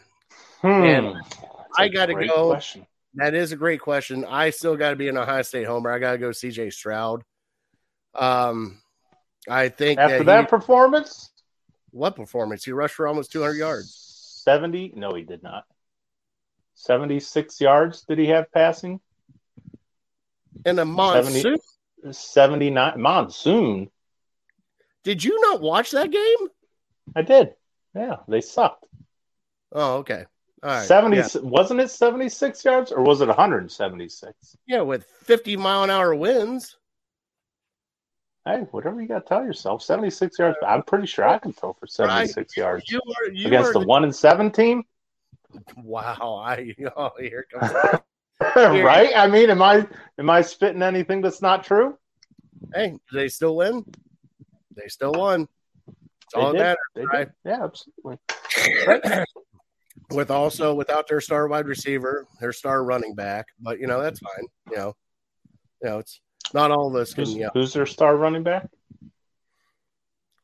Hmm. 0.61 0.67
And 0.67 1.15
That's 1.15 1.60
I 1.77 1.85
a 1.85 1.89
gotta 1.89 2.13
go- 2.13 2.49
question. 2.49 2.85
That 3.15 3.33
is 3.33 3.51
a 3.51 3.57
great 3.57 3.81
question. 3.81 4.23
I 4.23 4.51
still 4.51 4.77
got 4.77 4.91
to 4.91 4.95
be 4.95 5.09
an 5.09 5.17
Ohio 5.17 5.41
State 5.41 5.65
homer. 5.67 5.91
I 5.91 5.99
got 5.99 6.13
to 6.13 6.17
go 6.17 6.29
CJ 6.29 6.71
Stroud. 6.71 7.23
Um, 8.15 8.81
I 9.49 9.67
think 9.67 9.99
After 9.99 10.19
that, 10.19 10.25
that 10.25 10.41
he- 10.45 10.47
performance, 10.47 11.29
what 11.91 12.15
performance? 12.15 12.63
He 12.63 12.71
rushed 12.71 12.95
for 12.95 13.07
almost 13.07 13.31
200 13.33 13.55
yards. 13.55 14.41
70. 14.45 14.93
No, 14.95 15.13
he 15.13 15.23
did 15.23 15.43
not. 15.43 15.65
76 16.75 17.59
yards 17.59 18.03
did 18.03 18.17
he 18.17 18.27
have 18.27 18.51
passing? 18.53 18.99
In 20.65 20.79
a 20.79 20.85
monsoon. 20.85 21.57
79. 22.09 22.99
Monsoon. 22.99 23.89
Did 25.03 25.23
you 25.23 25.39
not 25.41 25.61
watch 25.61 25.91
that 25.91 26.11
game? 26.11 26.47
I 27.15 27.23
did. 27.23 27.55
Yeah, 27.93 28.17
they 28.27 28.41
sucked. 28.41 28.85
Oh, 29.71 29.95
okay. 29.97 30.25
All 30.63 30.69
right. 30.69 30.85
70 30.87 31.17
Yeah. 31.17 31.27
wasn't 31.41 31.79
it 31.79 31.89
76 31.89 32.63
yards 32.63 32.91
or 32.91 33.01
was 33.01 33.21
it 33.21 33.27
176? 33.27 34.57
yeah, 34.67 34.81
with 34.81 35.05
50 35.05 35.57
mile 35.57 35.83
an 35.83 35.89
hour 35.89 36.13
winds. 36.13 36.77
Hey, 38.45 38.61
whatever 38.71 38.99
you 39.01 39.07
got 39.07 39.19
to 39.25 39.29
tell 39.29 39.43
yourself. 39.43 39.83
76 39.83 40.37
yards. 40.39 40.57
I'm 40.65 40.81
pretty 40.83 41.05
sure 41.05 41.27
I 41.27 41.37
can 41.37 41.53
throw 41.53 41.73
for 41.73 41.85
76 41.85 42.57
yards. 42.57 42.89
You 42.89 42.99
are 42.99 43.31
you 43.31 43.47
Against 43.47 43.69
are 43.69 43.73
the 43.73 43.85
1 43.85 44.03
and 44.03 44.15
7 44.15 44.51
team? 44.51 44.83
wow. 45.77 46.41
I 46.43 46.73
oh 46.95 47.11
here 47.19 47.45
it 47.51 47.59
comes. 47.59 48.01
right? 48.55 49.11
I 49.15 49.27
mean, 49.27 49.49
am 49.49 49.61
I 49.61 49.85
am 50.17 50.29
I 50.29 50.41
spitting 50.41 50.81
anything 50.81 51.21
that's 51.21 51.41
not 51.41 51.63
true? 51.63 51.97
hey, 52.73 52.97
they 53.13 53.27
still 53.27 53.55
win? 53.57 53.83
They 54.75 54.87
still 54.87 55.11
won. 55.13 55.47
It's 55.87 56.33
They 56.33 56.39
all 56.41 56.53
that 56.53 56.77
matters. 56.95 57.09
Right? 57.11 57.29
Yeah, 57.43 57.63
absolutely. 57.63 58.17
with 60.13 60.31
also 60.31 60.73
without 60.73 61.07
their 61.07 61.21
star 61.21 61.47
wide 61.47 61.67
receiver, 61.67 62.27
their 62.39 62.53
star 62.53 62.83
running 62.83 63.15
back. 63.15 63.47
But 63.59 63.79
you 63.79 63.87
know 63.87 64.01
that's 64.01 64.19
fine. 64.19 64.45
You 64.69 64.77
know, 64.77 64.95
you 65.81 65.89
know 65.89 65.99
it's 65.99 66.19
not 66.53 66.71
all 66.71 66.87
of 66.87 66.95
us 66.95 67.13
can. 67.13 67.25
Who's, 67.25 67.49
who's 67.53 67.73
their 67.73 67.85
star 67.85 68.15
running 68.15 68.43
back? 68.43 68.69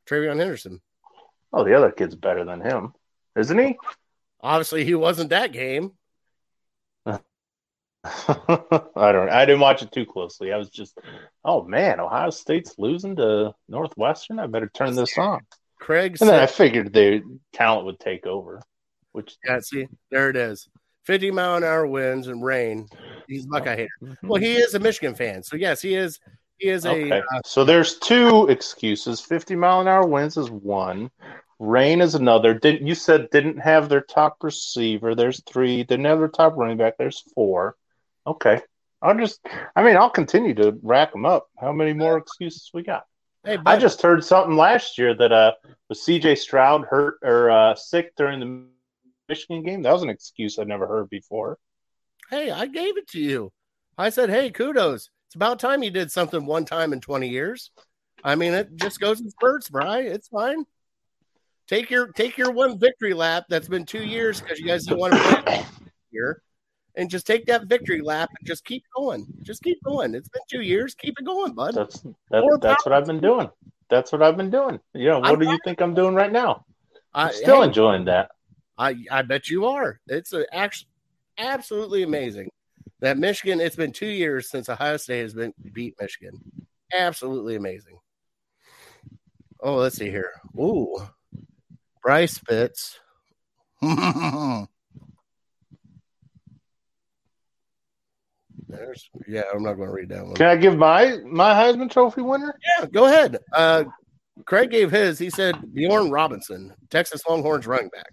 TreVeyon 0.09 0.39
Henderson. 0.39 0.81
Oh, 1.53 1.63
the 1.63 1.75
other 1.75 1.91
kid's 1.91 2.15
better 2.15 2.45
than 2.45 2.61
him, 2.61 2.93
isn't 3.35 3.57
he? 3.57 3.77
Obviously, 4.41 4.85
he 4.85 4.95
wasn't 4.95 5.31
that 5.31 5.51
game. 5.51 5.91
I 7.05 9.11
don't. 9.11 9.29
I 9.29 9.45
didn't 9.45 9.59
watch 9.59 9.81
it 9.81 9.91
too 9.91 10.05
closely. 10.05 10.53
I 10.53 10.57
was 10.57 10.69
just, 10.69 10.97
oh 11.43 11.63
man, 11.63 11.99
Ohio 11.99 12.29
State's 12.29 12.75
losing 12.77 13.17
to 13.17 13.53
Northwestern. 13.67 14.39
I 14.39 14.47
better 14.47 14.69
turn 14.73 14.95
this 14.95 15.17
on. 15.17 15.41
Craig 15.79 16.17
And 16.19 16.29
then 16.29 16.39
I 16.39 16.47
figured 16.47 16.93
their 16.93 17.21
talent 17.53 17.85
would 17.85 17.99
take 17.99 18.25
over, 18.25 18.61
which 19.17 19.35
"Yeah, 19.43 19.59
see, 19.59 19.87
there 20.11 20.29
it 20.29 20.35
is. 20.35 20.69
Fifty 21.03 21.31
mile 21.31 21.57
an 21.57 21.63
hour 21.63 21.87
winds 21.87 22.27
and 22.27 22.43
rain. 22.43 22.87
He's 23.27 23.45
a 23.45 23.47
Buckeye 23.47 23.75
hater. 23.75 23.89
Mhm. 24.03 24.15
Well, 24.23 24.41
he 24.41 24.55
is 24.55 24.75
a 24.75 24.79
Michigan 24.79 25.15
fan, 25.15 25.41
so 25.43 25.55
yes, 25.55 25.81
he 25.81 25.95
is. 25.95 26.19
He 26.59 26.69
is 26.69 26.85
a. 26.85 26.91
Okay. 26.91 27.19
Uh, 27.33 27.41
So 27.45 27.63
there's 27.65 27.97
two 27.99 28.47
excuses. 28.49 29.19
50 29.19 29.55
mile 29.55 29.81
an 29.81 29.87
hour 29.87 30.05
winds 30.07 30.37
is 30.37 30.49
one. 30.51 31.09
Rain 31.59 32.01
is 32.01 32.13
another. 32.13 32.53
Didn't 32.53 32.85
you 32.85 32.93
said 32.95 33.29
didn't 33.31 33.57
have 33.57 33.89
their 33.89 34.01
top 34.01 34.37
receiver? 34.43 35.15
There's 35.15 35.41
three. 35.43 35.83
Didn't 35.83 36.05
have 36.05 36.19
their 36.19 36.27
top 36.27 36.55
running 36.55 36.77
back. 36.77 36.97
There's 36.97 37.23
four. 37.33 37.75
Okay. 38.27 38.61
I'll 39.01 39.17
just. 39.17 39.39
I 39.75 39.83
mean, 39.83 39.97
I'll 39.97 40.09
continue 40.11 40.53
to 40.55 40.77
rack 40.83 41.11
them 41.11 41.25
up. 41.25 41.47
How 41.59 41.71
many 41.71 41.93
more 41.93 42.17
excuses 42.17 42.69
we 42.73 42.83
got? 42.83 43.05
hey, 43.45 43.57
I 43.65 43.77
just 43.77 44.01
heard 44.01 44.23
something 44.25 44.57
last 44.57 44.97
year 44.97 45.13
that 45.15 45.31
uh 45.31 45.53
was 45.89 46.03
C.J. 46.03 46.35
Stroud 46.35 46.85
hurt 46.85 47.17
or 47.23 47.49
uh, 47.49 47.75
sick 47.75 48.13
during 48.17 48.39
the 48.41 48.65
Michigan 49.29 49.63
game. 49.63 49.81
That 49.81 49.93
was 49.93 50.03
an 50.03 50.09
excuse 50.09 50.57
I'd 50.57 50.67
never 50.67 50.87
heard 50.87 51.09
before. 51.09 51.57
hey, 52.29 52.51
I 52.51 52.65
gave 52.65 52.97
it 52.97 53.07
to 53.09 53.19
you. 53.19 53.51
I 53.97 54.09
said, 54.09 54.29
hey, 54.29 54.51
kudos. 54.51 55.09
It's 55.27 55.35
about 55.35 55.59
time 55.59 55.83
you 55.83 55.91
did 55.91 56.11
something 56.11 56.45
one 56.45 56.63
time 56.63 56.93
in 56.93 57.01
twenty 57.01 57.27
years. 57.27 57.71
I 58.23 58.35
mean, 58.35 58.53
it 58.53 58.75
just 58.75 58.99
goes 58.99 59.19
in 59.19 59.29
spurts, 59.29 59.69
Bry. 59.69 59.99
It's 59.99 60.29
fine. 60.29 60.65
Take 61.67 61.89
your 61.89 62.13
take 62.13 62.37
your 62.37 62.51
one 62.51 62.79
victory 62.79 63.13
lap. 63.13 63.45
That's 63.49 63.67
been 63.67 63.85
two 63.85 64.03
years 64.03 64.39
because 64.39 64.57
you 64.57 64.65
guys 64.65 64.85
didn't 64.85 64.99
want 64.99 65.13
to 65.13 65.43
play 65.43 65.65
here, 66.11 66.41
and 66.95 67.09
just 67.09 67.27
take 67.27 67.45
that 67.47 67.65
victory 67.65 68.01
lap 68.01 68.29
and 68.39 68.47
just 68.47 68.63
keep 68.63 68.83
going. 68.95 69.27
Just 69.41 69.61
keep 69.63 69.83
going. 69.83 70.15
It's 70.15 70.29
been 70.29 70.41
two 70.49 70.61
years. 70.61 70.95
Keep 70.95 71.19
it 71.19 71.25
going, 71.25 71.53
bud. 71.53 71.75
That's 71.75 71.99
that, 72.31 72.59
that's 72.61 72.85
what 72.85 72.93
I've 72.93 73.05
been 73.05 73.19
doing. 73.19 73.49
That's 73.89 74.13
what 74.13 74.21
I've 74.21 74.37
been 74.37 74.49
doing. 74.49 74.79
You 74.93 75.09
know, 75.09 75.19
what 75.19 75.31
I'm 75.31 75.39
do 75.39 75.49
you 75.49 75.59
think 75.65 75.81
I'm 75.81 75.93
doing 75.93 76.15
right 76.15 76.31
now? 76.31 76.65
I 77.13 77.25
I'm 77.25 77.33
still 77.33 77.61
hey, 77.61 77.67
enjoying 77.67 78.05
that. 78.05 78.31
I 78.77 78.95
I 79.11 79.21
bet 79.23 79.49
you 79.49 79.65
are. 79.65 79.99
It's 80.07 80.33
a, 80.33 80.45
actually 80.53 80.89
absolutely 81.37 82.03
amazing 82.03 82.49
that 82.99 83.17
Michigan. 83.17 83.61
It's 83.61 83.75
been 83.75 83.91
two 83.91 84.07
years 84.07 84.49
since 84.49 84.69
Ohio 84.69 84.97
State 84.97 85.21
has 85.21 85.33
been 85.33 85.53
beat 85.73 85.95
Michigan. 85.99 86.39
Absolutely 86.93 87.55
amazing. 87.55 87.99
Oh, 89.59 89.75
let's 89.75 89.97
see 89.97 90.09
here. 90.09 90.33
Ooh, 90.57 90.95
Bryce 92.01 92.37
Fitz. 92.37 92.99
There's 93.81 94.67
yeah. 99.27 99.43
I'm 99.53 99.63
not 99.63 99.73
going 99.73 99.87
to 99.87 99.93
read 99.93 100.09
that 100.09 100.25
one. 100.25 100.35
Can 100.35 100.47
I 100.47 100.55
give 100.55 100.77
my 100.77 101.17
my 101.25 101.53
Heisman 101.53 101.89
Trophy 101.89 102.21
winner? 102.21 102.57
Yeah, 102.79 102.85
go 102.87 103.05
ahead. 103.05 103.39
Uh, 103.53 103.85
Craig 104.45 104.69
gave 104.69 104.91
his. 104.91 105.17
He 105.17 105.29
said 105.29 105.55
Bijan 105.55 106.11
Robinson, 106.11 106.73
Texas 106.89 107.21
Longhorns 107.27 107.65
running 107.65 107.89
back. 107.89 108.09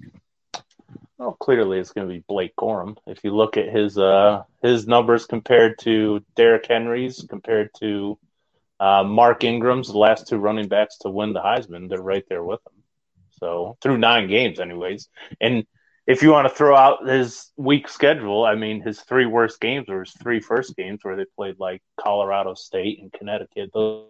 Well, 1.19 1.37
clearly 1.41 1.79
it's 1.79 1.93
going 1.93 2.09
to 2.09 2.13
be 2.15 2.25
Blake 2.27 2.55
Corum. 2.57 2.97
If 3.07 3.23
you 3.25 3.35
look 3.35 3.57
at 3.57 3.69
his 3.69 3.97
uh 3.99 4.43
his 4.63 4.87
numbers 4.87 5.27
compared 5.27 5.79
to 5.81 6.25
Derrick 6.37 6.67
Henry's, 6.67 7.25
compared 7.29 7.71
to 7.81 8.19
uh, 8.81 9.05
Mark 9.05 9.45
Ingram's, 9.45 9.89
the 9.89 9.99
last 9.99 10.27
two 10.29 10.39
running 10.39 10.69
backs 10.69 10.99
to 10.99 11.11
win 11.11 11.33
the 11.33 11.41
Heisman, 11.41 11.89
they're 11.89 12.03
right 12.03 12.25
there 12.29 12.43
with 12.43 12.61
him. 12.67 12.83
So 13.41 13.77
through 13.81 13.99
nine 13.99 14.29
games, 14.29 14.61
anyways. 14.61 15.09
And 15.41 15.65
if 16.07 16.23
you 16.23 16.31
want 16.33 16.49
to 16.49 16.55
throw 16.55 16.77
out 16.77 17.07
his 17.07 17.51
weak 17.57 17.89
schedule, 17.89 18.45
I 18.45 18.57
mean, 18.57 18.83
his 18.83 19.01
three 19.01 19.27
worst 19.27 19.61
games 19.61 19.89
were 19.89 20.01
his 20.01 20.13
three 20.23 20.41
first 20.41 20.77
games 20.77 21.01
where 21.03 21.17
they 21.17 21.25
played 21.37 21.57
like 21.59 21.83
Colorado 21.99 22.55
State 22.55 23.01
and 23.01 23.13
Connecticut. 23.13 23.71
Those 23.73 24.07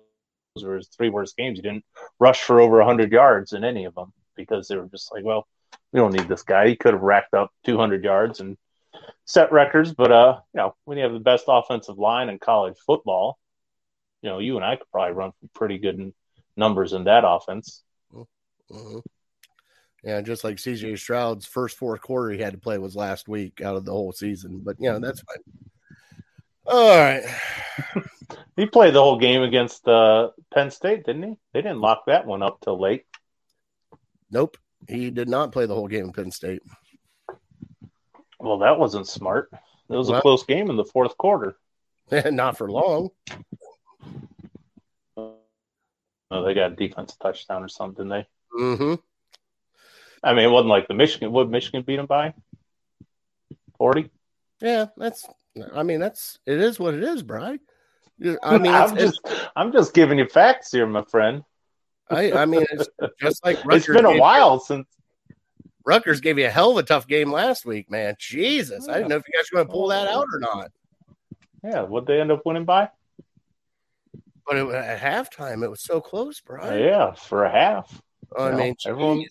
were 0.63 0.77
his 0.77 0.89
three 0.89 1.11
worst 1.11 1.37
games. 1.37 1.59
He 1.59 1.63
didn't 1.63 1.85
rush 2.19 2.41
for 2.41 2.61
over 2.61 2.79
100 2.79 3.13
yards 3.13 3.53
in 3.53 3.65
any 3.65 3.85
of 3.85 3.95
them 3.95 4.13
because 4.37 4.69
they 4.69 4.77
were 4.77 4.89
just 4.89 5.13
like, 5.13 5.25
well, 5.25 5.47
we 5.95 6.01
don't 6.01 6.13
need 6.13 6.29
this 6.29 6.43
guy. 6.43 6.67
He 6.67 6.75
could 6.75 6.93
have 6.93 7.03
racked 7.03 7.35
up 7.35 7.53
200 7.65 8.03
yards 8.03 8.41
and 8.41 8.59
set 9.25 9.53
records, 9.53 9.95
but 9.95 10.11
uh, 10.11 10.41
you 10.53 10.59
know, 10.59 10.75
when 10.85 10.99
you 10.99 11.05
have 11.05 11.13
the 11.13 11.21
best 11.21 11.45
offensive 11.47 11.99
line 11.99 12.29
in 12.29 12.41
college 12.41 12.75
football, 12.85 13.39
you 14.21 14.29
know, 14.29 14.41
you 14.41 14.57
and 14.57 14.65
I 14.65 14.75
could 14.75 14.91
probably 14.91 15.15
run 15.15 15.31
pretty 15.55 15.79
good 15.79 16.13
numbers 16.57 16.95
in 16.95 17.05
that 17.05 17.23
offense. 17.25 17.85
Mm-hmm. 18.13 18.99
Yeah, 20.03 20.21
just 20.21 20.43
like 20.43 20.57
CJ 20.57 20.99
Stroud's 20.99 21.47
first 21.47 21.79
fourth 21.79 22.03
quarter 22.03 22.33
he 22.33 22.41
had 22.41 22.55
to 22.55 22.59
play 22.59 22.77
was 22.77 22.97
last 22.97 23.29
week 23.29 23.61
out 23.61 23.77
of 23.77 23.85
the 23.85 23.93
whole 23.93 24.13
season. 24.13 24.63
But 24.65 24.77
yeah, 24.81 24.99
that's 24.99 25.23
fine. 25.23 25.37
All 26.67 26.99
right. 26.99 27.23
he 28.57 28.67
played 28.67 28.95
the 28.95 29.03
whole 29.03 29.19
game 29.19 29.43
against 29.43 29.87
uh, 29.87 30.31
Penn 30.53 30.73
State, 30.73 31.07
didn't 31.07 31.23
he? 31.23 31.37
They 31.53 31.63
didn't 31.63 31.81
lock 31.81 32.07
that 32.07 32.27
one 32.27 32.43
up 32.43 32.61
till 32.63 32.81
late. 32.81 33.05
Nope. 34.31 34.57
He 34.89 35.11
did 35.11 35.29
not 35.29 35.53
play 35.53 35.67
the 35.67 35.75
whole 35.75 35.89
game 35.89 36.05
in 36.05 36.13
Penn 36.13 36.31
State. 36.31 36.63
Well, 38.39 38.59
that 38.59 38.79
wasn't 38.79 39.07
smart. 39.07 39.51
It 39.53 39.97
was 39.97 40.11
well, 40.11 40.19
a 40.19 40.23
close 40.23 40.45
game 40.45 40.71
in 40.71 40.77
the 40.77 40.85
fourth 40.85 41.17
quarter. 41.17 41.57
not 42.27 42.57
for 42.57 42.71
long. 42.71 43.11
Oh, 45.17 46.43
they 46.45 46.55
got 46.55 46.73
a 46.73 46.77
defensive 46.77 47.19
touchdown 47.19 47.63
or 47.63 47.69
something, 47.69 48.09
didn't 48.09 48.27
they? 48.53 48.61
Mm-hmm. 48.61 48.95
I 50.23 50.35
mean, 50.35 50.45
it 50.45 50.51
wasn't 50.51 50.71
like 50.71 50.89
the 50.89 50.95
Michigan. 50.95 51.33
Would 51.33 51.51
Michigan 51.51 51.83
beat 51.83 51.97
them 51.97 52.07
by? 52.07 52.35
Forty. 53.77 54.11
Yeah, 54.61 54.87
that's. 54.97 55.27
I 55.75 55.83
mean, 55.83 56.01
that's. 56.01 56.39
It 56.47 56.59
is 56.59 56.81
what 56.81 56.95
it 56.95 57.03
is, 57.05 57.23
Bry. 57.23 57.59
I 58.43 58.59
mean, 58.59 58.73
I'm 58.73 58.97
just. 58.97 59.21
I'm 59.55 59.73
just 59.73 59.95
giving 59.95 60.19
you 60.19 60.27
facts 60.27 60.73
here, 60.73 60.87
my 60.87 61.05
friend. 61.05 61.45
I. 62.11 62.33
I 62.33 62.47
mean, 62.47 62.65
it's 62.71 62.89
just 63.21 63.45
like 63.45 63.57
Rutgers 63.65 63.89
it's 63.89 63.97
been 63.97 64.05
a 64.05 64.19
while 64.19 64.55
you, 64.55 64.63
since 64.67 64.87
Rutgers 65.85 66.21
gave 66.21 66.39
you 66.39 66.47
a 66.47 66.51
hell 66.51 66.73
of 66.73 66.79
a 66.79 66.83
tough 66.83 67.07
game 67.07 67.31
last 67.31 67.67
week, 67.67 67.91
man. 67.91 68.15
Jesus, 68.19 68.87
yeah. 68.87 68.95
I 68.95 68.97
didn't 68.99 69.11
know 69.11 69.17
if 69.17 69.25
you 69.29 69.39
guys 69.39 69.47
were 69.53 69.59
going 69.59 69.67
to 69.69 69.73
pull 69.73 69.89
that 69.89 70.09
out 70.09 70.27
or 70.33 70.39
not. 70.39 70.73
Yeah, 71.63 71.83
what 71.83 72.07
they 72.07 72.21
end 72.21 72.33
up 72.33 72.43
winning 72.45 72.65
by? 72.65 72.91
But 74.47 74.57
it, 74.57 74.69
at 74.69 75.01
halftime, 75.01 75.63
it 75.63 75.71
was 75.71 75.83
so 75.83 76.01
close, 76.01 76.41
bro. 76.41 76.75
Yeah, 76.77 77.13
for 77.15 77.45
a 77.45 77.51
half. 77.51 78.03
I 78.37 78.51
you 78.51 78.57
mean, 78.57 78.77
know, 78.85 78.91
everyone, 78.91 79.25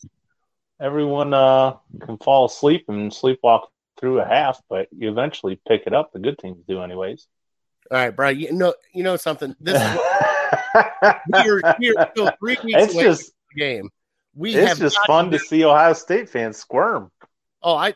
everyone 0.80 1.34
uh, 1.34 1.76
can 2.02 2.18
fall 2.18 2.46
asleep 2.46 2.86
and 2.88 3.12
sleepwalk 3.12 3.68
through 4.00 4.20
a 4.20 4.26
half, 4.26 4.62
but 4.70 4.88
you 4.96 5.10
eventually 5.10 5.60
pick 5.68 5.84
it 5.86 5.94
up. 5.94 6.12
The 6.14 6.20
good 6.20 6.38
teams 6.38 6.64
do, 6.68 6.82
anyways. 6.82 7.28
All 7.92 7.98
right, 7.98 8.16
Brian. 8.16 8.40
You 8.40 8.54
know, 8.54 8.74
you 8.94 9.04
know 9.04 9.18
something. 9.18 9.56
This 9.60 9.76
is 9.76 10.00
we're, 10.76 11.62
we're 11.80 12.10
still 12.12 12.32
three 12.40 12.58
weeks 12.64 12.84
it's 12.84 12.94
away 12.94 13.04
just, 13.04 13.24
from 13.24 13.34
the 13.56 13.60
game. 13.60 13.90
We 14.36 14.56
it's 14.56 14.80
just 14.80 14.98
fun 15.06 15.30
to 15.32 15.40
see 15.40 15.64
Ohio 15.64 15.94
State 15.94 16.30
fans 16.30 16.58
squirm. 16.58 17.12
Oh, 17.62 17.76
I 17.76 17.94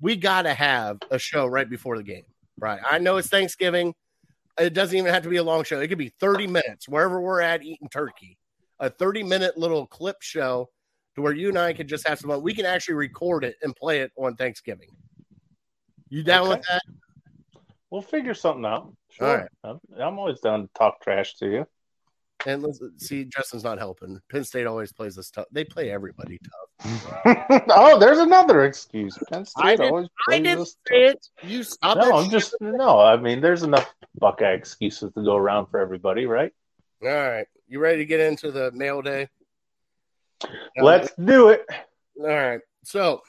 we 0.00 0.16
got 0.16 0.42
to 0.42 0.52
have 0.52 0.98
a 1.10 1.18
show 1.18 1.46
right 1.46 1.68
before 1.68 1.96
the 1.96 2.02
game, 2.02 2.24
right? 2.58 2.80
I 2.88 2.98
know 2.98 3.16
it's 3.16 3.28
Thanksgiving. 3.28 3.94
It 4.58 4.74
doesn't 4.74 4.96
even 4.96 5.12
have 5.12 5.22
to 5.22 5.30
be 5.30 5.36
a 5.36 5.42
long 5.42 5.64
show. 5.64 5.80
It 5.80 5.88
could 5.88 5.96
be 5.96 6.12
30 6.20 6.46
minutes 6.46 6.88
wherever 6.88 7.20
we're 7.20 7.40
at 7.40 7.62
eating 7.62 7.88
turkey. 7.88 8.36
A 8.80 8.90
30 8.90 9.22
minute 9.22 9.56
little 9.56 9.86
clip 9.86 10.16
show 10.20 10.68
to 11.14 11.22
where 11.22 11.32
you 11.32 11.48
and 11.48 11.58
I 11.58 11.72
could 11.72 11.88
just 11.88 12.06
have 12.06 12.18
some 12.18 12.30
fun. 12.30 12.42
We 12.42 12.54
can 12.54 12.66
actually 12.66 12.94
record 12.94 13.44
it 13.44 13.56
and 13.62 13.74
play 13.74 14.00
it 14.00 14.12
on 14.16 14.36
Thanksgiving. 14.36 14.88
You 16.08 16.22
down 16.22 16.42
okay. 16.42 16.50
with 16.50 16.66
that? 16.68 16.82
We'll 17.90 18.02
figure 18.02 18.34
something 18.34 18.64
out. 18.64 18.92
Sure. 19.10 19.48
All 19.62 19.72
right. 19.72 19.80
I'm 20.00 20.18
always 20.18 20.40
down 20.40 20.62
to 20.62 20.68
talk 20.74 21.00
trash 21.00 21.34
to 21.36 21.46
you. 21.46 21.66
And 22.46 22.62
let's 22.62 22.80
see, 22.98 23.24
Justin's 23.24 23.64
not 23.64 23.78
helping. 23.78 24.20
Penn 24.30 24.44
State 24.44 24.66
always 24.66 24.92
plays 24.92 25.16
us 25.16 25.30
tough. 25.30 25.46
They 25.52 25.64
play 25.64 25.90
everybody 25.90 26.38
tough. 26.38 27.62
oh, 27.68 27.98
there's 27.98 28.18
another 28.18 28.64
excuse. 28.64 29.16
Penn 29.30 29.44
State 29.44 29.80
I 29.80 29.86
always 29.86 30.08
plays 30.24 30.40
I 30.40 30.42
didn't 30.42 30.66
say 30.66 31.06
tough. 31.06 31.14
it. 31.14 31.28
You 31.44 31.62
stop. 31.62 31.98
No, 31.98 32.16
I'm 32.16 32.30
just 32.30 32.54
no. 32.60 33.00
I 33.00 33.16
mean, 33.16 33.40
there's 33.40 33.62
enough 33.62 33.92
Buckeye 34.18 34.52
excuses 34.52 35.12
to 35.14 35.22
go 35.22 35.36
around 35.36 35.66
for 35.66 35.78
everybody, 35.78 36.26
right? 36.26 36.52
All 37.02 37.08
right, 37.08 37.46
you 37.68 37.78
ready 37.80 37.98
to 37.98 38.04
get 38.04 38.20
into 38.20 38.50
the 38.50 38.70
mail 38.72 39.02
day? 39.02 39.28
Let's 40.76 41.12
do 41.22 41.50
it. 41.50 41.64
All 42.18 42.26
right. 42.26 42.60
So, 42.84 43.22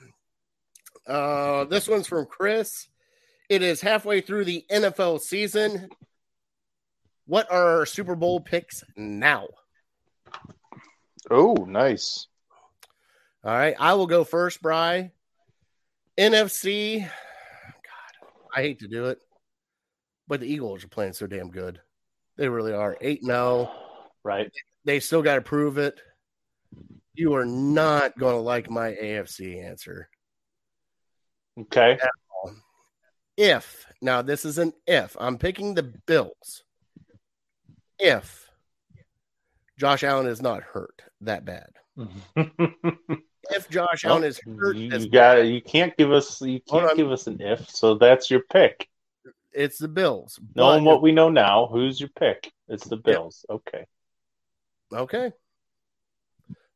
uh, 1.07 1.65
this 1.65 1.87
one's 1.87 2.07
from 2.07 2.25
Chris. 2.25 2.87
It 3.49 3.61
is 3.61 3.81
halfway 3.81 4.21
through 4.21 4.45
the 4.45 4.65
NFL 4.71 5.19
season. 5.19 5.89
What 7.25 7.51
are 7.51 7.77
our 7.77 7.85
Super 7.85 8.15
Bowl 8.15 8.39
picks 8.39 8.83
now? 8.97 9.47
Oh, 11.31 11.53
nice. 11.53 12.27
All 13.43 13.53
right. 13.53 13.75
I 13.79 13.93
will 13.93 14.07
go 14.07 14.23
first, 14.23 14.61
Bry. 14.61 15.11
NFC. 16.17 16.99
God, 16.99 18.29
I 18.55 18.61
hate 18.61 18.79
to 18.79 18.87
do 18.87 19.05
it, 19.05 19.19
but 20.27 20.41
the 20.41 20.47
Eagles 20.47 20.83
are 20.83 20.89
playing 20.89 21.13
so 21.13 21.27
damn 21.27 21.49
good. 21.49 21.79
They 22.37 22.49
really 22.49 22.73
are. 22.73 22.97
8 22.99 23.23
0. 23.23 23.71
Right. 24.23 24.51
They 24.85 24.99
still 24.99 25.21
got 25.21 25.35
to 25.35 25.41
prove 25.41 25.77
it. 25.77 25.99
You 27.13 27.35
are 27.35 27.45
not 27.45 28.17
going 28.17 28.35
to 28.35 28.41
like 28.41 28.69
my 28.69 28.91
AFC 28.91 29.63
answer. 29.63 30.09
Okay. 31.59 31.97
If, 33.37 33.85
now 34.01 34.21
this 34.21 34.45
is 34.45 34.57
an 34.57 34.73
if, 34.85 35.15
I'm 35.19 35.37
picking 35.37 35.73
the 35.73 35.83
Bills 35.83 36.63
if 38.03 38.51
Josh 39.79 40.03
Allen 40.03 40.27
is 40.27 40.41
not 40.41 40.61
hurt 40.61 41.01
that 41.21 41.45
bad. 41.45 41.69
if 43.49 43.69
Josh 43.69 44.03
Allen 44.05 44.25
is 44.25 44.39
hurt, 44.39 44.75
you 44.75 45.09
got 45.09 45.45
you 45.45 45.61
can't 45.61 45.95
give 45.97 46.11
us 46.11 46.41
you 46.41 46.59
can't 46.59 46.97
give 46.97 47.11
us 47.11 47.27
an 47.27 47.41
if, 47.41 47.69
so 47.69 47.95
that's 47.95 48.29
your 48.29 48.41
pick. 48.41 48.89
It's 49.53 49.77
the 49.77 49.87
Bills. 49.87 50.39
Knowing 50.55 50.83
what 50.83 51.01
we 51.01 51.11
know 51.11 51.29
now, 51.29 51.67
who's 51.67 51.99
your 51.99 52.09
pick? 52.09 52.51
It's 52.67 52.87
the 52.87 52.97
Bills. 52.97 53.45
Yeah. 53.49 53.55
Okay. 53.55 53.85
Okay. 54.91 55.31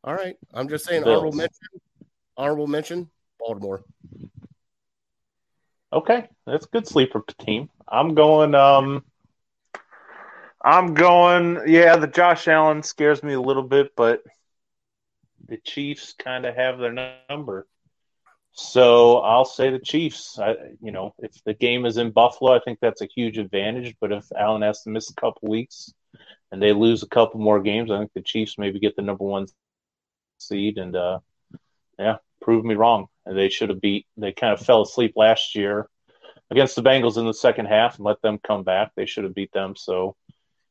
All 0.04 0.14
right. 0.14 0.38
I'm 0.54 0.70
just 0.70 0.86
saying 0.86 1.04
Bills. 1.04 1.18
honorable 1.18 1.38
mention. 1.38 1.68
Honorable 2.38 2.68
mention. 2.68 3.10
Baltimore. 3.40 3.84
Okay, 5.92 6.28
that's 6.46 6.66
good 6.66 6.88
sleeper 6.88 7.24
team. 7.40 7.70
I'm 7.88 8.14
going. 8.14 8.54
Um, 8.56 9.04
I'm 10.68 10.96
going. 10.96 11.62
Yeah, 11.66 11.96
the 11.96 12.08
Josh 12.08 12.46
Allen 12.50 12.84
scares 12.84 13.24
me 13.24 13.32
a 13.32 13.40
little 13.40 13.64
bit, 13.64 13.96
but 13.96 14.22
the 15.48 15.56
Chiefs 15.56 16.14
kind 16.20 16.46
of 16.46 16.56
have 16.56 16.78
their 16.78 17.16
number. 17.30 17.66
So 18.52 19.20
I'll 19.20 19.46
say 19.46 19.70
the 19.70 19.80
Chiefs. 19.80 20.38
I, 20.38 20.56
you 20.82 20.92
know, 20.92 21.16
if 21.20 21.42
the 21.46 21.54
game 21.54 21.86
is 21.86 21.96
in 21.96 22.12
Buffalo, 22.12 22.54
I 22.54 22.60
think 22.60 22.80
that's 22.82 23.02
a 23.02 23.08
huge 23.08 23.38
advantage. 23.38 23.96
But 24.02 24.12
if 24.12 24.26
Allen 24.38 24.62
has 24.62 24.82
to 24.82 24.90
miss 24.90 25.10
a 25.10 25.16
couple 25.16 25.48
weeks 25.48 25.94
and 26.52 26.62
they 26.62 26.74
lose 26.74 27.02
a 27.02 27.08
couple 27.08 27.40
more 27.40 27.62
games, 27.62 27.90
I 27.90 28.00
think 28.00 28.12
the 28.14 28.22
Chiefs 28.22 28.58
maybe 28.58 28.82
get 28.82 28.98
the 28.98 29.04
number 29.04 29.24
one 29.24 29.48
seed 30.38 30.80
and, 30.80 30.98
uh, 30.98 31.20
yeah, 31.98 32.18
prove 32.42 32.66
me 32.66 32.76
wrong. 32.76 33.08
And 33.26 33.38
they 33.38 33.48
should 33.48 33.70
have 33.70 33.80
beat. 33.80 34.06
They 34.18 34.34
kind 34.34 34.52
of 34.52 34.66
fell 34.66 34.82
asleep 34.82 35.14
last 35.16 35.56
year 35.56 35.88
against 36.52 36.76
the 36.76 36.84
Bengals 36.84 37.18
in 37.18 37.26
the 37.26 37.34
second 37.34 37.68
half 37.68 37.96
and 37.96 38.06
let 38.06 38.22
them 38.22 38.38
come 38.38 38.64
back. 38.64 38.92
They 38.98 39.06
should 39.06 39.24
have 39.24 39.34
beat 39.34 39.54
them. 39.54 39.78
So 39.78 40.18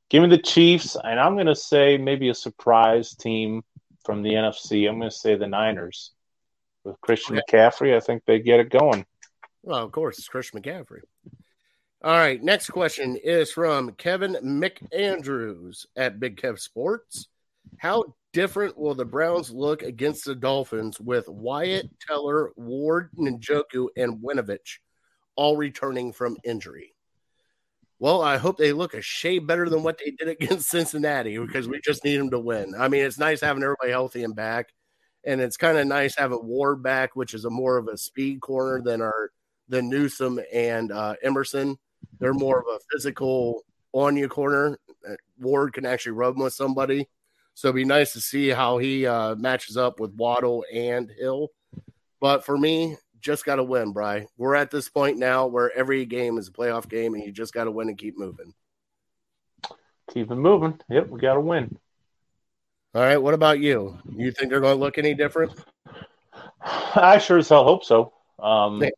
Give 0.08 0.22
me 0.22 0.28
the 0.28 0.38
Chiefs, 0.38 0.96
and 1.02 1.18
I'm 1.18 1.34
going 1.34 1.46
to 1.46 1.56
say 1.56 1.98
maybe 1.98 2.28
a 2.28 2.34
surprise 2.34 3.14
team 3.14 3.62
from 4.04 4.22
the 4.22 4.30
NFC. 4.30 4.88
I'm 4.88 4.98
going 4.98 5.10
to 5.10 5.16
say 5.16 5.34
the 5.34 5.48
Niners 5.48 6.12
with 6.84 7.00
Christian 7.00 7.38
okay. 7.38 7.58
McCaffrey. 7.58 7.96
I 7.96 8.00
think 8.00 8.22
they 8.24 8.38
get 8.38 8.60
it 8.60 8.70
going. 8.70 9.04
Well, 9.62 9.84
of 9.84 9.90
course, 9.90 10.18
it's 10.18 10.28
Christian 10.28 10.62
McCaffrey. 10.62 11.00
All 12.04 12.16
right, 12.16 12.40
next 12.40 12.70
question 12.70 13.16
is 13.16 13.50
from 13.50 13.92
Kevin 13.92 14.36
McAndrews 14.44 15.86
at 15.96 16.20
Big 16.20 16.40
Kev 16.40 16.60
Sports. 16.60 17.26
How 17.78 18.14
different 18.32 18.78
will 18.78 18.94
the 18.94 19.04
Browns 19.04 19.50
look 19.50 19.82
against 19.82 20.24
the 20.24 20.34
Dolphins 20.34 21.00
with 21.00 21.28
Wyatt, 21.28 21.90
Teller, 22.06 22.52
Ward, 22.54 23.10
Njoku, 23.18 23.88
and 23.96 24.22
Winovich 24.22 24.78
all 25.34 25.56
returning 25.56 26.12
from 26.12 26.36
injury? 26.44 26.94
Well, 27.98 28.20
I 28.20 28.36
hope 28.36 28.58
they 28.58 28.72
look 28.72 28.94
a 28.94 29.00
shade 29.00 29.46
better 29.46 29.68
than 29.68 29.82
what 29.84 29.98
they 29.98 30.10
did 30.10 30.28
against 30.28 30.68
Cincinnati 30.68 31.38
because 31.38 31.68
we 31.68 31.80
just 31.80 32.04
need 32.04 32.18
them 32.18 32.30
to 32.30 32.38
win. 32.38 32.74
I 32.78 32.88
mean, 32.88 33.04
it's 33.04 33.18
nice 33.18 33.40
having 33.40 33.62
everybody 33.62 33.90
healthy 33.90 34.24
and 34.24 34.34
back, 34.34 34.72
and 35.24 35.40
it's 35.40 35.56
kind 35.56 35.78
of 35.78 35.86
nice 35.86 36.16
having 36.16 36.44
Ward 36.44 36.82
back, 36.82 37.16
which 37.16 37.34
is 37.34 37.44
a 37.44 37.50
more 37.50 37.76
of 37.76 37.88
a 37.88 37.96
speed 37.96 38.40
corner 38.40 38.82
than 38.82 39.00
our 39.00 39.30
than 39.68 39.88
Newsome 39.88 40.40
and 40.52 40.92
uh, 40.92 41.14
Emerson. 41.22 41.76
They're 42.20 42.34
more 42.34 42.60
of 42.60 42.66
a 42.66 42.78
physical 42.90 43.64
on 43.92 44.16
you 44.16 44.28
corner. 44.28 44.78
Uh, 45.08 45.14
Ward 45.38 45.72
can 45.72 45.86
actually 45.86 46.12
rub 46.12 46.38
with 46.38 46.52
somebody, 46.52 47.08
So 47.54 47.68
it'd 47.68 47.76
be 47.76 47.84
nice 47.84 48.12
to 48.12 48.20
see 48.20 48.48
how 48.48 48.78
he 48.78 49.06
uh, 49.06 49.34
matches 49.36 49.76
up 49.76 49.98
with 49.98 50.12
Waddle 50.14 50.64
and 50.72 51.10
Hill. 51.10 51.50
But 52.20 52.44
for 52.44 52.56
me, 52.56 52.96
just 53.26 53.44
got 53.44 53.56
to 53.56 53.64
win, 53.64 53.92
Bry. 53.92 54.28
We're 54.38 54.54
at 54.54 54.70
this 54.70 54.88
point 54.88 55.18
now 55.18 55.48
where 55.48 55.76
every 55.76 56.06
game 56.06 56.38
is 56.38 56.46
a 56.46 56.52
playoff 56.52 56.88
game, 56.88 57.14
and 57.14 57.24
you 57.24 57.32
just 57.32 57.52
got 57.52 57.64
to 57.64 57.72
win 57.72 57.88
and 57.88 57.98
keep 57.98 58.16
moving. 58.16 58.54
Keep 60.12 60.30
it 60.30 60.36
moving. 60.36 60.80
Yep, 60.88 61.08
we 61.08 61.18
got 61.18 61.34
to 61.34 61.40
win. 61.40 61.76
All 62.94 63.02
right. 63.02 63.16
What 63.20 63.34
about 63.34 63.58
you? 63.58 63.98
You 64.08 64.30
think 64.30 64.48
they're 64.48 64.60
going 64.60 64.76
to 64.76 64.80
look 64.80 64.96
any 64.96 65.12
different? 65.12 65.52
I 66.62 67.18
sure 67.18 67.38
as 67.38 67.48
hell 67.48 67.64
hope 67.64 67.84
so. 67.84 68.12
Um, 68.38 68.80
Yeah. 68.80 68.90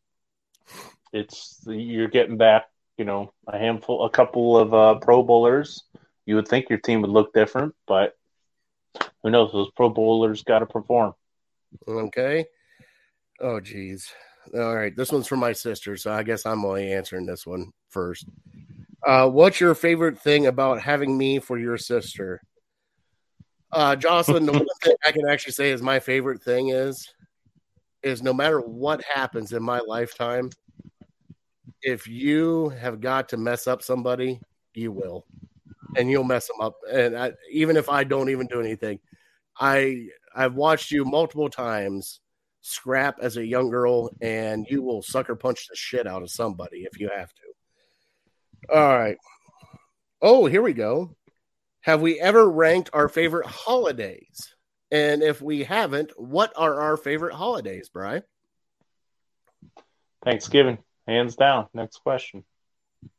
It's 1.11 1.63
you're 1.67 2.09
getting 2.09 2.37
back, 2.37 2.67
you 2.99 3.07
know, 3.07 3.33
a 3.47 3.57
handful, 3.57 4.05
a 4.05 4.11
couple 4.11 4.59
of 4.59 4.75
uh, 4.75 4.97
Pro 4.97 5.23
Bowlers. 5.23 5.85
You 6.27 6.35
would 6.35 6.47
think 6.47 6.69
your 6.69 6.79
team 6.79 7.01
would 7.01 7.11
look 7.11 7.33
different, 7.33 7.75
but 7.87 8.15
who 9.23 9.31
knows? 9.31 9.53
Those 9.53 9.71
Pro 9.75 9.89
Bowlers 9.89 10.43
got 10.43 10.59
to 10.59 10.67
perform. 10.67 11.15
Okay. 11.89 12.45
Oh, 13.41 13.61
geez. 13.61 14.13
All 14.55 14.75
right. 14.75 14.97
This 14.97 15.13
one's 15.13 15.27
from 15.27 15.41
my 15.41 15.53
sister, 15.53 15.97
so 15.97 16.13
I 16.13 16.23
guess 16.23 16.47
I'm 16.47 16.65
only 16.65 16.93
answering 16.93 17.27
this 17.27 17.47
one 17.47 17.73
first. 17.89 18.27
Uh, 19.07 19.29
what's 19.29 19.61
your 19.61 19.75
favorite 19.75 20.19
thing 20.19 20.47
about 20.47 20.81
having 20.81 21.17
me 21.17 21.39
for 21.39 21.59
your 21.59 21.79
sister? 21.79 22.43
Uh, 23.71 23.95
Jocelyn, 23.95 24.47
the 24.47 24.53
one 24.53 24.67
thing 24.83 24.95
I 25.07 25.13
can 25.13 25.29
actually 25.29 25.53
say 25.53 25.71
is 25.71 25.83
my 25.83 26.01
favorite 26.01 26.43
thing 26.43 26.71
is, 26.71 27.13
is 28.03 28.23
no 28.23 28.33
matter 28.33 28.61
what 28.61 29.03
happens 29.05 29.53
in 29.53 29.63
my 29.63 29.81
lifetime, 29.81 30.51
if 31.83 32.09
you 32.09 32.71
have 32.71 33.01
got 33.01 33.29
to 33.29 33.37
mess 33.37 33.67
up 33.67 33.83
somebody, 33.83 34.41
you 34.75 34.91
will, 34.91 35.27
and 35.97 36.11
you'll 36.11 36.25
mess 36.25 36.49
them 36.49 36.61
up. 36.61 36.75
And 36.91 37.17
I, 37.17 37.33
even 37.51 37.77
if 37.77 37.89
I 37.89 38.05
don't 38.05 38.31
even 38.31 38.47
do 38.47 38.61
anything, 38.61 38.99
I 39.61 40.09
I've 40.35 40.55
watched 40.55 40.91
you 40.91 41.05
multiple 41.05 41.49
times 41.49 42.21
scrap 42.69 43.19
as 43.21 43.37
a 43.37 43.47
young 43.47 43.71
girl, 43.71 44.11
and 44.21 44.67
you 44.69 44.83
will 44.83 45.03
sucker 45.03 45.35
punch 45.35 45.67
the 45.69 45.77
shit 45.77 46.07
out 46.07 46.23
of 46.23 46.31
somebody 46.31 46.87
if 46.91 47.01
you 47.01 47.11
have 47.15 47.33
to. 47.35 48.75
All 48.75 48.99
right. 48.99 49.17
Oh, 50.21 50.47
here 50.47 50.63
we 50.63 50.73
go. 50.73 51.17
Have 51.83 52.01
we 52.01 52.21
ever 52.21 52.49
ranked 52.49 52.91
our 52.93 53.09
favorite 53.09 53.47
holidays? 53.47 54.55
And 54.91 55.23
if 55.23 55.41
we 55.41 55.65
haven't, 55.65 56.13
what 56.17 56.53
are 56.57 56.81
our 56.81 56.97
favorite 56.97 57.35
holidays, 57.35 57.89
Bry? 57.89 58.23
Thanksgiving, 60.25 60.79
hands 61.07 61.37
down. 61.37 61.67
Next 61.73 61.99
question. 61.99 62.45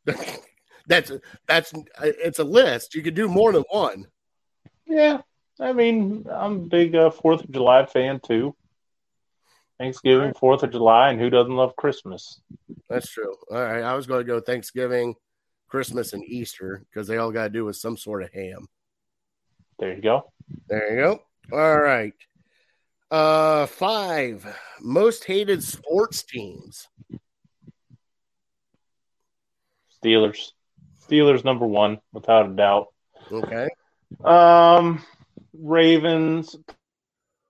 that's 0.87 1.11
that's 1.47 1.73
it's 2.01 2.39
a 2.39 2.43
list. 2.43 2.95
You 2.95 3.01
could 3.01 3.15
do 3.15 3.27
more 3.27 3.53
than 3.53 3.63
one. 3.69 4.07
Yeah, 4.85 5.21
I 5.59 5.73
mean, 5.73 6.25
I'm 6.29 6.53
a 6.53 6.59
big 6.59 6.95
uh, 6.95 7.11
Fourth 7.11 7.43
of 7.43 7.51
July 7.51 7.85
fan 7.85 8.19
too. 8.19 8.55
Thanksgiving, 9.79 10.33
Fourth 10.33 10.63
of 10.63 10.71
July, 10.71 11.09
and 11.09 11.19
who 11.19 11.29
doesn't 11.29 11.55
love 11.55 11.75
Christmas? 11.77 12.41
That's 12.89 13.09
true. 13.09 13.33
All 13.49 13.61
right, 13.61 13.81
I 13.81 13.95
was 13.95 14.07
going 14.07 14.19
to 14.19 14.27
go 14.27 14.41
Thanksgiving, 14.41 15.15
Christmas, 15.69 16.13
and 16.13 16.23
Easter 16.25 16.83
because 16.89 17.07
they 17.07 17.17
all 17.17 17.31
got 17.31 17.43
to 17.45 17.49
do 17.49 17.65
with 17.65 17.77
some 17.77 17.95
sort 17.95 18.23
of 18.23 18.33
ham. 18.33 18.67
There 19.79 19.95
you 19.95 20.01
go. 20.01 20.31
There 20.67 20.93
you 20.93 21.01
go. 21.01 21.23
All 21.53 21.79
right. 21.79 22.13
Uh, 23.09 23.65
five 23.65 24.45
most 24.81 25.23
hated 25.23 25.63
sports 25.63 26.23
teams. 26.23 26.87
Steelers. 30.03 30.51
Steelers 31.07 31.45
number 31.45 31.65
one, 31.65 31.99
without 32.13 32.49
a 32.49 32.53
doubt. 32.53 32.87
Okay. 33.31 33.69
Um, 34.23 35.03
Ravens, 35.53 36.55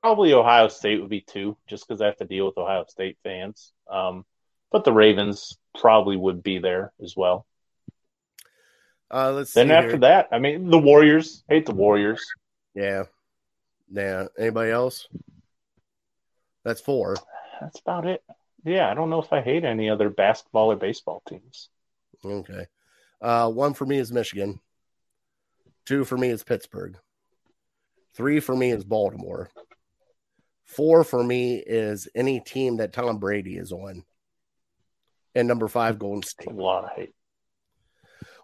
probably 0.01 0.33
Ohio 0.33 0.67
State 0.67 0.99
would 1.01 1.09
be 1.09 1.21
two, 1.21 1.57
just 1.67 1.87
because 1.87 2.01
I 2.01 2.05
have 2.07 2.17
to 2.17 2.25
deal 2.25 2.45
with 2.45 2.57
Ohio 2.57 2.85
State 2.87 3.17
fans. 3.23 3.73
Um, 3.89 4.25
but 4.71 4.83
the 4.83 4.93
Ravens 4.93 5.57
probably 5.79 6.15
would 6.15 6.43
be 6.43 6.59
there 6.59 6.93
as 7.01 7.15
well. 7.15 7.45
Uh, 9.11 9.31
let's 9.31 9.51
see. 9.53 9.61
Then 9.61 9.71
after 9.71 9.91
here. 9.91 9.99
that, 9.99 10.29
I 10.31 10.39
mean, 10.39 10.69
the 10.69 10.77
Warriors. 10.77 11.43
Hate 11.49 11.65
the 11.65 11.73
Warriors. 11.73 12.25
yeah, 12.75 13.03
yeah. 13.91 14.25
Anybody 14.37 14.71
else? 14.71 15.07
That's 16.63 16.81
four. 16.81 17.15
That's 17.59 17.79
about 17.79 18.05
it. 18.05 18.23
Yeah, 18.63 18.89
I 18.89 18.93
don't 18.93 19.09
know 19.09 19.21
if 19.21 19.33
I 19.33 19.41
hate 19.41 19.63
any 19.63 19.89
other 19.89 20.09
basketball 20.09 20.71
or 20.71 20.75
baseball 20.75 21.23
teams. 21.27 21.69
Okay. 22.23 22.67
Uh, 23.21 23.49
one 23.49 23.73
for 23.73 23.85
me 23.85 23.97
is 23.97 24.11
Michigan. 24.11 24.59
Two 25.85 26.05
for 26.05 26.17
me 26.17 26.29
is 26.29 26.43
Pittsburgh. 26.43 26.97
Three 28.13 28.39
for 28.39 28.55
me 28.55 28.71
is 28.71 28.83
Baltimore. 28.83 29.49
Four 30.69 31.03
for 31.03 31.23
me 31.23 31.55
is 31.57 32.07
any 32.13 32.39
team 32.39 32.77
that 32.77 32.93
Tom 32.93 33.17
Brady 33.17 33.57
is 33.57 33.71
on. 33.71 34.03
And 35.33 35.47
number 35.47 35.67
five, 35.67 35.97
Golden 35.97 36.19
It's 36.19 36.27
a 36.39 36.43
State. 36.43 36.53
lot 36.53 36.83
of 36.83 36.91
hate. 36.91 37.13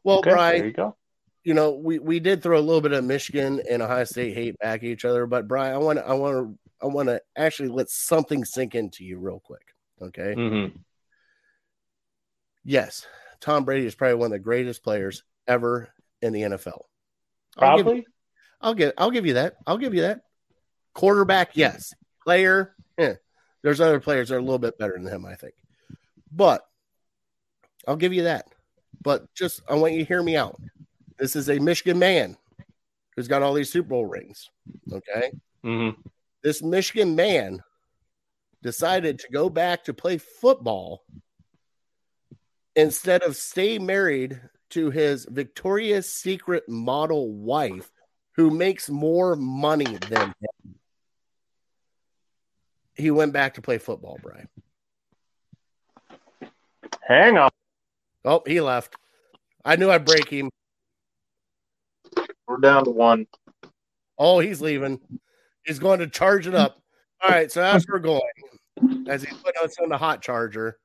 Well, 0.03 0.17
okay, 0.19 0.31
Brian, 0.31 0.57
there 0.57 0.67
you 0.67 0.73
go. 0.73 0.95
you 1.43 1.53
know, 1.53 1.71
we, 1.73 1.99
we 1.99 2.19
did 2.19 2.41
throw 2.41 2.57
a 2.57 2.61
little 2.61 2.81
bit 2.81 2.93
of 2.93 3.03
Michigan 3.03 3.61
and 3.69 3.81
Ohio 3.83 4.05
State 4.05 4.33
hate 4.33 4.57
back 4.57 4.79
at 4.79 4.85
each 4.89 5.05
other, 5.05 5.27
but 5.27 5.47
Brian, 5.47 5.75
I 5.75 5.77
want 5.77 5.99
to 5.99 6.07
I 6.07 6.13
want 6.13 6.35
to 6.35 6.57
I 6.81 6.87
want 6.87 7.09
to 7.09 7.21
actually 7.35 7.69
let 7.69 7.89
something 7.91 8.43
sink 8.43 8.73
into 8.73 9.03
you 9.05 9.19
real 9.19 9.39
quick. 9.39 9.67
Okay. 10.01 10.33
hmm 10.33 10.77
Yes, 12.63 13.05
Tom 13.39 13.65
Brady 13.65 13.85
is 13.85 13.93
probably 13.93 14.15
one 14.15 14.27
of 14.27 14.31
the 14.31 14.39
greatest 14.39 14.83
players 14.83 15.23
ever 15.47 15.89
in 16.23 16.33
the 16.33 16.41
NFL. 16.41 16.81
I'll 17.57 17.77
give, 17.77 17.85
Probably. 17.85 18.05
I'll 18.61 18.73
give 18.73 18.93
I'll 18.97 19.11
give 19.11 19.25
you 19.27 19.35
that. 19.35 19.55
I'll 19.67 19.77
give 19.77 19.93
you 19.93 20.01
that. 20.01 20.21
Quarterback, 20.95 21.51
yes. 21.55 21.93
Player, 22.25 22.75
eh. 22.97 23.13
there's 23.61 23.79
other 23.79 23.99
players 23.99 24.29
that 24.29 24.35
are 24.35 24.39
a 24.39 24.41
little 24.41 24.59
bit 24.59 24.77
better 24.77 24.93
than 24.93 25.07
him, 25.07 25.25
I 25.25 25.35
think. 25.35 25.53
But 26.31 26.65
I'll 27.87 27.95
give 27.95 28.13
you 28.13 28.23
that. 28.23 28.47
But 29.01 29.33
just 29.35 29.61
I 29.69 29.75
want 29.75 29.93
you 29.93 29.99
to 29.99 30.05
hear 30.05 30.23
me 30.23 30.35
out. 30.35 30.59
This 31.17 31.35
is 31.35 31.49
a 31.49 31.59
Michigan 31.59 31.99
man 31.99 32.35
who's 33.15 33.27
got 33.27 33.43
all 33.43 33.53
these 33.53 33.71
Super 33.71 33.89
Bowl 33.89 34.05
rings. 34.05 34.49
Okay. 34.91 35.31
hmm 35.63 35.89
This 36.43 36.61
Michigan 36.63 37.15
man 37.15 37.61
decided 38.63 39.19
to 39.19 39.31
go 39.31 39.49
back 39.49 39.83
to 39.83 39.93
play 39.93 40.17
football 40.17 41.03
instead 42.75 43.21
of 43.21 43.35
stay 43.35 43.77
married 43.77 44.41
to 44.71 44.89
his 44.89 45.25
Victoria's 45.29 46.11
Secret 46.11 46.67
model 46.67 47.31
wife 47.31 47.91
who 48.35 48.49
makes 48.49 48.89
more 48.89 49.35
money 49.35 49.97
than 50.09 50.27
him. 50.29 50.54
He 52.95 53.11
went 53.11 53.33
back 53.33 53.55
to 53.55 53.61
play 53.61 53.77
football, 53.77 54.17
Brian. 54.21 54.47
Hang 57.01 57.37
on. 57.37 57.49
Oh, 58.23 58.41
he 58.47 58.61
left. 58.61 58.95
I 59.63 59.75
knew 59.75 59.89
I'd 59.89 60.05
break 60.05 60.29
him. 60.29 60.49
We're 62.47 62.57
down 62.57 62.85
to 62.85 62.91
one. 62.91 63.27
Oh, 64.17 64.39
he's 64.39 64.61
leaving. 64.61 64.99
He's 65.65 65.79
going 65.79 65.99
to 65.99 66.07
charge 66.07 66.47
it 66.47 66.55
up. 66.55 66.81
All 67.23 67.29
right, 67.31 67.51
so 67.51 67.61
as 67.61 67.85
we're 67.87 67.99
going, 67.99 68.21
as 69.07 69.23
he's 69.23 69.33
putting 69.37 69.63
us 69.63 69.75
on 69.81 69.89
the 69.89 69.97
hot 69.97 70.21
charger, 70.21 70.77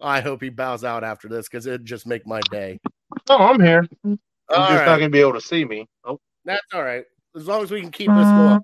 I 0.00 0.20
hope 0.20 0.42
he 0.42 0.48
bows 0.48 0.82
out 0.82 1.04
after 1.04 1.28
this 1.28 1.48
because 1.48 1.66
it'd 1.66 1.84
just 1.84 2.06
make 2.06 2.26
my 2.26 2.40
day. 2.50 2.80
Oh, 3.28 3.38
I'm 3.38 3.60
here. 3.60 3.86
I'm 4.04 4.18
All 4.48 4.66
just 4.68 4.70
right. 4.70 4.86
not 4.86 4.96
gonna 4.98 5.10
be 5.10 5.20
able 5.20 5.34
to 5.34 5.40
see 5.40 5.64
me. 5.64 5.86
Oh, 6.04 6.18
That's 6.44 6.62
all 6.74 6.82
right. 6.82 7.04
As 7.36 7.46
long 7.46 7.62
as 7.62 7.70
we 7.70 7.80
can 7.80 7.90
keep 7.92 8.08
this 8.08 8.26
going, 8.26 8.60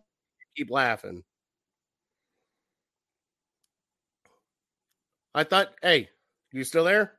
keep 0.57 0.71
laughing. 0.71 1.23
I 5.35 5.45
thought, 5.45 5.75
hey, 5.83 6.09
you 6.53 6.65
still 6.65 6.85
there? 6.85 7.13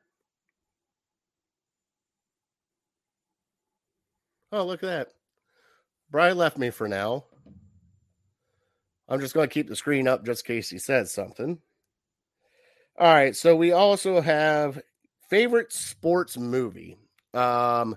Oh, 4.52 4.64
look 4.64 4.82
at 4.82 4.86
that. 4.86 5.08
Brian 6.10 6.36
left 6.36 6.58
me 6.58 6.70
for 6.70 6.88
now. 6.88 7.24
I'm 9.08 9.20
just 9.20 9.34
going 9.34 9.48
to 9.48 9.52
keep 9.52 9.68
the 9.68 9.76
screen 9.76 10.08
up 10.08 10.24
just 10.24 10.48
in 10.48 10.56
case 10.56 10.70
he 10.70 10.78
says 10.78 11.12
something. 11.12 11.58
All 12.98 13.12
right. 13.12 13.34
So 13.34 13.56
we 13.56 13.72
also 13.72 14.20
have 14.20 14.80
favorite 15.28 15.72
sports 15.72 16.36
movie. 16.36 16.96
Um, 17.32 17.96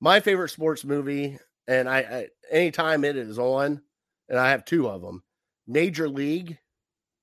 my 0.00 0.20
favorite 0.20 0.50
sports 0.50 0.84
movie, 0.84 1.38
and 1.68 1.88
I, 1.88 1.98
I 1.98 2.28
anytime 2.50 3.04
it 3.04 3.16
is 3.16 3.38
on, 3.38 3.80
and 4.28 4.38
I 4.38 4.50
have 4.50 4.64
two 4.64 4.88
of 4.88 5.02
them. 5.02 5.22
Major 5.66 6.08
League. 6.08 6.58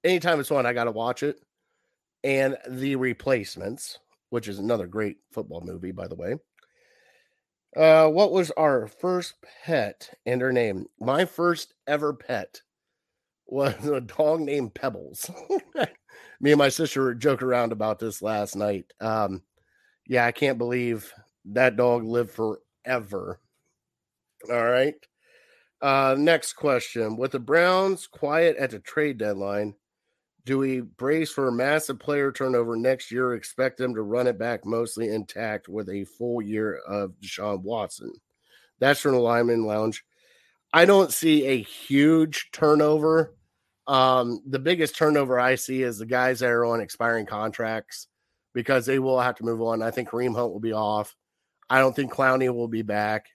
Anytime 0.03 0.39
it's 0.39 0.51
on, 0.51 0.65
I 0.65 0.74
got 0.74 0.86
to 0.86 0.91
watch 0.91 1.24
it. 1.24 1.39
And 2.24 2.57
The 2.69 2.95
Replacements, 2.95 3.99
which 4.30 4.47
is 4.47 4.59
another 4.59 4.88
great 4.88 5.17
football 5.32 5.61
movie, 5.61 5.91
by 5.91 6.07
the 6.07 6.15
way. 6.15 6.36
Uh, 7.76 8.07
what 8.07 8.32
was 8.32 8.51
our 8.51 8.88
first 8.88 9.36
pet 9.63 10.09
and 10.26 10.41
her 10.41 10.51
name? 10.51 10.86
My 10.99 11.26
first 11.26 11.74
ever 11.88 12.13
pet 12.13 12.61
was 13.47 13.86
a 13.86 14.01
dog 14.01 14.41
named 14.41 14.76
Pebbles. 14.76 15.30
Me 16.39 16.51
and 16.51 16.59
my 16.59 16.69
sister 16.69 17.13
joking 17.15 17.47
around 17.47 17.71
about 17.71 17.99
this 17.99 18.21
last 18.21 18.55
night. 18.55 18.86
Um, 18.99 19.41
yeah, 20.07 20.26
I 20.26 20.32
can't 20.32 20.57
believe 20.57 21.11
that 21.45 21.76
dog 21.76 22.03
lived 22.03 22.32
forever. 22.32 23.39
All 24.49 24.65
right. 24.65 24.95
Uh, 25.82 26.15
next 26.17 26.53
question: 26.53 27.17
With 27.17 27.32
the 27.32 27.39
Browns 27.39 28.07
quiet 28.07 28.57
at 28.57 28.71
the 28.71 28.80
trade 28.80 29.17
deadline, 29.17 29.76
do 30.45 30.57
we 30.57 30.81
brace 30.81 31.31
for 31.31 31.47
a 31.47 31.53
massive 31.53 31.99
player 31.99 32.31
turnover 32.31 32.75
next 32.75 33.11
year? 33.11 33.33
Expect 33.33 33.77
them 33.77 33.95
to 33.95 34.01
run 34.01 34.27
it 34.27 34.37
back 34.37 34.65
mostly 34.65 35.09
intact 35.09 35.69
with 35.69 35.89
a 35.89 36.03
full 36.03 36.41
year 36.41 36.75
of 36.87 37.13
Deshaun 37.21 37.61
Watson? 37.61 38.13
That's 38.79 38.99
from 38.99 39.13
the 39.13 39.19
Lyman 39.19 39.65
Lounge. 39.65 40.03
I 40.73 40.85
don't 40.85 41.13
see 41.13 41.45
a 41.45 41.61
huge 41.61 42.49
turnover. 42.51 43.35
Um, 43.87 44.41
the 44.45 44.59
biggest 44.59 44.97
turnover 44.97 45.39
I 45.39 45.55
see 45.55 45.81
is 45.83 45.97
the 45.97 46.05
guys 46.05 46.39
that 46.39 46.49
are 46.49 46.65
on 46.65 46.81
expiring 46.81 47.25
contracts 47.25 48.07
because 48.53 48.85
they 48.85 48.99
will 48.99 49.19
have 49.19 49.35
to 49.35 49.45
move 49.45 49.61
on. 49.61 49.81
I 49.81 49.91
think 49.91 50.09
Kareem 50.09 50.35
Hunt 50.35 50.51
will 50.51 50.59
be 50.59 50.73
off. 50.73 51.15
I 51.69 51.79
don't 51.79 51.95
think 51.95 52.11
Clowney 52.11 52.53
will 52.53 52.67
be 52.67 52.81
back. 52.81 53.27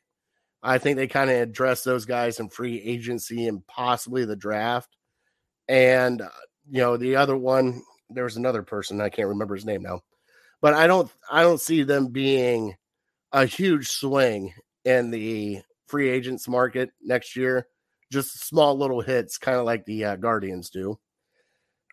I 0.62 0.78
think 0.78 0.96
they 0.96 1.06
kind 1.06 1.30
of 1.30 1.36
address 1.36 1.84
those 1.84 2.04
guys 2.04 2.40
in 2.40 2.48
free 2.48 2.80
agency 2.82 3.46
and 3.46 3.66
possibly 3.66 4.24
the 4.24 4.36
draft. 4.36 4.96
And 5.68 6.22
uh, 6.22 6.28
you 6.70 6.80
know, 6.80 6.96
the 6.96 7.16
other 7.16 7.36
one, 7.36 7.82
there 8.10 8.24
was 8.24 8.36
another 8.36 8.62
person 8.62 9.00
I 9.00 9.08
can't 9.08 9.28
remember 9.28 9.54
his 9.54 9.64
name 9.64 9.82
now, 9.82 10.02
but 10.60 10.74
I 10.74 10.86
don't, 10.86 11.10
I 11.30 11.42
don't 11.42 11.60
see 11.60 11.82
them 11.82 12.08
being 12.08 12.74
a 13.32 13.46
huge 13.46 13.88
swing 13.88 14.52
in 14.84 15.10
the 15.10 15.62
free 15.86 16.08
agents 16.08 16.48
market 16.48 16.90
next 17.02 17.36
year. 17.36 17.66
Just 18.10 18.46
small 18.46 18.76
little 18.78 19.00
hits, 19.00 19.36
kind 19.36 19.58
of 19.58 19.66
like 19.66 19.84
the 19.84 20.04
uh, 20.04 20.16
Guardians 20.16 20.70
do. 20.70 20.98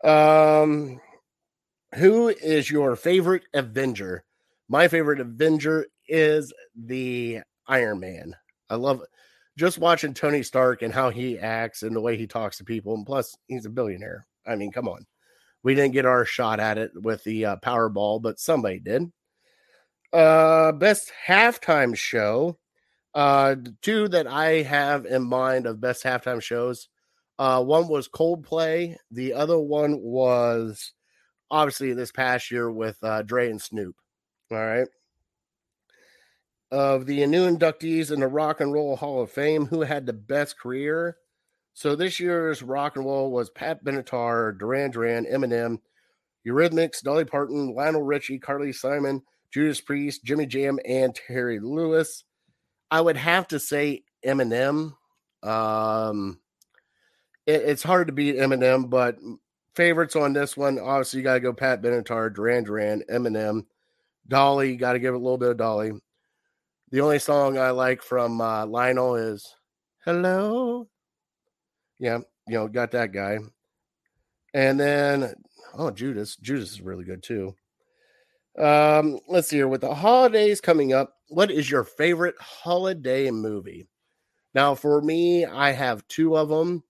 Um, 0.03 1.01
who 1.95 2.29
is 2.29 2.69
your 2.69 2.95
favorite 2.95 3.43
Avenger? 3.53 4.23
My 4.69 4.87
favorite 4.87 5.19
Avenger 5.19 5.87
is 6.07 6.53
the 6.75 7.41
Iron 7.67 7.99
Man. 7.99 8.35
I 8.69 8.75
love 8.75 9.01
just 9.57 9.77
watching 9.77 10.13
Tony 10.13 10.43
Stark 10.43 10.81
and 10.81 10.93
how 10.93 11.09
he 11.09 11.39
acts 11.39 11.83
and 11.83 11.95
the 11.95 12.01
way 12.01 12.17
he 12.17 12.27
talks 12.27 12.57
to 12.57 12.63
people. 12.63 12.93
And 12.95 13.05
plus, 13.05 13.35
he's 13.47 13.65
a 13.65 13.69
billionaire. 13.69 14.25
I 14.45 14.55
mean, 14.55 14.71
come 14.71 14.87
on. 14.87 15.05
We 15.63 15.73
didn't 15.73 15.93
get 15.93 16.05
our 16.05 16.25
shot 16.25 16.59
at 16.59 16.77
it 16.77 16.91
with 16.93 17.23
the 17.23 17.45
uh, 17.45 17.55
Powerball, 17.57 18.21
but 18.21 18.39
somebody 18.39 18.79
did. 18.79 19.11
Uh, 20.13 20.71
best 20.71 21.11
halftime 21.27 21.95
show. 21.95 22.57
Uh, 23.13 23.55
two 23.81 24.07
that 24.09 24.27
I 24.27 24.61
have 24.61 25.05
in 25.05 25.23
mind 25.23 25.65
of 25.65 25.81
best 25.81 26.03
halftime 26.03 26.41
shows. 26.41 26.89
Uh, 27.39 27.63
one 27.63 27.87
was 27.87 28.07
Coldplay. 28.07 28.95
The 29.11 29.33
other 29.33 29.59
one 29.59 29.99
was 30.01 30.93
obviously 31.49 31.93
this 31.93 32.11
past 32.11 32.51
year 32.51 32.71
with 32.71 32.97
uh, 33.03 33.23
Dre 33.23 33.49
and 33.49 33.61
Snoop. 33.61 33.95
All 34.51 34.57
right. 34.57 34.87
Of 36.71 37.05
the 37.05 37.25
new 37.25 37.49
inductees 37.49 38.11
in 38.11 38.19
the 38.19 38.27
Rock 38.27 38.61
and 38.61 38.73
Roll 38.73 38.95
Hall 38.95 39.21
of 39.21 39.31
Fame, 39.31 39.65
who 39.65 39.81
had 39.81 40.05
the 40.05 40.13
best 40.13 40.59
career? 40.59 41.17
So 41.75 41.93
this 41.93 42.21
year's 42.21 42.63
rock 42.63 42.95
and 42.95 43.05
roll 43.05 43.31
was 43.31 43.49
Pat 43.49 43.83
Benatar, 43.83 44.57
Duran 44.57 44.91
Duran, 44.91 45.25
Eminem, 45.25 45.79
Eurythmics, 46.47 47.03
Dolly 47.03 47.25
Parton, 47.25 47.75
Lionel 47.75 48.01
Richie, 48.01 48.39
Carly 48.39 48.71
Simon, 48.71 49.21
Judas 49.51 49.81
Priest, 49.81 50.23
Jimmy 50.23 50.45
Jam, 50.45 50.79
and 50.85 51.13
Terry 51.13 51.59
Lewis. 51.59 52.23
I 52.89 53.01
would 53.01 53.17
have 53.17 53.49
to 53.49 53.59
say 53.59 54.05
Eminem. 54.25 54.93
Um, 55.43 56.39
it, 57.45 57.61
it's 57.61 57.83
hard 57.83 58.07
to 58.07 58.13
beat 58.13 58.37
Eminem, 58.37 58.89
but 58.89 59.17
favorites 59.75 60.15
on 60.15 60.31
this 60.31 60.55
one, 60.55 60.79
obviously, 60.79 61.19
you 61.19 61.25
got 61.25 61.33
to 61.33 61.39
go 61.41 61.51
Pat 61.51 61.81
Benatar, 61.81 62.33
Duran 62.33 62.63
Duran, 62.63 63.03
Eminem, 63.11 63.65
Dolly. 64.29 64.77
Got 64.77 64.93
to 64.93 64.99
give 64.99 65.13
it 65.13 65.17
a 65.17 65.19
little 65.19 65.37
bit 65.37 65.51
of 65.51 65.57
Dolly. 65.57 65.91
The 66.91 67.01
only 67.01 67.19
song 67.19 67.57
I 67.57 67.71
like 67.71 68.01
from 68.01 68.39
uh, 68.39 68.65
Lionel 68.65 69.15
is 69.15 69.53
"Hello." 70.05 70.87
Yeah, 72.05 72.19
you 72.47 72.53
know, 72.53 72.67
got 72.67 72.91
that 72.91 73.13
guy. 73.13 73.39
And 74.53 74.79
then, 74.79 75.33
oh, 75.73 75.89
Judas. 75.89 76.35
Judas 76.35 76.73
is 76.73 76.81
really 76.81 77.03
good 77.03 77.23
too. 77.23 77.55
Um, 78.59 79.19
let's 79.27 79.47
see 79.47 79.55
here. 79.55 79.67
With 79.67 79.81
the 79.81 79.95
holidays 79.95 80.61
coming 80.61 80.93
up, 80.93 81.15
what 81.29 81.49
is 81.49 81.67
your 81.67 81.83
favorite 81.83 82.35
holiday 82.39 83.31
movie? 83.31 83.87
Now, 84.53 84.75
for 84.75 85.01
me, 85.01 85.47
I 85.47 85.71
have 85.71 86.07
two 86.07 86.37
of 86.37 86.47
them. 86.47 86.83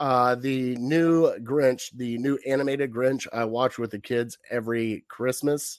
Uh, 0.00 0.34
the 0.34 0.74
new 0.78 1.32
Grinch, 1.44 1.92
the 1.94 2.18
new 2.18 2.36
animated 2.44 2.90
Grinch, 2.92 3.28
I 3.32 3.44
watch 3.44 3.78
with 3.78 3.92
the 3.92 4.00
kids 4.00 4.38
every 4.50 5.04
Christmas. 5.06 5.78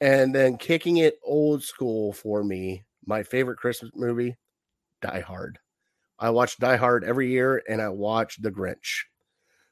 And 0.00 0.34
then 0.34 0.56
kicking 0.56 0.96
it 0.96 1.20
old 1.22 1.62
school 1.62 2.14
for 2.14 2.42
me, 2.42 2.84
my 3.04 3.22
favorite 3.22 3.58
Christmas 3.58 3.90
movie, 3.94 4.38
Die 5.02 5.20
Hard. 5.20 5.58
I 6.22 6.30
watch 6.30 6.56
Die 6.58 6.76
Hard 6.76 7.02
every 7.02 7.28
year 7.28 7.64
and 7.68 7.82
I 7.82 7.88
watch 7.88 8.40
The 8.40 8.52
Grinch. 8.52 9.02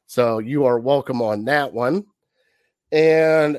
So 0.06 0.40
you 0.40 0.64
are 0.64 0.80
welcome 0.80 1.22
on 1.22 1.44
that 1.44 1.72
one. 1.72 2.06
And 2.90 3.56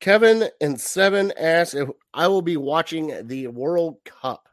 Kevin 0.00 0.50
and 0.60 0.78
Seven 0.78 1.32
asked 1.38 1.74
if 1.74 1.88
I 2.12 2.28
will 2.28 2.42
be 2.42 2.58
watching 2.58 3.26
the 3.26 3.46
World 3.46 3.96
Cup. 4.04 4.46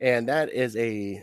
And 0.00 0.26
that 0.30 0.50
is 0.50 0.74
a, 0.76 1.22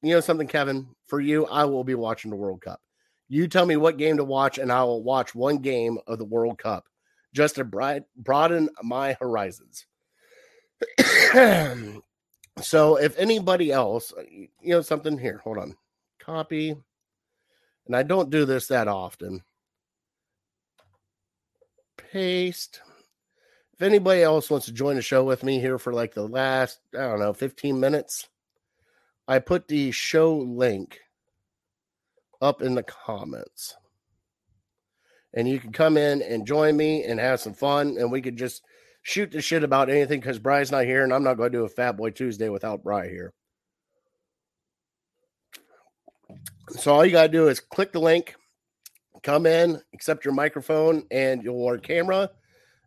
you 0.00 0.14
know, 0.14 0.20
something, 0.20 0.48
Kevin, 0.48 0.86
for 1.06 1.20
you, 1.20 1.44
I 1.46 1.66
will 1.66 1.84
be 1.84 1.94
watching 1.94 2.30
the 2.30 2.36
World 2.38 2.62
Cup. 2.62 2.80
You 3.28 3.46
tell 3.46 3.66
me 3.66 3.76
what 3.76 3.98
game 3.98 4.16
to 4.16 4.24
watch, 4.24 4.56
and 4.56 4.72
I 4.72 4.84
will 4.84 5.02
watch 5.02 5.34
one 5.34 5.58
game 5.58 5.98
of 6.06 6.16
the 6.16 6.24
World 6.24 6.56
Cup 6.56 6.86
just 7.34 7.56
to 7.56 7.64
broaden 7.64 8.70
my 8.82 9.18
horizons. 9.20 9.84
so, 12.60 12.96
if 12.96 13.18
anybody 13.18 13.72
else, 13.72 14.12
uh, 14.16 14.22
you 14.30 14.48
know, 14.62 14.80
something 14.80 15.18
here, 15.18 15.40
hold 15.42 15.58
on, 15.58 15.76
copy, 16.18 16.76
and 17.86 17.96
I 17.96 18.02
don't 18.02 18.30
do 18.30 18.44
this 18.44 18.68
that 18.68 18.88
often 18.88 19.42
paste. 22.14 22.80
If 23.72 23.82
anybody 23.82 24.22
else 24.22 24.48
wants 24.48 24.66
to 24.66 24.72
join 24.72 24.94
the 24.94 25.02
show 25.02 25.24
with 25.24 25.42
me 25.42 25.58
here 25.58 25.78
for 25.80 25.92
like 25.92 26.14
the 26.14 26.28
last, 26.28 26.78
I 26.94 26.98
don't 26.98 27.18
know, 27.18 27.32
15 27.32 27.78
minutes, 27.80 28.28
I 29.26 29.40
put 29.40 29.66
the 29.66 29.90
show 29.90 30.36
link 30.36 31.00
up 32.40 32.62
in 32.62 32.76
the 32.76 32.84
comments. 32.84 33.74
And 35.32 35.48
you 35.48 35.58
can 35.58 35.72
come 35.72 35.96
in 35.96 36.22
and 36.22 36.46
join 36.46 36.76
me 36.76 37.02
and 37.02 37.18
have 37.18 37.40
some 37.40 37.54
fun, 37.54 37.96
and 37.98 38.12
we 38.12 38.22
could 38.22 38.36
just 38.36 38.62
shoot 39.04 39.30
the 39.30 39.40
shit 39.40 39.62
about 39.62 39.90
anything 39.90 40.18
because 40.18 40.40
Bry's 40.40 40.72
not 40.72 40.86
here, 40.86 41.04
and 41.04 41.12
I'm 41.12 41.22
not 41.22 41.36
going 41.36 41.52
to 41.52 41.58
do 41.58 41.64
a 41.64 41.68
Fat 41.68 41.96
Boy 41.96 42.10
Tuesday 42.10 42.48
without 42.48 42.82
Bry 42.82 43.08
here. 43.08 43.32
So 46.70 46.92
all 46.92 47.04
you 47.04 47.12
got 47.12 47.24
to 47.24 47.32
do 47.32 47.48
is 47.48 47.60
click 47.60 47.92
the 47.92 48.00
link, 48.00 48.34
come 49.22 49.46
in, 49.46 49.80
accept 49.92 50.24
your 50.24 50.34
microphone 50.34 51.04
and 51.10 51.42
your 51.42 51.78
camera, 51.78 52.30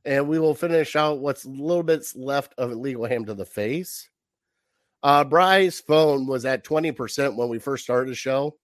and 0.03 0.27
we 0.27 0.39
will 0.39 0.55
finish 0.55 0.95
out 0.95 1.19
what's 1.19 1.45
a 1.45 1.49
little 1.49 1.83
bit 1.83 2.03
left 2.15 2.53
of 2.57 2.71
illegal 2.71 3.05
ham 3.05 3.25
to 3.25 3.35
the 3.35 3.45
face. 3.45 4.09
Uh, 5.03 5.23
Bry's 5.23 5.79
phone 5.79 6.25
was 6.25 6.45
at 6.45 6.65
20% 6.65 7.35
when 7.35 7.47
we 7.47 7.59
first 7.59 7.83
started 7.83 8.09
the 8.09 8.15
show, 8.15 8.57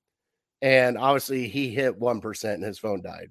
and 0.64 0.98
obviously 0.98 1.48
he 1.48 1.70
hit 1.70 2.00
1% 2.00 2.54
and 2.56 2.64
his 2.64 2.80
phone 2.80 3.04
died. 3.04 3.30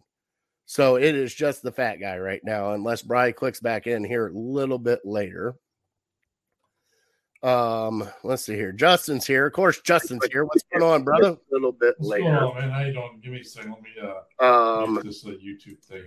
So 0.67 0.97
it 0.97 1.15
is 1.15 1.35
just 1.35 1.63
the 1.63 1.73
fat 1.73 1.97
guy 1.97 2.19
right 2.19 2.41
now, 2.45 2.73
unless 2.73 3.03
Bry 3.03 3.33
clicks 3.33 3.61
back 3.61 3.87
in 3.87 4.05
here 4.05 4.29
a 4.29 4.33
little 4.33 4.79
bit 4.79 5.01
later. 5.05 5.57
Um, 7.43 8.09
let's 8.23 8.45
see 8.45 8.55
here. 8.55 8.71
Justin's 8.73 9.27
here. 9.27 9.47
Of 9.47 9.53
course, 9.53 9.81
Justin's 9.81 10.25
here. 10.31 10.45
What's 10.45 10.63
going 10.73 10.83
on, 10.93 11.03
brother? 11.03 11.31
A 11.31 11.39
little 11.51 11.73
bit 11.73 11.95
What's 11.99 12.09
later. 12.11 12.25
going 12.25 12.37
on, 12.37 12.55
man? 12.57 12.71
How 12.71 12.81
you 12.83 12.93
doing? 12.93 13.19
Give 13.23 13.33
me 13.33 13.41
a 13.41 13.45
second. 13.45 13.73
Let 13.73 13.83
me 13.83 13.91
uh 14.41 14.83
Um, 14.85 15.01
use 15.05 15.23
this 15.23 15.27
uh, 15.27 15.37
YouTube 15.37 15.83
thing. 15.83 16.05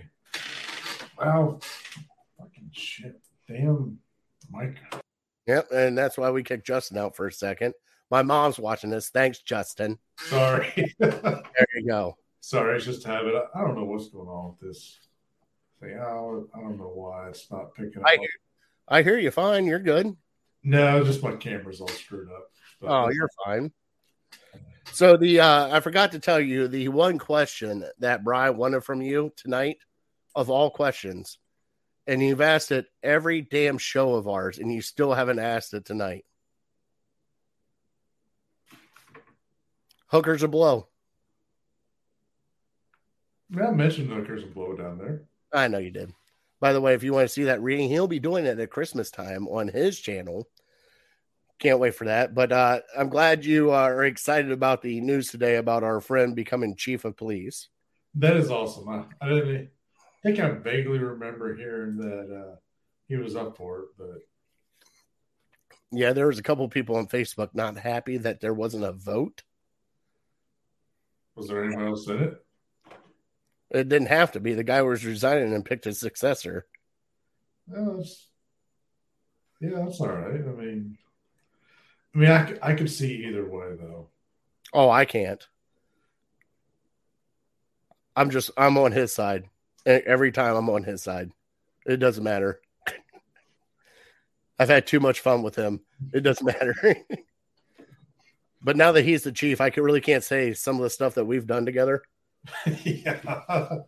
Wow, 1.18 1.58
fucking 2.38 2.70
shit! 2.72 3.20
Damn, 3.48 3.98
Mike. 4.50 4.76
yep, 5.46 5.66
and 5.72 5.96
that's 5.96 6.18
why 6.18 6.30
we 6.30 6.42
kicked 6.42 6.66
Justin 6.66 6.98
out 6.98 7.16
for 7.16 7.26
a 7.26 7.32
second. 7.32 7.72
My 8.10 8.22
mom's 8.22 8.58
watching 8.58 8.90
this. 8.90 9.08
Thanks, 9.10 9.38
Justin. 9.40 9.98
Sorry, 10.18 10.94
There 10.98 11.42
you 11.74 11.86
go. 11.88 12.16
Sorry. 12.46 12.76
It's 12.76 12.84
just 12.84 13.04
a 13.04 13.08
habit. 13.08 13.34
I, 13.54 13.60
don't 13.62 13.76
know 13.76 13.84
what's 13.84 14.08
going 14.08 14.28
on 14.28 14.54
with 14.60 14.68
this 14.70 14.98
thing. 15.80 15.98
I 15.98 16.04
don't, 16.10 16.48
I 16.54 16.60
don't 16.60 16.78
know 16.78 16.92
why 16.94 17.28
it's 17.28 17.50
not 17.50 17.74
picking 17.74 18.02
up. 18.02 18.08
I 18.08 18.16
hear, 18.18 18.28
I 18.88 19.02
hear 19.02 19.18
you 19.18 19.30
fine. 19.30 19.66
You're 19.66 19.80
good. 19.80 20.16
No, 20.62 21.02
just 21.04 21.22
my 21.22 21.34
camera's 21.36 21.80
all 21.80 21.88
screwed 21.88 22.28
up. 22.30 22.50
But- 22.80 22.90
Oh, 22.90 23.10
you're 23.10 23.30
fine. 23.44 23.72
So 24.92 25.16
the 25.16 25.40
uh 25.40 25.76
I 25.76 25.80
forgot 25.80 26.12
to 26.12 26.20
tell 26.20 26.40
you 26.40 26.68
the 26.68 26.88
one 26.88 27.18
question 27.18 27.84
that 27.98 28.22
Brian 28.22 28.56
wanted 28.56 28.84
from 28.84 29.02
you 29.02 29.32
tonight 29.36 29.78
of 30.34 30.48
all 30.48 30.70
questions, 30.70 31.38
and 32.06 32.22
you've 32.22 32.40
asked 32.40 32.70
it 32.70 32.86
every 33.02 33.42
damn 33.42 33.78
show 33.78 34.14
of 34.14 34.28
ours, 34.28 34.58
and 34.58 34.72
you 34.72 34.80
still 34.80 35.12
haven't 35.12 35.40
asked 35.40 35.74
it 35.74 35.84
tonight. 35.84 36.24
Hookers 40.06 40.44
or 40.44 40.48
blow? 40.48 40.88
Yeah, 43.50 43.68
I 43.68 43.70
mentioned 43.72 44.10
hookers 44.10 44.42
and 44.42 44.54
blow 44.54 44.74
down 44.74 44.98
there. 44.98 45.22
I 45.52 45.68
know 45.68 45.78
you 45.78 45.90
did. 45.90 46.12
By 46.60 46.72
the 46.72 46.80
way, 46.80 46.94
if 46.94 47.02
you 47.02 47.12
want 47.12 47.26
to 47.28 47.32
see 47.32 47.44
that 47.44 47.62
reading, 47.62 47.88
he'll 47.88 48.08
be 48.08 48.18
doing 48.18 48.46
it 48.46 48.58
at 48.58 48.70
Christmas 48.70 49.10
time 49.10 49.46
on 49.48 49.68
his 49.68 50.00
channel. 50.00 50.48
can't 51.58 51.78
wait 51.78 51.94
for 51.94 52.06
that. 52.06 52.34
But 52.34 52.50
uh, 52.52 52.80
I'm 52.96 53.08
glad 53.08 53.44
you 53.44 53.70
are 53.70 54.04
excited 54.04 54.50
about 54.50 54.82
the 54.82 55.00
news 55.00 55.28
today 55.28 55.56
about 55.56 55.84
our 55.84 56.00
friend 56.00 56.34
becoming 56.34 56.76
chief 56.76 57.04
of 57.04 57.16
police. 57.16 57.68
That 58.14 58.36
is 58.36 58.50
awesome. 58.50 58.88
I, 58.88 59.04
I 59.20 59.30
I 59.30 59.68
think 60.22 60.40
I 60.40 60.48
vaguely 60.50 60.98
remember 60.98 61.54
hearing 61.54 61.98
that 61.98 62.34
uh, 62.34 62.56
he 63.06 63.16
was 63.16 63.36
up 63.36 63.56
for 63.56 63.80
it, 63.80 63.88
but 63.96 64.18
Yeah, 65.92 66.12
there 66.12 66.26
was 66.26 66.38
a 66.38 66.42
couple 66.42 66.68
people 66.68 66.96
on 66.96 67.06
Facebook 67.06 67.50
not 67.54 67.76
happy 67.76 68.16
that 68.16 68.40
there 68.40 68.54
wasn't 68.54 68.84
a 68.84 68.92
vote. 68.92 69.44
was 71.36 71.48
there 71.48 71.64
anyone 71.64 71.86
else 71.88 72.08
in 72.08 72.22
it? 72.22 72.45
It 73.70 73.88
didn't 73.88 74.08
have 74.08 74.32
to 74.32 74.40
be. 74.40 74.54
The 74.54 74.64
guy 74.64 74.82
was 74.82 75.04
resigning 75.04 75.52
and 75.52 75.64
picked 75.64 75.84
his 75.84 75.98
successor. 75.98 76.66
No, 77.66 77.96
that's, 77.96 78.28
yeah, 79.60 79.84
that's 79.84 80.00
all 80.00 80.08
right. 80.08 80.40
I 80.40 80.52
mean, 80.52 80.98
I 82.14 82.18
mean, 82.18 82.30
I, 82.30 82.54
I 82.62 82.74
could 82.74 82.90
see 82.90 83.26
either 83.26 83.44
way 83.44 83.74
though. 83.78 84.08
Oh, 84.72 84.88
I 84.88 85.04
can't. 85.04 85.46
I'm 88.14 88.30
just 88.30 88.50
I'm 88.56 88.78
on 88.78 88.92
his 88.92 89.12
side. 89.12 89.48
Every 89.84 90.32
time 90.32 90.56
I'm 90.56 90.70
on 90.70 90.82
his 90.82 91.02
side. 91.02 91.30
It 91.84 91.98
doesn't 91.98 92.24
matter. 92.24 92.60
I've 94.58 94.68
had 94.68 94.86
too 94.86 94.98
much 94.98 95.20
fun 95.20 95.42
with 95.42 95.54
him. 95.54 95.80
It 96.12 96.20
doesn't 96.20 96.46
matter. 96.60 96.74
but 98.62 98.76
now 98.76 98.92
that 98.92 99.04
he's 99.04 99.22
the 99.22 99.32
chief, 99.32 99.60
I 99.60 99.70
can 99.70 99.84
really 99.84 100.00
can't 100.00 100.24
say 100.24 100.54
some 100.54 100.76
of 100.76 100.82
the 100.82 100.90
stuff 100.90 101.14
that 101.14 101.26
we've 101.26 101.46
done 101.46 101.66
together. 101.66 102.02
Yeah, 102.84 103.78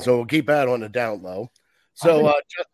So 0.00 0.16
we'll 0.16 0.26
keep 0.26 0.46
that 0.46 0.68
on 0.68 0.80
the 0.80 0.88
down 0.88 1.22
low. 1.22 1.50
So 1.94 2.26
uh, 2.26 2.32
ju- 2.48 2.64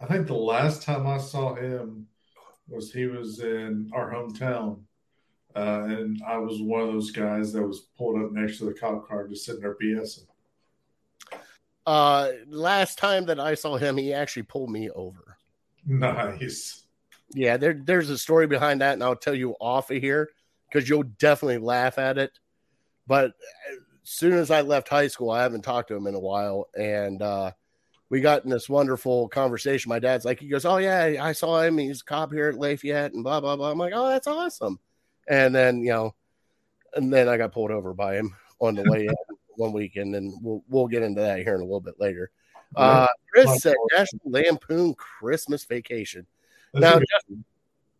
I 0.00 0.06
think 0.06 0.26
the 0.26 0.34
last 0.34 0.82
time 0.82 1.06
I 1.06 1.18
saw 1.18 1.54
him 1.54 2.06
was 2.68 2.92
he 2.92 3.06
was 3.06 3.40
in 3.40 3.90
our 3.94 4.10
hometown, 4.10 4.80
uh, 5.54 5.84
and 5.88 6.20
I 6.26 6.38
was 6.38 6.60
one 6.60 6.80
of 6.80 6.88
those 6.88 7.10
guys 7.10 7.52
that 7.52 7.62
was 7.62 7.88
pulled 7.98 8.22
up 8.22 8.32
next 8.32 8.58
to 8.58 8.64
the 8.64 8.74
cop 8.74 9.06
car, 9.06 9.28
just 9.28 9.44
sitting 9.44 9.60
there 9.60 9.76
BSing. 9.80 10.26
uh, 11.86 12.30
last 12.48 12.98
time 12.98 13.26
that 13.26 13.38
I 13.38 13.54
saw 13.54 13.76
him, 13.76 13.96
he 13.96 14.12
actually 14.12 14.42
pulled 14.44 14.70
me 14.70 14.90
over. 14.90 15.36
Nice. 15.86 16.84
Yeah, 17.34 17.56
there, 17.56 17.74
there's 17.74 18.10
a 18.10 18.18
story 18.18 18.46
behind 18.46 18.80
that, 18.80 18.94
and 18.94 19.02
I'll 19.02 19.14
tell 19.16 19.34
you 19.34 19.54
off 19.60 19.90
of 19.90 19.98
here 19.98 20.30
because 20.70 20.88
you'll 20.88 21.04
definitely 21.04 21.58
laugh 21.58 21.98
at 21.98 22.18
it. 22.18 22.32
But 23.06 23.32
as 23.72 23.78
soon 24.02 24.34
as 24.34 24.50
I 24.50 24.62
left 24.62 24.88
high 24.88 25.08
school, 25.08 25.30
I 25.30 25.42
haven't 25.42 25.62
talked 25.62 25.88
to 25.88 25.96
him 25.96 26.06
in 26.06 26.14
a 26.14 26.20
while, 26.20 26.68
and 26.78 27.22
uh, 27.22 27.52
we 28.08 28.20
got 28.20 28.44
in 28.44 28.50
this 28.50 28.68
wonderful 28.68 29.28
conversation. 29.28 29.88
My 29.88 29.98
dad's 29.98 30.24
like, 30.24 30.40
he 30.40 30.48
goes, 30.48 30.64
"Oh 30.64 30.78
yeah, 30.78 31.16
I 31.20 31.32
saw 31.32 31.60
him. 31.60 31.78
He's 31.78 32.02
a 32.02 32.04
cop 32.04 32.32
here 32.32 32.48
at 32.48 32.58
Lafayette, 32.58 33.12
and 33.12 33.24
blah 33.24 33.40
blah 33.40 33.56
blah." 33.56 33.70
I'm 33.70 33.78
like, 33.78 33.92
"Oh, 33.94 34.08
that's 34.08 34.26
awesome." 34.26 34.78
And 35.28 35.54
then 35.54 35.80
you 35.80 35.90
know, 35.90 36.14
and 36.94 37.12
then 37.12 37.28
I 37.28 37.36
got 37.36 37.52
pulled 37.52 37.70
over 37.70 37.94
by 37.94 38.16
him 38.16 38.34
on 38.60 38.74
the 38.74 38.84
way 38.84 39.06
in 39.06 39.14
one 39.56 39.72
weekend, 39.72 40.14
and 40.14 40.32
we'll 40.42 40.62
we'll 40.68 40.88
get 40.88 41.02
into 41.02 41.20
that 41.20 41.38
here 41.40 41.54
in 41.54 41.60
a 41.60 41.64
little 41.64 41.80
bit 41.80 42.00
later. 42.00 42.30
Uh, 42.74 43.06
Chris 43.32 43.62
said 43.62 43.76
National 43.96 44.22
Lampoon 44.24 44.94
Christmas 44.94 45.64
Vacation. 45.64 46.26
That's 46.74 47.00
Now, 47.28 47.36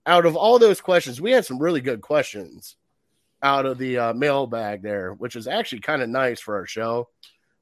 out 0.07 0.27
of 0.27 0.37
all 0.37 0.59
those 0.59 0.81
questions, 0.81 1.21
we 1.21 1.31
had 1.31 1.47
some 1.47 1.59
really 1.59 1.81
good 1.81 2.01
questions 2.01 2.77
out 3.47 3.65
of 3.65 3.79
the 3.79 3.97
uh, 3.97 4.13
mailbag 4.13 4.83
there, 4.83 5.13
which 5.15 5.37
is 5.37 5.47
actually 5.47 5.81
kind 5.81 6.03
of 6.03 6.09
nice 6.09 6.41
for 6.41 6.57
our 6.57 6.67
show. 6.67 7.09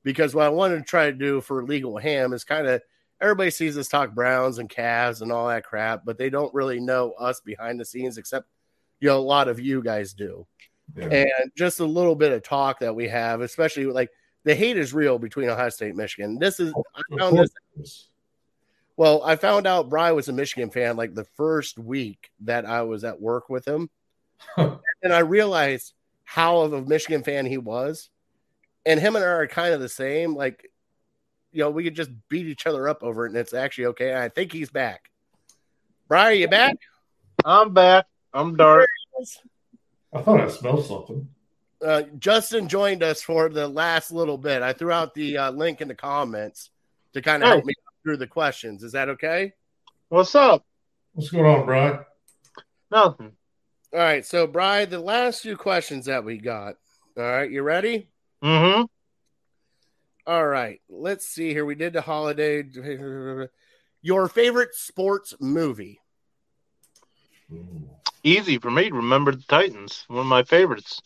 Because 0.03 0.35
what 0.35 0.47
I 0.47 0.51
wanted 0.51 0.79
to 0.79 0.83
try 0.85 1.07
to 1.07 1.17
do 1.17 1.41
for 1.41 1.63
Legal 1.65 1.99
Ham 1.99 2.33
is 2.33 2.43
kind 2.43 2.67
of 2.67 2.81
everybody 3.21 3.51
sees 3.51 3.77
us 3.77 3.89
talk 3.89 4.15
Browns 4.15 4.59
and 4.59 4.69
Cavs 4.69 5.21
and 5.21 5.31
all 5.31 5.49
that 5.49 5.65
crap, 5.65 6.05
but 6.05 6.17
they 6.17 6.31
don't 6.31 6.53
really 6.55 6.81
know 6.81 7.13
us 7.13 7.41
behind 7.41 7.79
the 7.79 7.85
scenes, 7.85 8.19
except 8.19 8.49
you 9.01 9.09
know 9.09 9.19
a 9.19 9.21
lot 9.21 9.49
of 9.49 9.61
you 9.61 9.83
guys 9.83 10.15
do 10.15 10.47
yeah. 10.97 11.05
and 11.05 11.53
just 11.57 11.81
a 11.81 11.85
little 11.85 12.15
bit 12.15 12.33
of 12.33 12.43
talk 12.43 12.79
that 12.81 12.95
we 12.95 13.09
have, 13.09 13.41
especially 13.41 13.87
like 13.87 14.11
the 14.45 14.55
hate 14.55 14.77
is 14.77 14.95
real 14.95 15.19
between 15.19 15.49
Ohio 15.49 15.69
State 15.69 15.89
and 15.89 15.97
Michigan. 15.97 16.39
This 16.39 16.61
is 16.61 16.73
I 16.95 17.19
found 17.19 17.39
this 17.39 18.09
well, 18.97 19.23
I 19.25 19.37
found 19.37 19.67
out 19.67 19.89
Bry 19.91 20.13
was 20.13 20.29
a 20.29 20.33
Michigan 20.33 20.71
fan 20.71 20.97
like 20.97 21.15
the 21.15 21.25
first 21.25 21.79
week 21.79 22.31
that 22.41 22.65
I 22.65 22.83
was 22.83 23.05
at 23.05 23.21
work 23.21 23.49
with 23.49 23.67
him. 23.67 23.91
and 24.57 25.13
I 25.13 25.21
realized 25.21 25.93
how 26.25 26.59
of 26.61 26.73
a 26.73 26.83
Michigan 26.83 27.23
fan 27.23 27.47
he 27.47 27.59
was. 27.59 28.11
And 28.87 29.01
him 29.01 29.17
and 29.17 29.25
I 29.25 29.29
are 29.29 29.47
kind 29.47 29.73
of 29.75 29.81
the 29.81 29.89
same. 29.89 30.35
Like, 30.35 30.71
you 31.53 31.61
know, 31.61 31.71
we 31.71 31.85
could 31.85 31.95
just 31.95 32.11
beat 32.29 32.47
each 32.47 32.67
other 32.67 32.89
up 32.89 33.03
over 33.03 33.25
it 33.27 33.31
and 33.31 33.39
it's 33.39 33.55
actually 33.55 33.87
okay. 33.87 34.11
And 34.11 34.19
I 34.19 34.29
think 34.29 34.53
he's 34.53 34.71
back. 34.71 35.11
Bry, 36.09 36.25
are 36.25 36.33
you 36.33 36.49
back? 36.49 36.77
I'm 37.45 37.73
back. 37.73 38.07
I'm 38.33 38.57
dark. 38.57 38.89
I 40.13 40.21
thought 40.21 40.41
I 40.41 40.49
smelled 40.49 40.87
something. 40.87 41.29
Uh, 41.85 42.03
Justin 42.19 42.69
joined 42.69 43.03
us 43.03 43.23
for 43.23 43.49
the 43.49 43.69
last 43.69 44.11
little 44.11 44.39
bit. 44.39 44.63
I 44.63 44.73
threw 44.73 44.91
out 44.91 45.15
the 45.15 45.37
uh, 45.39 45.51
link 45.51 45.81
in 45.81 45.89
the 45.89 45.95
comments 45.95 46.71
to 47.13 47.23
kind 47.23 47.43
of 47.43 47.49
Hey. 47.49 47.55
help 47.55 47.65
me 47.65 47.75
through 48.03 48.17
the 48.19 48.27
questions. 48.27 48.83
Is 48.83 48.93
that 48.93 49.09
okay? 49.11 49.53
What's 50.09 50.35
up? 50.35 50.65
What's 51.13 51.31
going 51.31 51.45
on, 51.47 51.65
Brian? 51.67 52.01
Nothing. 52.91 53.33
All 53.95 54.01
right. 54.01 54.27
So, 54.27 54.49
Bry, 54.49 54.87
the 54.87 54.99
last 54.99 55.43
few 55.43 55.57
questions 55.57 56.07
that 56.07 56.25
we 56.25 56.39
got. 56.39 56.75
All 57.17 57.23
right. 57.23 57.49
You 57.49 57.63
ready? 57.63 58.09
Mm-hmm. 58.43 58.83
All 60.27 60.47
right. 60.47 60.81
Let's 60.89 61.29
see 61.29 61.51
here. 61.51 61.65
We 61.65 61.77
did 61.77 61.93
the 61.93 62.01
holiday. 62.01 62.65
Your 64.03 64.29
favorite 64.29 64.75
sports 64.75 65.35
movie? 65.39 66.01
Easy 68.25 68.59
for 68.59 68.71
me 68.71 68.89
to 68.89 68.97
remember 68.97 69.31
the 69.31 69.45
Titans. 69.47 70.05
One 70.09 70.21
of 70.21 70.27
my 70.27 70.43
favorites. 70.43 71.01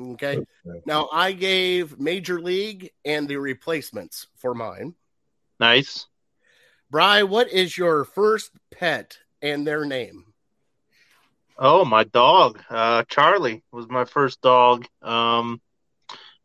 Okay. 0.00 0.40
Now, 0.84 1.08
I 1.12 1.30
gave 1.30 2.00
Major 2.00 2.40
League 2.40 2.90
and 3.04 3.28
the 3.28 3.36
replacements 3.36 4.26
for 4.36 4.52
mine. 4.52 4.96
Nice. 5.60 6.06
Bry, 6.90 7.22
what 7.22 7.52
is 7.52 7.78
your 7.78 8.04
first 8.04 8.50
pet 8.72 9.18
and 9.40 9.64
their 9.64 9.84
name? 9.84 10.33
Oh, 11.56 11.84
my 11.84 12.04
dog. 12.04 12.60
Uh, 12.68 13.04
Charlie 13.04 13.62
was 13.70 13.88
my 13.88 14.04
first 14.04 14.40
dog. 14.40 14.86
Um, 15.02 15.60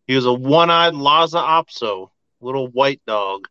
he 0.05 0.16
was 0.16 0.26
a 0.26 0.34
one-eyed 0.34 0.93
Lhasa 0.93 1.38
Apso, 1.38 2.10
little 2.41 2.68
white 2.68 3.01
dog. 3.05 3.47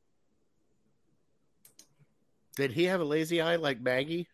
Did 2.57 2.73
he 2.73 2.85
have 2.85 3.01
a 3.01 3.05
lazy 3.05 3.41
eye 3.41 3.57
like 3.57 3.81
Maggie? 3.81 4.27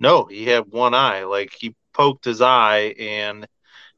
No, 0.00 0.24
he 0.24 0.46
had 0.46 0.70
one 0.70 0.94
eye. 0.94 1.24
Like 1.24 1.52
he 1.58 1.74
poked 1.92 2.24
his 2.24 2.40
eye 2.40 2.94
and 2.98 3.46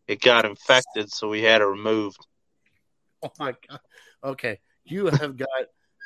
it 0.06 0.20
got 0.20 0.44
infected, 0.44 1.12
so 1.12 1.28
we 1.28 1.42
had 1.42 1.60
it 1.60 1.66
removed. 1.66 2.18
Oh 3.20 3.32
my 3.40 3.52
god. 3.68 3.80
Okay. 4.22 4.60
You 4.84 5.06
have 5.06 5.36
got 5.36 5.48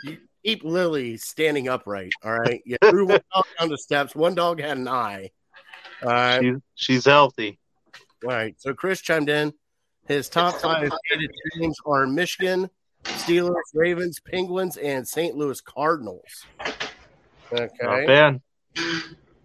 you 0.03 0.17
keep 0.43 0.65
Lily 0.65 1.19
standing 1.19 1.69
upright. 1.69 2.11
All 2.25 2.33
right. 2.33 2.63
You 2.65 2.79
threw 2.83 3.05
one 3.05 3.21
dog 3.35 3.45
down 3.61 3.69
the 3.69 3.77
steps. 3.77 4.15
One 4.15 4.35
dog 4.35 4.63
had 4.63 4.79
an 4.79 4.89
eye. 4.89 5.31
All 6.03 6.09
right. 6.11 6.41
She, 6.43 6.55
she's 6.75 7.05
healthy. 7.05 7.59
All 8.25 8.31
right. 8.31 8.55
So 8.59 8.75
Chris 8.75 9.01
chimed 9.01 9.29
in. 9.29 9.53
His 10.09 10.29
top 10.29 10.57
five 10.61 10.91
hated 11.11 11.31
teams 11.55 11.77
are 11.87 12.07
Michigan, 12.07 12.69
Steelers, 13.05 13.55
Ravens, 13.73 14.19
Penguins, 14.21 14.77
and 14.77 15.07
St. 15.07 15.37
Louis 15.37 15.61
Cardinals. 15.61 16.47
Not 17.53 17.71
Okay. 17.81 18.07
bad. 18.07 18.41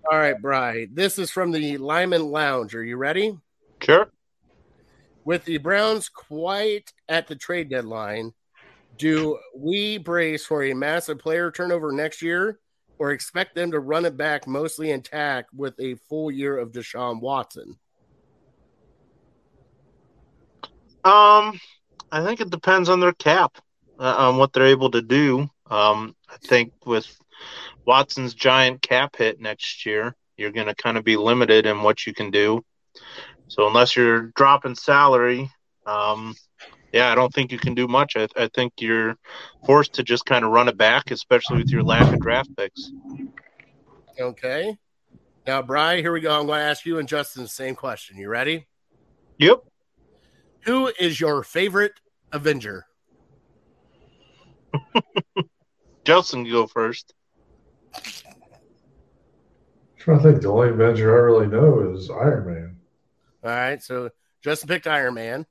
All 0.10 0.18
right, 0.18 0.41
Bry. 0.41 0.88
This 0.91 1.20
is 1.20 1.30
from 1.30 1.51
the 1.51 1.78
Lyman 1.78 2.32
Lounge. 2.32 2.74
Are 2.74 2.84
you 2.84 2.97
ready? 2.97 3.38
Sure. 3.82 4.10
With 5.26 5.43
the 5.45 5.58
Browns 5.58 6.08
quite 6.10 6.93
at 7.10 7.28
the 7.28 7.36
trade 7.36 7.70
deadline, 7.70 8.34
do 8.97 9.38
we 9.55 9.97
brace 9.97 10.45
for 10.45 10.64
a 10.64 10.74
massive 10.74 11.20
player 11.20 11.51
turnover 11.51 11.91
next 11.91 12.22
year 12.22 12.60
or 13.00 13.12
expect 13.12 13.56
them 13.56 13.72
to 13.72 13.80
run 13.80 14.06
it 14.06 14.18
back 14.18 14.48
mostly 14.48 14.91
intact 14.91 15.54
with 15.54 15.80
a 15.80 15.95
full 16.10 16.32
year 16.32 16.58
of 16.58 16.72
Deshaun 16.72 17.22
Watson? 17.22 17.78
Um, 21.04 21.60
I 22.12 22.24
think 22.24 22.41
it 22.41 22.50
depends 22.50 22.89
on 22.89 23.00
their 23.00 23.14
cap, 23.14 23.58
uh, 24.00 24.16
on 24.18 24.38
what 24.38 24.52
they're 24.52 24.68
able 24.68 24.91
to 24.91 25.02
do. 25.02 25.50
Um, 25.70 26.16
I 26.30 26.38
think 26.43 26.74
with 26.86 27.08
Watson's 27.86 28.34
giant 28.34 28.82
cap 28.82 29.16
hit 29.16 29.39
next 29.39 29.86
year, 29.86 30.16
you're 30.36 30.52
going 30.52 30.68
to 30.68 30.76
kind 30.76 30.98
of 30.98 31.04
be 31.04 31.18
limited 31.18 31.66
in 31.66 31.82
what 31.82 32.06
you 32.06 32.14
can 32.14 32.32
do. 32.32 32.64
So 33.48 33.68
unless 33.68 33.95
you're 33.95 34.32
dropping 34.36 34.76
salary, 34.76 35.50
um, 35.86 36.36
yeah, 36.94 37.12
I 37.12 37.16
don't 37.16 37.34
think 37.34 37.52
you 37.52 37.60
can 37.60 37.74
do 37.76 37.88
much. 37.88 38.16
I, 38.16 38.28
I 38.36 38.50
think 38.54 38.74
you're 38.80 39.18
forced 39.66 39.94
to 39.94 40.04
just 40.04 40.26
kind 40.26 40.46
of 40.46 40.52
run 40.52 40.68
it 40.68 40.78
back, 40.78 41.12
especially 41.12 41.58
with 41.58 41.70
your 41.70 41.84
lack 41.84 42.14
of 42.14 42.20
draft 42.20 42.50
picks. 42.56 42.92
Okay. 44.20 44.78
Now, 45.46 45.62
Bry, 45.62 45.98
here 46.02 46.12
we 46.12 46.22
go. 46.22 46.40
I'm 46.40 46.48
going 46.48 46.60
to 46.60 46.66
ask 46.66 46.86
you 46.86 47.00
and 47.00 47.08
Justin 47.08 47.44
the 47.44 47.50
same 47.50 47.76
question. 47.76 48.18
You 48.18 48.30
ready? 48.30 48.68
Yep. 49.38 49.64
Who 50.66 50.92
is 51.00 51.20
your 51.20 51.44
favorite 51.44 51.94
Avenger? 52.32 52.86
Justin, 56.04 56.46
you 56.46 56.54
go 56.54 56.68
first. 56.68 57.14
trying 59.98 60.18
to 60.18 60.24
think. 60.24 60.42
The 60.42 60.50
only 60.50 60.70
Avenger 60.70 61.16
I 61.16 61.20
really 61.20 61.48
know 61.48 61.94
is 61.94 62.10
Iron 62.10 62.46
Man. 62.48 62.78
All 63.44 63.52
right, 63.52 63.82
so 63.82 64.10
Justin 64.42 64.68
picked 64.68 64.88
Iron 64.88 65.14
Man. 65.14 65.46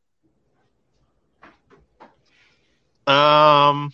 Um, 3.07 3.93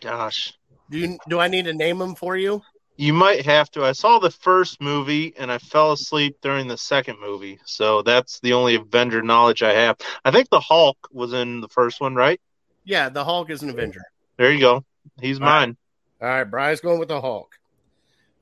gosh, 0.00 0.52
Do 0.90 0.98
you 0.98 1.18
do 1.28 1.38
I 1.40 1.48
need 1.48 1.64
to 1.66 1.72
name 1.72 1.98
them 1.98 2.14
for 2.14 2.36
you? 2.36 2.62
you 2.96 3.14
might 3.14 3.46
have 3.46 3.70
to. 3.70 3.82
I 3.82 3.92
saw 3.92 4.18
the 4.18 4.30
first 4.30 4.80
movie 4.80 5.32
and 5.38 5.50
I 5.50 5.56
fell 5.58 5.92
asleep 5.92 6.36
during 6.42 6.68
the 6.68 6.76
second 6.76 7.18
movie, 7.18 7.58
so 7.64 8.02
that's 8.02 8.40
the 8.40 8.52
only 8.52 8.74
Avenger 8.74 9.22
knowledge 9.22 9.62
I 9.62 9.72
have. 9.72 9.96
I 10.24 10.30
think 10.30 10.50
the 10.50 10.60
Hulk 10.60 10.98
was 11.10 11.32
in 11.32 11.62
the 11.62 11.68
first 11.68 12.00
one, 12.00 12.14
right? 12.14 12.38
Yeah, 12.84 13.08
the 13.08 13.24
Hulk 13.24 13.48
is 13.50 13.62
an 13.62 13.70
Avenger. 13.70 14.02
There 14.36 14.52
you 14.52 14.60
go. 14.60 14.84
He's 15.20 15.40
All 15.40 15.46
right. 15.46 15.60
mine. 15.60 15.76
All 16.20 16.28
right, 16.28 16.44
Brian's 16.44 16.80
going 16.80 16.98
with 16.98 17.08
the 17.08 17.20
Hulk. 17.20 17.54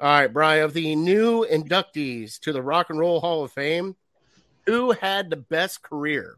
All 0.01 0.09
right, 0.09 0.33
Brian, 0.33 0.65
of 0.65 0.73
the 0.75 0.97
new 0.97 1.47
inductees 1.47 2.41
to 2.41 2.53
the 2.53 2.63
Rock 2.63 2.91
and 2.91 2.99
Roll 2.99 3.21
Hall 3.21 3.45
of 3.45 3.53
Fame, 3.53 3.95
who 4.67 4.91
had 4.93 5.31
the 5.31 5.37
best 5.37 5.83
career? 5.83 6.37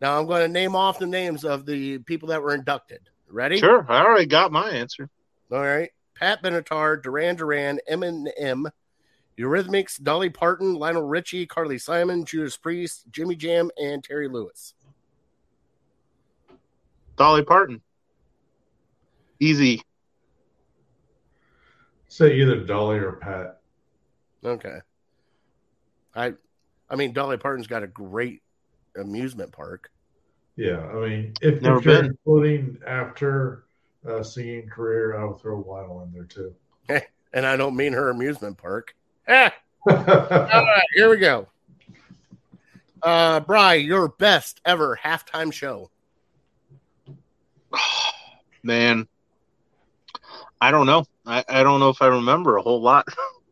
Now 0.00 0.18
I'm 0.18 0.26
going 0.26 0.42
to 0.42 0.48
name 0.48 0.76
off 0.76 0.98
the 0.98 1.06
names 1.06 1.44
of 1.44 1.66
the 1.66 1.98
people 1.98 2.28
that 2.28 2.42
were 2.42 2.54
inducted. 2.54 3.00
Ready? 3.30 3.58
Sure, 3.58 3.84
I 3.88 4.04
already 4.04 4.26
got 4.26 4.52
my 4.52 4.70
answer. 4.70 5.10
All 5.50 5.60
right. 5.60 5.90
Pat 6.14 6.42
Benatar, 6.42 7.00
Duran 7.02 7.36
Duran, 7.36 7.78
Eminem, 7.90 8.70
Eurythmics, 9.38 10.02
Dolly 10.02 10.30
Parton, 10.30 10.74
Lionel 10.74 11.02
Richie, 11.02 11.46
Carly 11.46 11.78
Simon, 11.78 12.24
Judas 12.24 12.56
Priest, 12.56 13.04
Jimmy 13.10 13.36
Jam, 13.36 13.70
and 13.76 14.02
Terry 14.02 14.28
Lewis. 14.28 14.74
Dolly 17.16 17.44
Parton. 17.44 17.80
Easy. 19.40 19.82
Say 22.08 22.34
either 22.34 22.64
Dolly 22.64 22.98
or 22.98 23.12
Pat. 23.12 23.60
Okay. 24.44 24.78
I 26.14 26.34
I 26.90 26.96
mean 26.96 27.12
Dolly 27.12 27.36
Parton's 27.36 27.66
got 27.66 27.82
a 27.82 27.86
great 27.88 28.42
amusement 28.96 29.52
park. 29.52 29.90
Yeah, 30.56 30.80
I 30.80 30.94
mean, 31.08 31.34
if, 31.40 31.62
Never 31.62 31.78
if 31.78 31.84
you're 31.84 31.94
been. 32.02 32.06
including 32.06 32.78
after 32.86 33.64
uh, 34.08 34.22
singing 34.22 34.68
career, 34.68 35.16
I 35.16 35.24
would 35.24 35.40
throw 35.40 35.60
Lionel 35.60 36.02
in 36.02 36.12
there 36.12 36.24
too. 36.24 36.54
And 37.30 37.44
I 37.44 37.56
don't 37.58 37.76
mean 37.76 37.92
her 37.92 38.08
amusement 38.08 38.56
park. 38.56 38.96
Ah, 39.28 39.54
all 39.90 39.94
right, 39.94 40.82
here 40.94 41.10
we 41.10 41.18
go. 41.18 41.46
Uh 43.02 43.40
Bry, 43.40 43.74
your 43.74 44.08
best 44.08 44.62
ever 44.64 44.98
halftime 45.04 45.52
show. 45.52 45.90
Man, 48.62 49.06
I 50.58 50.70
don't 50.70 50.86
know. 50.86 51.04
I, 51.26 51.44
I 51.48 51.62
don't 51.62 51.80
know 51.80 51.90
if 51.90 52.00
I 52.02 52.06
remember 52.06 52.56
a 52.56 52.62
whole 52.62 52.80
lot. 52.80 53.06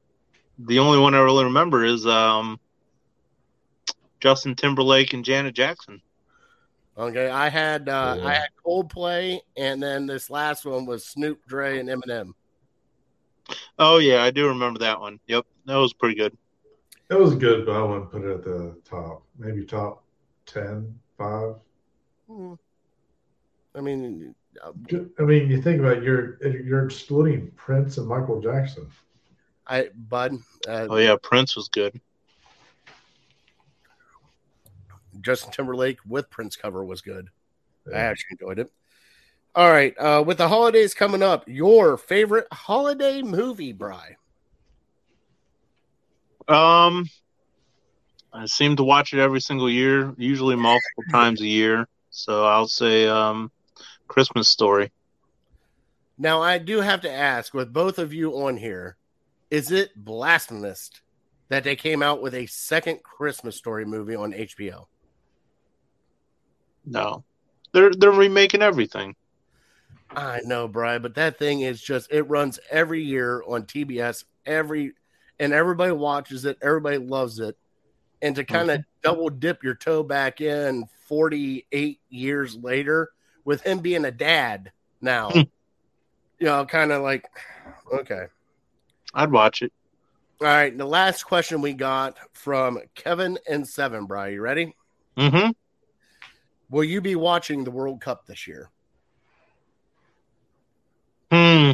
the 0.58 0.78
only 0.78 0.98
one 0.98 1.14
I 1.14 1.18
really 1.18 1.44
remember 1.44 1.84
is 1.84 2.06
um, 2.06 2.58
Justin 4.26 4.56
Timberlake 4.56 5.12
and 5.12 5.24
Janet 5.24 5.54
Jackson. 5.54 6.02
Okay, 6.98 7.28
I 7.28 7.48
had 7.48 7.88
uh 7.88 8.16
Yeah. 8.18 8.26
I 8.26 8.34
had 8.34 8.48
Coldplay 8.66 9.38
and 9.56 9.80
then 9.80 10.06
this 10.06 10.30
last 10.30 10.64
one 10.64 10.84
was 10.84 11.06
Snoop 11.06 11.46
Dre 11.46 11.78
and 11.78 11.88
Eminem. 11.88 12.32
Oh 13.78 13.98
yeah, 13.98 14.24
I 14.24 14.32
do 14.32 14.48
remember 14.48 14.80
that 14.80 14.98
one. 14.98 15.20
Yep, 15.28 15.46
that 15.66 15.76
was 15.76 15.92
pretty 15.92 16.16
good. 16.16 16.36
It 17.08 17.16
was 17.16 17.36
good, 17.36 17.66
but 17.66 17.76
I 17.76 17.82
wouldn't 17.84 18.10
put 18.10 18.24
it 18.24 18.34
at 18.34 18.42
the 18.42 18.76
top. 18.84 19.22
Maybe 19.38 19.64
top 19.64 20.02
10, 20.46 20.92
5. 21.16 21.54
Hmm. 22.28 22.54
I 23.76 23.80
mean, 23.80 24.34
uh, 24.60 24.72
I 25.20 25.22
mean, 25.22 25.48
you 25.48 25.62
think 25.62 25.78
about 25.78 25.98
it, 25.98 26.02
you're 26.02 26.44
you're 26.44 26.84
excluding 26.84 27.52
Prince 27.52 27.98
and 27.98 28.08
Michael 28.08 28.40
Jackson. 28.40 28.88
I 29.68 29.90
Bud, 29.94 30.32
uh, 30.66 30.88
Oh 30.90 30.96
yeah, 30.96 31.14
Prince 31.22 31.54
was 31.54 31.68
good. 31.68 32.00
Justin 35.20 35.52
Timberlake 35.52 35.98
with 36.06 36.30
Prince 36.30 36.56
cover 36.56 36.84
was 36.84 37.00
good. 37.00 37.28
I 37.92 37.98
actually 37.98 38.36
enjoyed 38.40 38.58
it. 38.58 38.72
All 39.54 39.70
right, 39.70 39.94
uh, 39.98 40.22
with 40.26 40.38
the 40.38 40.48
holidays 40.48 40.92
coming 40.92 41.22
up, 41.22 41.44
your 41.48 41.96
favorite 41.96 42.46
holiday 42.52 43.22
movie, 43.22 43.72
Bry? 43.72 44.16
Um, 46.46 47.08
I 48.32 48.44
seem 48.46 48.76
to 48.76 48.84
watch 48.84 49.14
it 49.14 49.18
every 49.18 49.40
single 49.40 49.70
year, 49.70 50.14
usually 50.18 50.56
multiple 50.56 51.04
times 51.10 51.40
a 51.40 51.46
year. 51.46 51.88
So 52.10 52.44
I'll 52.44 52.68
say 52.68 53.08
um, 53.08 53.50
Christmas 54.08 54.48
Story. 54.48 54.92
Now, 56.18 56.42
I 56.42 56.58
do 56.58 56.80
have 56.80 57.02
to 57.02 57.10
ask, 57.10 57.52
with 57.52 57.72
both 57.72 57.98
of 57.98 58.12
you 58.12 58.32
on 58.32 58.56
here, 58.56 58.96
is 59.50 59.70
it 59.70 59.92
blasphemous 59.96 60.90
that 61.48 61.64
they 61.64 61.76
came 61.76 62.02
out 62.02 62.22
with 62.22 62.34
a 62.34 62.46
second 62.46 63.02
Christmas 63.02 63.56
story 63.56 63.84
movie 63.84 64.16
on 64.16 64.32
HBO? 64.32 64.86
No, 66.86 67.24
they're 67.72 67.92
they're 67.92 68.10
remaking 68.12 68.62
everything. 68.62 69.14
I 70.10 70.40
know, 70.44 70.68
Brian, 70.68 71.02
but 71.02 71.16
that 71.16 71.38
thing 71.38 71.60
is 71.60 71.82
just 71.82 72.10
it 72.12 72.22
runs 72.22 72.58
every 72.70 73.02
year 73.02 73.42
on 73.46 73.64
TBS 73.64 74.24
every 74.46 74.92
and 75.38 75.52
everybody 75.52 75.92
watches 75.92 76.44
it, 76.44 76.56
everybody 76.62 76.98
loves 76.98 77.40
it. 77.40 77.56
And 78.22 78.34
to 78.36 78.44
kind 78.44 78.70
of 78.70 78.84
double 79.02 79.28
dip 79.28 79.62
your 79.62 79.74
toe 79.74 80.02
back 80.02 80.40
in 80.40 80.86
48 81.08 82.00
years 82.08 82.56
later 82.56 83.10
with 83.44 83.62
him 83.62 83.80
being 83.80 84.04
a 84.06 84.10
dad 84.10 84.72
now, 85.00 85.30
Hmm. 85.30 85.38
you 86.38 86.46
know, 86.46 86.64
kind 86.64 86.92
of 86.92 87.02
like 87.02 87.28
okay. 87.92 88.26
I'd 89.12 89.30
watch 89.32 89.62
it. 89.62 89.72
All 90.40 90.46
right, 90.46 90.76
the 90.76 90.86
last 90.86 91.24
question 91.24 91.62
we 91.62 91.72
got 91.72 92.18
from 92.34 92.78
Kevin 92.94 93.38
and 93.48 93.66
Seven, 93.66 94.04
Bry, 94.06 94.28
you 94.28 94.40
ready? 94.42 94.74
Mm-hmm. 95.16 95.50
Will 96.70 96.84
you 96.84 97.00
be 97.00 97.14
watching 97.16 97.64
the 97.64 97.70
World 97.70 98.00
Cup 98.00 98.26
this 98.26 98.46
year? 98.46 98.70
Hmm. 101.30 101.72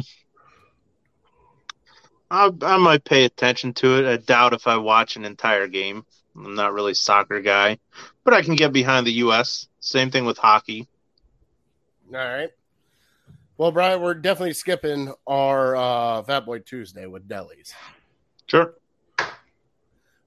I 2.31 2.49
I 2.61 2.77
might 2.77 3.03
pay 3.03 3.25
attention 3.25 3.73
to 3.75 3.97
it. 3.99 4.05
I 4.11 4.17
doubt 4.17 4.53
if 4.53 4.67
I 4.67 4.77
watch 4.77 5.15
an 5.15 5.25
entire 5.25 5.67
game. 5.67 6.05
I'm 6.35 6.55
not 6.55 6.73
really 6.73 6.93
a 6.93 6.95
soccer 6.95 7.41
guy, 7.41 7.77
but 8.23 8.33
I 8.33 8.41
can 8.41 8.55
get 8.55 8.73
behind 8.73 9.05
the 9.05 9.11
U.S. 9.13 9.67
Same 9.79 10.09
thing 10.09 10.25
with 10.25 10.39
hockey. 10.39 10.87
All 12.09 12.15
right. 12.17 12.49
Well, 13.57 13.71
Brian, 13.71 14.01
we're 14.01 14.15
definitely 14.15 14.53
skipping 14.53 15.13
our 15.27 15.75
uh, 15.75 16.23
Fat 16.23 16.43
Boy 16.43 16.59
Tuesday 16.59 17.05
with 17.05 17.27
delis, 17.27 17.71
Sure. 18.47 18.73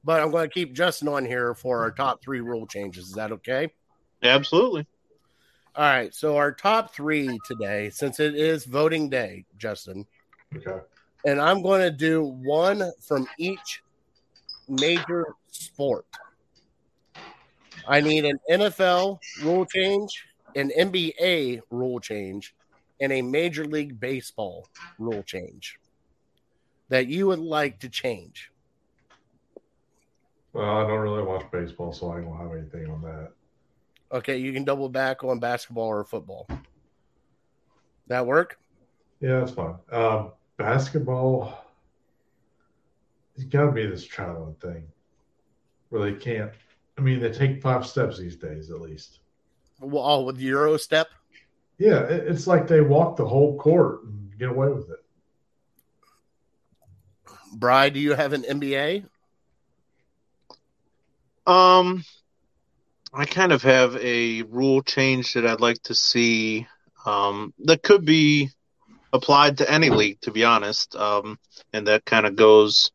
but 0.04 0.20
I'm 0.22 0.30
going 0.30 0.48
to 0.48 0.54
keep 0.54 0.74
Justin 0.74 1.08
on 1.08 1.24
here 1.24 1.54
for 1.54 1.80
our 1.80 1.90
top 1.90 2.22
three 2.22 2.40
rule 2.40 2.68
changes. 2.68 3.08
Is 3.08 3.14
that 3.14 3.32
okay? 3.32 3.72
Absolutely. 4.22 4.86
All 5.74 5.84
right. 5.84 6.14
So 6.14 6.36
our 6.36 6.52
top 6.52 6.94
three 6.94 7.38
today, 7.44 7.90
since 7.90 8.18
it 8.18 8.34
is 8.34 8.64
voting 8.64 9.10
day, 9.10 9.44
Justin, 9.58 10.06
Okay. 10.56 10.80
and 11.26 11.40
I'm 11.40 11.62
going 11.62 11.82
to 11.82 11.90
do 11.90 12.22
one 12.22 12.82
from 13.06 13.26
each 13.38 13.82
major 14.68 15.26
sport. 15.50 16.06
I 17.86 18.00
need 18.00 18.24
an 18.24 18.38
NFL 18.50 19.18
rule 19.44 19.66
change, 19.66 20.24
an 20.54 20.70
NBA 20.76 21.60
rule 21.70 22.00
change, 22.00 22.54
and 23.00 23.12
a 23.12 23.22
Major 23.22 23.64
League 23.64 24.00
Baseball 24.00 24.68
rule 24.98 25.22
change 25.22 25.78
that 26.88 27.06
you 27.06 27.26
would 27.26 27.38
like 27.38 27.80
to 27.80 27.88
change. 27.88 28.50
Well, 30.52 30.78
I 30.78 30.86
don't 30.86 31.00
really 31.00 31.22
watch 31.22 31.44
baseball, 31.52 31.92
so 31.92 32.10
I 32.12 32.20
don't 32.20 32.38
have 32.38 32.52
anything 32.52 32.90
on 32.90 33.02
that. 33.02 33.32
Okay, 34.12 34.36
you 34.36 34.52
can 34.52 34.64
double 34.64 34.88
back 34.88 35.24
on 35.24 35.40
basketball 35.40 35.88
or 35.88 36.04
football. 36.04 36.48
That 38.06 38.26
work? 38.26 38.58
Yeah, 39.20 39.40
that's 39.40 39.52
fine. 39.52 39.74
Um, 39.90 40.32
basketball, 40.56 41.64
it's 43.34 43.44
got 43.44 43.66
to 43.66 43.72
be 43.72 43.86
this 43.86 44.04
traveling 44.04 44.54
thing 44.54 44.86
where 45.88 46.10
they 46.10 46.16
can't. 46.16 46.52
I 46.98 47.00
mean, 47.00 47.20
they 47.20 47.30
take 47.30 47.60
five 47.60 47.86
steps 47.86 48.18
these 48.18 48.36
days, 48.36 48.70
at 48.70 48.80
least. 48.80 49.20
Well, 49.80 50.04
oh, 50.04 50.22
with 50.22 50.38
Euro 50.40 50.76
step. 50.76 51.08
Yeah, 51.78 52.00
it, 52.04 52.28
it's 52.28 52.46
like 52.46 52.66
they 52.66 52.80
walk 52.80 53.16
the 53.16 53.26
whole 53.26 53.58
court 53.58 54.04
and 54.04 54.38
get 54.38 54.48
away 54.48 54.68
with 54.68 54.88
it. 54.90 55.04
Bry, 57.52 57.88
do 57.88 58.00
you 58.00 58.14
have 58.14 58.32
an 58.32 58.42
NBA? 58.42 59.04
Um, 61.46 62.04
I 63.12 63.24
kind 63.24 63.52
of 63.52 63.62
have 63.62 63.96
a 63.96 64.42
rule 64.42 64.82
change 64.82 65.34
that 65.34 65.46
I'd 65.46 65.60
like 65.60 65.82
to 65.84 65.94
see. 65.94 66.66
Um, 67.04 67.54
that 67.60 67.82
could 67.82 68.04
be 68.04 68.50
applied 69.12 69.58
to 69.58 69.70
any 69.70 69.90
league, 69.90 70.20
to 70.22 70.30
be 70.30 70.44
honest. 70.44 70.94
Um, 70.96 71.38
and 71.72 71.86
that 71.86 72.04
kind 72.04 72.26
of 72.26 72.36
goes, 72.36 72.90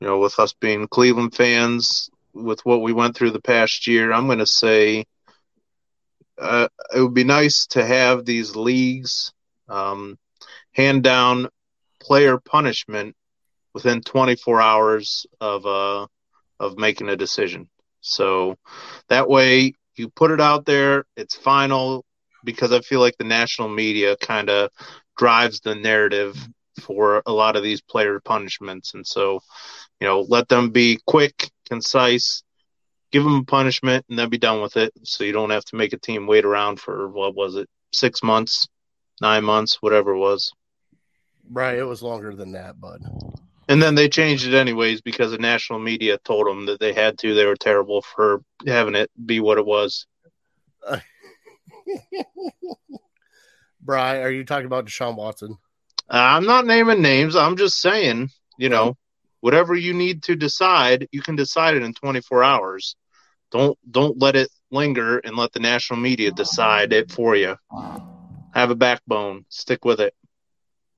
you 0.00 0.06
know, 0.06 0.18
with 0.18 0.38
us 0.38 0.52
being 0.52 0.88
Cleveland 0.88 1.34
fans, 1.34 2.10
with 2.34 2.64
what 2.64 2.82
we 2.82 2.92
went 2.92 3.16
through 3.16 3.30
the 3.30 3.40
past 3.40 3.86
year. 3.86 4.12
I'm 4.12 4.26
going 4.26 4.38
to 4.38 4.46
say 4.46 5.06
uh, 6.38 6.68
it 6.94 7.00
would 7.00 7.14
be 7.14 7.24
nice 7.24 7.66
to 7.68 7.84
have 7.84 8.24
these 8.24 8.56
leagues 8.56 9.32
um, 9.68 10.18
hand 10.72 11.02
down 11.02 11.48
player 12.00 12.38
punishment 12.38 13.14
within 13.74 14.00
24 14.00 14.60
hours 14.60 15.26
of 15.40 15.66
uh 15.66 16.06
of 16.58 16.76
making 16.76 17.08
a 17.08 17.16
decision. 17.16 17.68
So 18.00 18.56
that 19.08 19.28
way 19.28 19.74
you 19.96 20.08
put 20.08 20.30
it 20.30 20.40
out 20.40 20.64
there, 20.64 21.04
it's 21.16 21.34
final 21.34 22.04
because 22.44 22.72
I 22.72 22.80
feel 22.80 23.00
like 23.00 23.16
the 23.18 23.24
national 23.24 23.68
media 23.68 24.16
kind 24.16 24.48
of 24.48 24.70
drives 25.16 25.60
the 25.60 25.74
narrative 25.74 26.36
for 26.80 27.22
a 27.26 27.32
lot 27.32 27.56
of 27.56 27.62
these 27.62 27.82
player 27.82 28.18
punishments 28.24 28.94
and 28.94 29.06
so 29.06 29.40
you 30.00 30.06
know 30.06 30.22
let 30.22 30.48
them 30.48 30.70
be 30.70 30.98
quick, 31.06 31.50
concise, 31.68 32.42
give 33.12 33.22
them 33.22 33.34
a 33.34 33.44
punishment 33.44 34.06
and 34.08 34.18
then 34.18 34.30
be 34.30 34.38
done 34.38 34.62
with 34.62 34.78
it 34.78 34.92
so 35.02 35.24
you 35.24 35.32
don't 35.32 35.50
have 35.50 35.64
to 35.66 35.76
make 35.76 35.92
a 35.92 35.98
team 35.98 36.26
wait 36.26 36.46
around 36.46 36.80
for 36.80 37.08
what 37.08 37.34
was 37.34 37.56
it 37.56 37.68
6 37.92 38.22
months, 38.22 38.66
9 39.20 39.44
months, 39.44 39.82
whatever 39.82 40.12
it 40.12 40.18
was. 40.18 40.52
Right, 41.50 41.76
it 41.76 41.84
was 41.84 42.02
longer 42.02 42.34
than 42.34 42.52
that, 42.52 42.80
bud. 42.80 43.02
And 43.70 43.80
then 43.80 43.94
they 43.94 44.08
changed 44.08 44.48
it 44.48 44.54
anyways 44.54 45.00
because 45.00 45.30
the 45.30 45.38
national 45.38 45.78
media 45.78 46.18
told 46.24 46.48
them 46.48 46.66
that 46.66 46.80
they 46.80 46.92
had 46.92 47.16
to. 47.18 47.34
They 47.34 47.46
were 47.46 47.54
terrible 47.54 48.02
for 48.02 48.42
having 48.66 48.96
it 48.96 49.12
be 49.24 49.38
what 49.38 49.58
it 49.58 49.64
was. 49.64 50.08
Bry, 53.80 54.22
are 54.22 54.30
you 54.30 54.44
talking 54.44 54.66
about 54.66 54.86
Deshaun 54.86 55.14
Watson? 55.14 55.56
Uh, 56.10 56.16
I'm 56.16 56.46
not 56.46 56.66
naming 56.66 57.00
names. 57.00 57.36
I'm 57.36 57.56
just 57.56 57.80
saying, 57.80 58.30
you 58.58 58.68
know, 58.70 58.96
whatever 59.38 59.76
you 59.76 59.94
need 59.94 60.24
to 60.24 60.34
decide, 60.34 61.06
you 61.12 61.22
can 61.22 61.36
decide 61.36 61.76
it 61.76 61.84
in 61.84 61.94
24 61.94 62.42
hours. 62.42 62.96
Don't 63.52 63.78
don't 63.88 64.18
let 64.18 64.34
it 64.34 64.48
linger 64.72 65.18
and 65.18 65.36
let 65.36 65.52
the 65.52 65.60
national 65.60 66.00
media 66.00 66.32
decide 66.32 66.92
it 66.92 67.12
for 67.12 67.36
you. 67.36 67.54
Have 68.52 68.70
a 68.70 68.74
backbone. 68.74 69.44
Stick 69.48 69.84
with 69.84 70.00
it. 70.00 70.12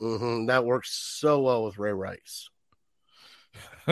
Mm-hmm. 0.01 0.47
That 0.47 0.65
works 0.65 1.19
so 1.21 1.43
well 1.43 1.67
with 1.67 1.77
Ray 1.77 1.93
Rice. 1.93 2.49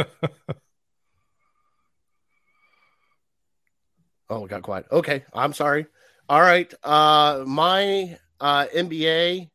oh, 4.29 4.45
it 4.45 4.49
got 4.49 4.63
quiet. 4.63 4.87
Okay, 4.91 5.25
I'm 5.33 5.53
sorry. 5.53 5.87
All 6.29 6.41
right, 6.41 6.73
uh, 6.85 7.45
my 7.47 8.17
uh, 8.41 8.67
NBA, 8.75 9.49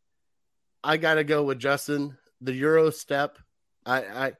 I 0.83 0.97
got 0.97 1.15
to 1.15 1.23
go 1.23 1.43
with 1.43 1.59
Justin. 1.59 2.17
The 2.41 2.53
Euro 2.53 2.89
step, 2.89 3.37
I, 3.85 4.01
I, 4.01 4.33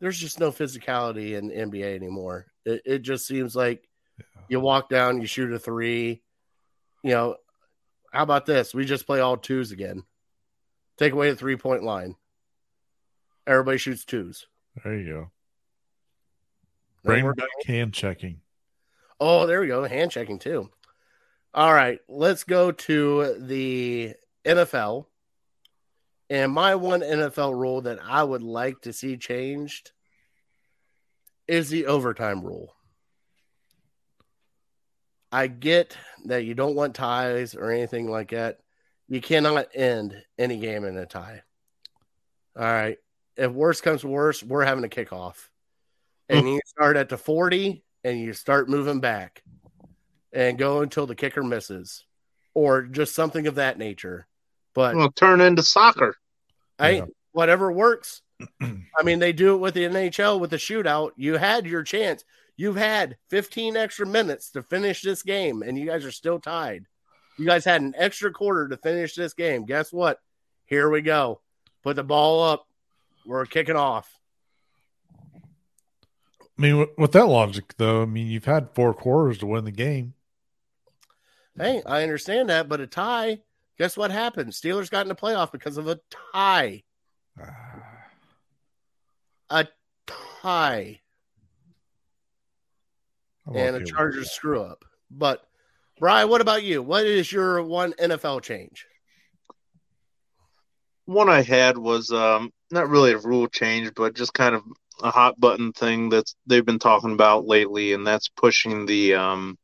there's 0.00 0.18
just 0.18 0.40
no 0.40 0.50
physicality 0.50 1.38
in 1.38 1.50
NBA 1.50 1.94
anymore. 1.94 2.46
It, 2.64 2.82
it 2.84 2.98
just 3.02 3.26
seems 3.26 3.54
like 3.54 3.88
you 4.48 4.58
walk 4.60 4.88
down, 4.88 5.20
you 5.20 5.26
shoot 5.26 5.52
a 5.52 5.58
three. 5.58 6.22
You 7.04 7.10
know, 7.10 7.36
how 8.12 8.24
about 8.24 8.46
this? 8.46 8.74
We 8.74 8.84
just 8.84 9.06
play 9.06 9.20
all 9.20 9.36
twos 9.36 9.70
again. 9.70 10.02
Take 10.98 11.12
away 11.12 11.30
the 11.30 11.36
three 11.36 11.56
point 11.56 11.84
line. 11.84 12.16
Everybody 13.50 13.78
shoots 13.78 14.04
twos. 14.04 14.46
There 14.84 14.96
you 14.96 15.12
go. 15.12 15.30
Bring 17.02 17.26
back 17.32 17.48
hand 17.66 17.92
checking. 17.92 18.42
Oh, 19.18 19.48
there 19.48 19.60
we 19.60 19.66
go. 19.66 19.82
Hand 19.82 20.12
checking 20.12 20.38
too. 20.38 20.70
All 21.52 21.74
right, 21.74 21.98
let's 22.08 22.44
go 22.44 22.70
to 22.70 23.34
the 23.40 24.14
NFL. 24.44 25.06
And 26.28 26.52
my 26.52 26.76
one 26.76 27.00
NFL 27.00 27.58
rule 27.58 27.80
that 27.80 27.98
I 28.00 28.22
would 28.22 28.44
like 28.44 28.82
to 28.82 28.92
see 28.92 29.16
changed 29.16 29.90
is 31.48 31.70
the 31.70 31.86
overtime 31.86 32.44
rule. 32.44 32.72
I 35.32 35.48
get 35.48 35.96
that 36.26 36.44
you 36.44 36.54
don't 36.54 36.76
want 36.76 36.94
ties 36.94 37.56
or 37.56 37.72
anything 37.72 38.08
like 38.08 38.30
that. 38.30 38.60
You 39.08 39.20
cannot 39.20 39.66
end 39.74 40.14
any 40.38 40.58
game 40.58 40.84
in 40.84 40.96
a 40.96 41.04
tie. 41.04 41.42
All 42.56 42.62
right. 42.62 42.98
If 43.36 43.52
worse 43.52 43.80
comes 43.80 44.02
to 44.02 44.08
worse, 44.08 44.42
we're 44.42 44.64
having 44.64 44.84
a 44.84 44.88
kickoff. 44.88 45.48
And 46.28 46.42
hmm. 46.42 46.48
you 46.48 46.60
start 46.66 46.96
at 46.96 47.08
the 47.08 47.18
40 47.18 47.82
and 48.04 48.20
you 48.20 48.32
start 48.32 48.68
moving 48.68 49.00
back 49.00 49.42
and 50.32 50.58
go 50.58 50.82
until 50.82 51.06
the 51.06 51.14
kicker 51.14 51.42
misses 51.42 52.04
or 52.54 52.82
just 52.82 53.14
something 53.14 53.46
of 53.46 53.56
that 53.56 53.78
nature. 53.78 54.26
But 54.74 54.96
Well, 54.96 55.10
turn 55.10 55.40
into 55.40 55.62
soccer. 55.62 56.16
hey, 56.78 56.98
Yeah. 56.98 57.06
whatever 57.32 57.72
works. 57.72 58.22
I 58.60 59.02
mean, 59.02 59.18
they 59.18 59.32
do 59.32 59.54
it 59.54 59.58
with 59.58 59.74
the 59.74 59.84
NHL 59.84 60.40
with 60.40 60.50
the 60.50 60.56
shootout. 60.56 61.12
You 61.16 61.36
had 61.36 61.66
your 61.66 61.82
chance. 61.82 62.24
You've 62.56 62.76
had 62.76 63.16
15 63.30 63.76
extra 63.76 64.06
minutes 64.06 64.50
to 64.52 64.62
finish 64.62 65.02
this 65.02 65.22
game, 65.22 65.62
and 65.62 65.78
you 65.78 65.86
guys 65.86 66.04
are 66.04 66.12
still 66.12 66.38
tied. 66.38 66.84
You 67.38 67.46
guys 67.46 67.64
had 67.64 67.80
an 67.80 67.94
extra 67.96 68.30
quarter 68.32 68.68
to 68.68 68.76
finish 68.76 69.14
this 69.14 69.32
game. 69.32 69.64
Guess 69.64 69.92
what? 69.92 70.18
Here 70.66 70.90
we 70.90 71.00
go. 71.00 71.40
Put 71.82 71.96
the 71.96 72.04
ball 72.04 72.42
up. 72.42 72.66
We're 73.26 73.46
kicking 73.46 73.76
off. 73.76 74.18
I 75.34 76.62
mean, 76.62 76.86
with, 76.98 77.12
that 77.12 77.26
logic, 77.26 77.74
though, 77.78 78.02
I 78.02 78.04
mean, 78.04 78.26
you've 78.26 78.44
had 78.44 78.74
four 78.74 78.92
quarters 78.92 79.38
to 79.38 79.46
win 79.46 79.64
the 79.64 79.70
game. 79.70 80.14
Hey, 81.56 81.82
I 81.86 82.02
understand 82.02 82.50
that, 82.50 82.68
but 82.68 82.80
a 82.80 82.86
tie, 82.86 83.40
guess 83.78 83.96
what 83.96 84.10
happened? 84.10 84.52
Steelers 84.52 84.90
got 84.90 85.02
in 85.02 85.08
the 85.08 85.14
playoff 85.14 85.52
because 85.52 85.78
of 85.78 85.88
a 85.88 86.00
tie. 86.34 86.82
A 89.52 89.66
tie. 90.06 91.00
I'm 93.48 93.56
and 93.56 93.76
a 93.76 93.84
Chargers 93.84 94.30
screw 94.30 94.62
up. 94.62 94.84
But 95.10 95.44
Brian, 95.98 96.28
what 96.28 96.40
about 96.40 96.62
you? 96.62 96.82
What 96.82 97.04
is 97.04 97.32
your 97.32 97.62
one 97.64 97.92
NFL 97.94 98.42
change? 98.42 98.86
One 101.10 101.28
I 101.28 101.42
had 101.42 101.76
was 101.76 102.10
um, 102.12 102.52
not 102.70 102.88
really 102.88 103.12
a 103.12 103.18
rule 103.18 103.48
change, 103.48 103.92
but 103.94 104.14
just 104.14 104.32
kind 104.32 104.54
of 104.54 104.62
a 105.02 105.10
hot 105.10 105.38
button 105.40 105.72
thing 105.72 106.10
that 106.10 106.32
they've 106.46 106.64
been 106.64 106.78
talking 106.78 107.12
about 107.12 107.46
lately, 107.46 107.92
and 107.92 108.06
that's 108.06 108.28
pushing 108.28 108.86
the 108.86 109.14
um, 109.14 109.58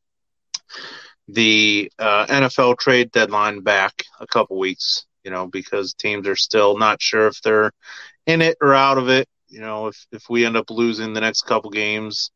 the 1.29 1.91
uh, 1.99 2.27
NFL 2.27 2.79
trade 2.79 3.13
deadline 3.13 3.61
back 3.61 4.03
a 4.21 4.27
couple 4.27 4.59
weeks. 4.59 5.07
You 5.23 5.31
know, 5.31 5.47
because 5.47 5.95
teams 5.95 6.29
are 6.29 6.37
still 6.37 6.79
not 6.79 7.03
sure 7.03 7.27
if 7.27 7.41
they're 7.43 7.73
in 8.27 8.43
it 8.43 8.57
or 8.61 8.75
out 8.75 8.99
of 8.99 9.09
it. 9.09 9.29
You 9.49 9.61
know, 9.61 9.87
if 9.87 10.07
if 10.13 10.25
we 10.29 10.45
end 10.45 10.57
up 10.57 10.71
losing 10.71 11.13
the 11.13 11.21
next 11.21 11.43
couple 11.43 11.71
games, 11.71 12.31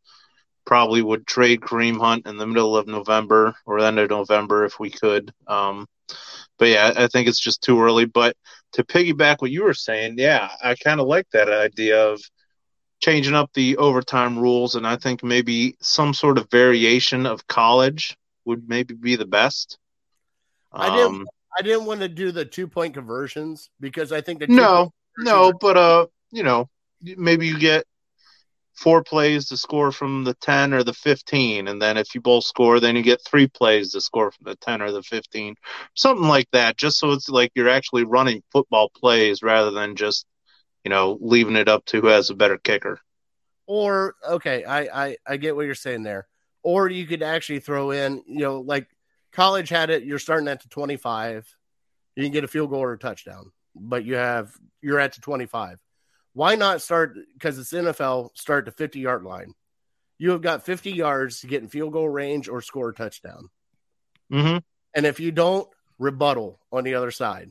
probably 0.64 1.02
would 1.02 1.26
trade 1.26 1.60
Kareem 1.60 1.98
Hunt 1.98 2.26
in 2.26 2.36
the 2.36 2.46
middle 2.46 2.76
of 2.76 2.86
November 2.86 3.54
or 3.66 3.80
end 3.80 3.98
of 3.98 4.10
November 4.10 4.64
if 4.64 4.78
we 4.78 4.90
could. 4.90 5.32
Um, 5.48 5.86
but 6.58 6.68
yeah, 6.68 6.92
I 6.96 7.06
think 7.08 7.28
it's 7.28 7.40
just 7.40 7.62
too 7.62 7.80
early. 7.82 8.04
But 8.04 8.36
to 8.72 8.84
piggyback 8.84 9.36
what 9.40 9.50
you 9.50 9.64
were 9.64 9.74
saying, 9.74 10.14
yeah, 10.18 10.50
I 10.62 10.74
kind 10.74 11.00
of 11.00 11.06
like 11.06 11.28
that 11.32 11.48
idea 11.50 12.08
of 12.08 12.20
changing 13.00 13.34
up 13.34 13.50
the 13.54 13.76
overtime 13.78 14.38
rules, 14.38 14.74
and 14.74 14.86
I 14.86 14.96
think 14.96 15.22
maybe 15.24 15.76
some 15.80 16.12
sort 16.14 16.38
of 16.38 16.50
variation 16.50 17.26
of 17.26 17.46
college 17.46 18.16
would 18.44 18.68
maybe 18.68 18.94
be 18.94 19.16
the 19.16 19.26
best. 19.26 19.78
I 20.72 20.90
didn't- 20.90 21.06
Um, 21.06 21.28
I 21.58 21.62
didn't 21.62 21.86
want 21.86 22.00
to 22.00 22.08
do 22.08 22.30
the 22.30 22.44
two 22.44 22.68
point 22.68 22.94
conversions 22.94 23.70
because 23.80 24.12
I 24.12 24.20
think 24.20 24.38
the 24.38 24.46
no, 24.46 24.92
no, 25.18 25.52
but 25.52 25.76
uh, 25.76 26.06
you 26.30 26.42
know, 26.44 26.68
maybe 27.02 27.48
you 27.48 27.58
get 27.58 27.86
four 28.80 29.02
plays 29.04 29.46
to 29.46 29.56
score 29.56 29.92
from 29.92 30.24
the 30.24 30.34
10 30.34 30.72
or 30.72 30.82
the 30.82 30.94
15 30.94 31.68
and 31.68 31.80
then 31.80 31.96
if 31.96 32.14
you 32.14 32.20
both 32.20 32.44
score 32.44 32.80
then 32.80 32.96
you 32.96 33.02
get 33.02 33.20
three 33.24 33.46
plays 33.46 33.92
to 33.92 34.00
score 34.00 34.30
from 34.30 34.44
the 34.44 34.56
10 34.56 34.82
or 34.82 34.90
the 34.90 35.02
15 35.02 35.54
something 35.94 36.28
like 36.28 36.48
that 36.52 36.76
just 36.76 36.98
so 36.98 37.12
it's 37.12 37.28
like 37.28 37.52
you're 37.54 37.68
actually 37.68 38.04
running 38.04 38.42
football 38.50 38.90
plays 38.96 39.42
rather 39.42 39.70
than 39.70 39.96
just 39.96 40.26
you 40.84 40.88
know 40.88 41.18
leaving 41.20 41.56
it 41.56 41.68
up 41.68 41.84
to 41.84 42.00
who 42.00 42.06
has 42.06 42.30
a 42.30 42.34
better 42.34 42.58
kicker 42.58 43.00
or 43.70 44.16
okay, 44.28 44.64
I, 44.64 44.80
I 45.04 45.16
I 45.24 45.36
get 45.36 45.54
what 45.54 45.64
you're 45.64 45.76
saying 45.76 46.02
there. 46.02 46.26
Or 46.64 46.90
you 46.90 47.06
could 47.06 47.22
actually 47.22 47.60
throw 47.60 47.92
in, 47.92 48.20
you 48.26 48.40
know, 48.40 48.60
like 48.62 48.88
college 49.32 49.68
had 49.68 49.90
it. 49.90 50.02
You're 50.02 50.18
starting 50.18 50.48
at 50.48 50.60
the 50.60 50.68
25. 50.68 51.46
You 52.16 52.24
can 52.24 52.32
get 52.32 52.42
a 52.42 52.48
field 52.48 52.70
goal 52.70 52.80
or 52.80 52.94
a 52.94 52.98
touchdown, 52.98 53.52
but 53.76 54.04
you 54.04 54.16
have 54.16 54.52
you're 54.82 54.98
at 54.98 55.12
the 55.14 55.20
25. 55.20 55.78
Why 56.32 56.54
not 56.54 56.80
start 56.82 57.16
because 57.34 57.58
it's 57.58 57.72
NFL? 57.72 58.30
Start 58.36 58.64
the 58.66 58.70
50 58.72 59.00
yard 59.00 59.22
line. 59.24 59.52
You 60.18 60.30
have 60.32 60.42
got 60.42 60.64
50 60.64 60.92
yards 60.92 61.40
to 61.40 61.46
get 61.46 61.62
in 61.62 61.68
field 61.68 61.92
goal 61.92 62.08
range 62.08 62.48
or 62.48 62.60
score 62.60 62.90
a 62.90 62.94
touchdown. 62.94 63.48
mm-hmm. 64.32 64.58
And 64.94 65.06
if 65.06 65.18
you 65.20 65.30
don't, 65.32 65.68
rebuttal 65.98 66.60
on 66.72 66.84
the 66.84 66.94
other 66.94 67.10
side. 67.10 67.50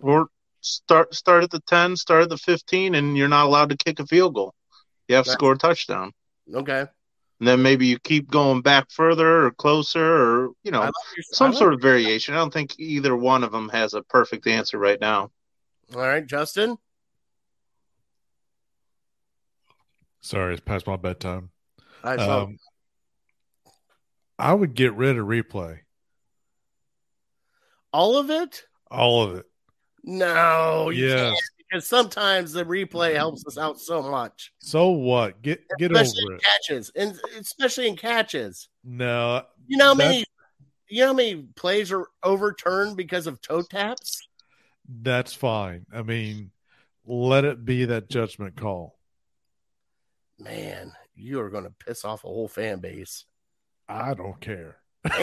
or 0.00 0.28
start 0.62 1.14
start 1.14 1.42
at 1.42 1.50
the 1.50 1.60
10 1.60 1.96
start 1.96 2.22
at 2.24 2.28
the 2.28 2.36
15 2.36 2.94
and 2.94 3.16
you're 3.16 3.28
not 3.28 3.46
allowed 3.46 3.70
to 3.70 3.76
kick 3.76 3.98
a 3.98 4.04
field 4.06 4.34
goal 4.34 4.54
you 5.08 5.14
have 5.16 5.24
to 5.24 5.30
score 5.30 5.52
a 5.54 5.56
touchdown 5.58 6.12
Okay. 6.54 6.80
and 6.80 7.48
then 7.48 7.62
maybe 7.62 7.86
you 7.86 7.98
keep 7.98 8.30
going 8.30 8.60
back 8.60 8.90
further 8.90 9.46
or 9.46 9.50
closer 9.52 10.04
or 10.04 10.50
you 10.62 10.70
know 10.70 10.80
like 10.80 10.92
your- 11.16 11.22
some 11.32 11.50
like- 11.52 11.58
sort 11.58 11.72
of 11.74 11.80
variation. 11.80 12.34
I 12.34 12.38
don't 12.38 12.52
think 12.52 12.78
either 12.78 13.16
one 13.16 13.42
of 13.42 13.52
them 13.52 13.68
has 13.70 13.94
a 13.94 14.02
perfect 14.02 14.46
answer 14.46 14.76
right 14.78 15.00
now. 15.00 15.30
All 15.94 16.00
right, 16.02 16.26
Justin. 16.26 16.76
Sorry, 20.20 20.52
it's 20.54 20.60
past 20.60 20.86
my 20.86 20.96
bedtime. 20.96 21.50
I 22.04 22.14
Um, 22.14 22.58
I 24.38 24.54
would 24.54 24.74
get 24.74 24.94
rid 24.94 25.18
of 25.18 25.26
replay, 25.26 25.80
all 27.92 28.16
of 28.16 28.30
it. 28.30 28.64
all 28.90 29.22
of 29.22 29.36
it. 29.36 29.46
No, 30.02 30.90
can't 30.94 31.36
because 31.58 31.86
sometimes 31.86 32.52
the 32.52 32.64
replay 32.64 33.14
helps 33.14 33.46
us 33.46 33.58
out 33.58 33.78
so 33.78 34.02
much. 34.02 34.52
So 34.58 34.88
what? 34.90 35.42
Get 35.42 35.62
get 35.78 35.92
especially 35.92 36.22
over 36.24 36.32
in 36.32 36.38
it. 36.38 36.42
catches, 36.42 36.90
and 36.96 37.20
especially 37.38 37.88
in 37.88 37.96
catches. 37.96 38.68
No, 38.82 39.44
You 39.66 39.76
know 39.76 39.94
many 39.94 40.24
you 40.88 41.02
know 41.02 41.08
how 41.08 41.12
many 41.12 41.42
plays 41.54 41.92
are 41.92 42.06
overturned 42.22 42.96
because 42.96 43.26
of 43.26 43.40
toe 43.40 43.62
taps? 43.62 44.26
that's 45.02 45.32
fine. 45.34 45.84
I 45.92 46.02
mean, 46.02 46.50
let 47.06 47.44
it 47.44 47.64
be 47.64 47.84
that 47.84 48.08
judgment 48.10 48.56
call. 48.56 48.98
Man, 50.40 50.92
you 51.14 51.40
are 51.40 51.50
going 51.50 51.64
to 51.64 51.74
piss 51.84 52.04
off 52.04 52.24
a 52.24 52.28
whole 52.28 52.48
fan 52.48 52.80
base. 52.80 53.26
I 53.88 54.14
don't 54.14 54.40
care. 54.40 54.76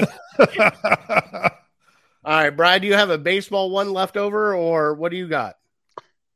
All 2.23 2.33
right, 2.33 2.49
Brian, 2.49 2.81
do 2.81 2.87
you 2.87 2.93
have 2.93 3.09
a 3.09 3.17
baseball 3.17 3.71
one 3.71 3.93
left 3.93 4.17
over, 4.17 4.53
or 4.53 4.93
what 4.93 5.11
do 5.11 5.17
you 5.17 5.27
got? 5.27 5.55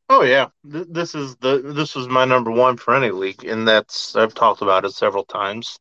Oh 0.10 0.24
yeah, 0.24 0.48
Th- 0.70 0.88
this 0.90 1.16
is 1.16 1.36
the 1.38 1.62
this 1.62 1.96
was 1.96 2.08
my 2.08 2.26
number 2.26 2.52
one 2.52 2.76
for 2.78 2.96
any 2.96 3.12
league, 3.12 3.46
and 3.46 3.68
that's 3.68 4.16
I've 4.16 4.34
talked 4.34 4.62
about 4.62 4.84
it 4.84 4.94
several 4.94 5.24
times. 5.24 5.80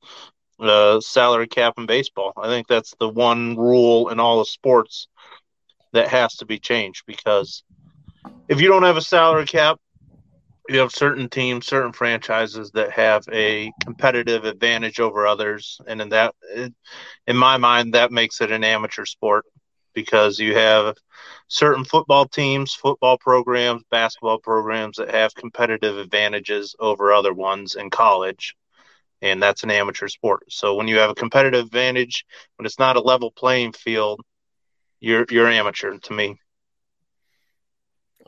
Uh, 0.59 1.01
salary 1.01 1.49
cap 1.49 1.75
in 1.79 1.87
baseball. 1.87 2.33
I 2.37 2.47
think 2.47 2.69
that's 2.69 2.95
the 3.01 3.09
one 3.09 3.57
rule 3.57 4.09
in 4.11 4.21
all 4.21 4.41
of 4.41 4.49
sports 4.49 5.09
that 5.93 6.09
has 6.09 6.37
to 6.37 6.45
be 6.45 6.59
changed 6.59 7.05
because 7.07 7.65
if 8.49 8.61
you 8.61 8.69
don't 8.69 8.83
have 8.83 8.97
a 8.97 9.03
salary 9.03 9.47
cap, 9.47 9.79
you 10.71 10.81
have 10.81 10.93
certain 10.93 11.29
teams, 11.29 11.67
certain 11.67 11.93
franchises 11.93 12.71
that 12.73 12.93
have 12.93 13.25
a 13.33 13.73
competitive 13.83 14.45
advantage 14.45 15.01
over 15.01 15.27
others, 15.27 15.81
and 15.87 16.01
in 16.01 16.11
that, 16.11 16.35
in 17.27 17.37
my 17.37 17.57
mind, 17.57 17.95
that 17.95 18.13
makes 18.13 18.41
it 18.41 18.51
an 18.51 18.65
amateur 18.65 19.05
sport 19.05 19.45
because 19.95 20.39
you 20.39 20.55
have 20.55 20.97
certain 21.49 21.85
football 21.85 22.27
teams, 22.27 22.73
football 22.75 23.19
programs, 23.19 23.83
basketball 23.91 24.39
programs 24.39 24.97
that 24.97 25.11
have 25.11 25.35
competitive 25.35 25.99
advantages 25.99 26.77
over 26.79 27.13
other 27.13 27.35
ones 27.35 27.75
in 27.75 27.91
college. 27.91 28.55
And 29.23 29.43
that's 29.43 29.65
an 29.65 29.71
amateur 29.71 30.09
sport. 30.09 30.45
So 30.49 30.77
when 30.77 30.89
you 30.89 30.99
have 30.99 31.11
a 31.11 31.15
competitive 31.15 31.67
advantage, 31.67 32.25
when 32.57 32.65
it's 32.65 32.79
not 32.79 32.97
a 32.97 33.01
level 33.03 33.31
playing 33.31 33.73
field, 33.73 34.23
you're 35.01 35.27
you're 35.31 35.49
amateur 35.49 35.99
to 35.99 36.13
me. 36.13 36.39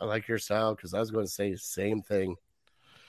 I 0.03 0.07
like 0.07 0.27
your 0.27 0.39
style 0.39 0.75
because 0.75 0.95
I 0.95 1.01
was 1.01 1.13
going 1.13 1.27
to 1.27 1.31
say 1.31 1.53
the 1.53 1.59
same 1.59 2.03
thing. 2.03 2.35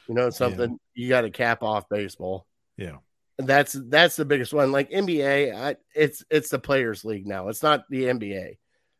You 0.07 0.13
know, 0.13 0.29
something 0.29 0.77
you 0.93 1.09
got 1.09 1.21
to 1.21 1.31
cap 1.31 1.63
off 1.63 1.89
baseball. 1.89 2.45
Yeah. 2.77 2.97
And 3.39 3.47
that's 3.47 3.73
that's 3.73 4.15
the 4.15 4.25
biggest 4.25 4.53
one. 4.53 4.71
Like 4.71 4.91
NBA, 4.91 5.55
I, 5.55 5.75
it's 5.95 6.23
it's 6.29 6.49
the 6.49 6.59
players' 6.59 7.03
league 7.03 7.25
now. 7.25 7.47
It's 7.47 7.63
not 7.63 7.89
the 7.89 8.03
NBA. 8.03 8.57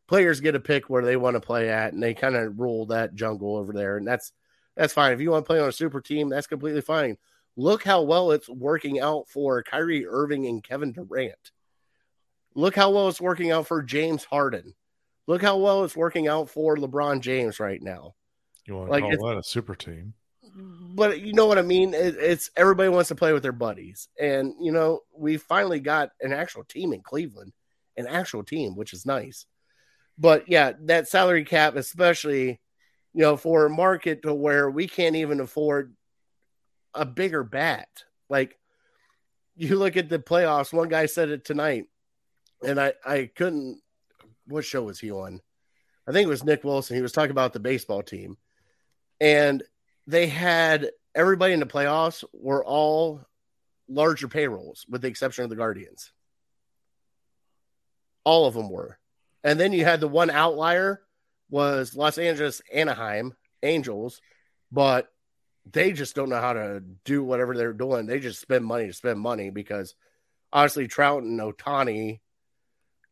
Players 0.08 0.40
get 0.40 0.54
to 0.54 0.60
pick 0.60 0.90
where 0.90 1.06
they 1.06 1.18
want 1.18 1.36
to 1.36 1.40
play 1.40 1.70
at, 1.70 1.94
and 1.94 2.02
they 2.02 2.16
kind 2.16 2.36
of 2.36 2.60
rule 2.60 2.88
that 2.88 3.14
jungle 3.14 3.56
over 3.58 3.74
there, 3.74 3.98
and 3.98 4.08
that's 4.08 4.32
that's 4.76 4.94
fine. 4.94 5.14
If 5.14 5.22
you 5.22 5.30
want 5.30 5.46
to 5.46 5.48
play 5.48 5.60
on 5.60 5.70
a 5.70 5.74
super 5.74 6.02
team, 6.02 6.30
that's 6.30 6.48
completely 6.48 6.82
fine. 6.82 7.18
Look 7.56 7.84
how 7.84 8.02
well 8.02 8.32
it's 8.32 8.50
working 8.50 9.00
out 9.00 9.30
for 9.30 9.62
Kyrie 9.62 10.08
Irving 10.08 10.48
and 10.48 10.64
Kevin 10.64 10.94
Durant. 10.94 11.52
Look 12.56 12.76
how 12.76 12.90
well 12.90 13.10
it's 13.10 13.22
working 13.22 13.52
out 13.52 13.68
for 13.68 13.84
James 13.84 14.24
Harden. 14.24 14.74
Look 15.28 15.42
how 15.42 15.58
well 15.58 15.84
it's 15.84 15.96
working 15.96 16.28
out 16.28 16.50
for 16.50 16.76
LeBron 16.76 17.22
James 17.22 17.60
right 17.60 17.82
now. 17.82 18.14
You 18.66 18.76
want 18.76 18.88
to 18.88 18.92
Like, 18.92 19.18
call 19.18 19.28
that 19.30 19.38
a 19.38 19.44
super 19.44 19.76
team? 19.76 20.14
but 20.96 21.22
you 21.22 21.34
know 21.34 21.48
what 21.48 21.58
I 21.58 21.64
mean. 21.64 21.94
It, 21.94 22.16
it's 22.18 22.52
everybody 22.56 22.90
wants 22.90 23.08
to 23.10 23.16
play 23.16 23.34
with 23.34 23.42
their 23.44 23.52
buddies, 23.52 24.08
and 24.20 24.54
you 24.62 24.72
know 24.72 25.00
we 25.18 25.38
finally 25.38 25.80
got 25.80 26.12
an 26.22 26.34
actual 26.34 26.64
team 26.64 26.94
in 26.94 27.02
Cleveland, 27.02 27.54
an 27.98 28.08
actual 28.08 28.44
team, 28.44 28.76
which 28.76 28.94
is 28.94 29.06
nice. 29.06 29.46
But 30.18 30.48
yeah, 30.50 30.74
that 30.82 31.08
salary 31.08 31.44
cap, 31.46 31.76
especially 31.76 32.60
you 33.14 33.22
know 33.22 33.38
for 33.38 33.66
a 33.66 33.70
market 33.70 34.22
to 34.24 34.34
where 34.34 34.70
we 34.70 34.88
can't 34.88 35.16
even 35.16 35.40
afford 35.40 35.96
a 36.94 37.06
bigger 37.06 37.44
bat. 37.44 37.88
Like 38.30 38.58
you 39.56 39.76
look 39.78 39.98
at 39.98 40.10
the 40.10 40.20
playoffs. 40.20 40.74
One 40.74 40.90
guy 40.90 41.06
said 41.08 41.30
it 41.30 41.46
tonight, 41.46 41.86
and 42.64 42.80
I 42.80 42.94
I 43.06 43.30
couldn't. 43.36 43.80
What 44.48 44.66
show 44.66 44.84
was 44.84 45.00
he 45.00 45.12
on? 45.12 45.42
I 46.08 46.12
think 46.12 46.26
it 46.26 46.30
was 46.30 46.44
Nick 46.44 46.64
Wilson. 46.64 46.96
He 46.96 47.02
was 47.02 47.12
talking 47.12 47.32
about 47.32 47.54
the 47.54 47.60
baseball 47.60 48.04
team, 48.04 48.38
and 49.22 49.64
they 50.06 50.28
had 50.28 50.92
everybody 51.16 51.54
in 51.54 51.60
the 51.60 51.66
playoffs 51.66 52.24
were 52.34 52.64
all 52.64 53.22
larger 53.88 54.28
payrolls, 54.28 54.86
with 54.90 55.02
the 55.02 55.08
exception 55.08 55.44
of 55.44 55.50
the 55.50 55.56
Guardians. 55.56 56.12
All 58.26 58.48
of 58.48 58.54
them 58.54 58.70
were, 58.70 58.98
and 59.44 59.60
then 59.60 59.74
you 59.74 59.86
had 59.86 60.00
the 60.00 60.08
one 60.08 60.30
outlier 60.30 61.02
was 61.50 61.96
Los 61.96 62.18
Angeles 62.18 62.62
Anaheim 62.74 63.34
Angels, 63.62 64.22
but 64.72 65.10
they 65.72 65.94
just 65.94 66.16
don't 66.16 66.30
know 66.30 66.42
how 66.42 66.54
to 66.54 66.84
do 67.06 67.24
whatever 67.24 67.56
they're 67.56 67.74
doing. 67.74 68.06
They 68.06 68.20
just 68.20 68.42
spend 68.42 68.66
money 68.66 68.88
to 68.88 68.94
spend 68.94 69.20
money 69.20 69.50
because 69.50 69.96
obviously 70.52 70.88
Trout 70.88 71.24
and 71.24 71.40
Ohtani, 71.40 72.20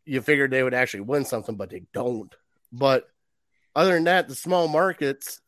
you 0.06 0.22
figured 0.22 0.52
they 0.52 0.64
would 0.64 0.74
actually 0.74 1.02
win 1.02 1.26
something, 1.26 1.56
but 1.56 1.70
they 1.70 1.84
don't. 1.94 2.34
But 2.72 3.08
other 3.76 3.94
than 3.94 4.06
that, 4.06 4.28
the 4.28 4.36
small 4.36 4.68
markets, 4.68 5.42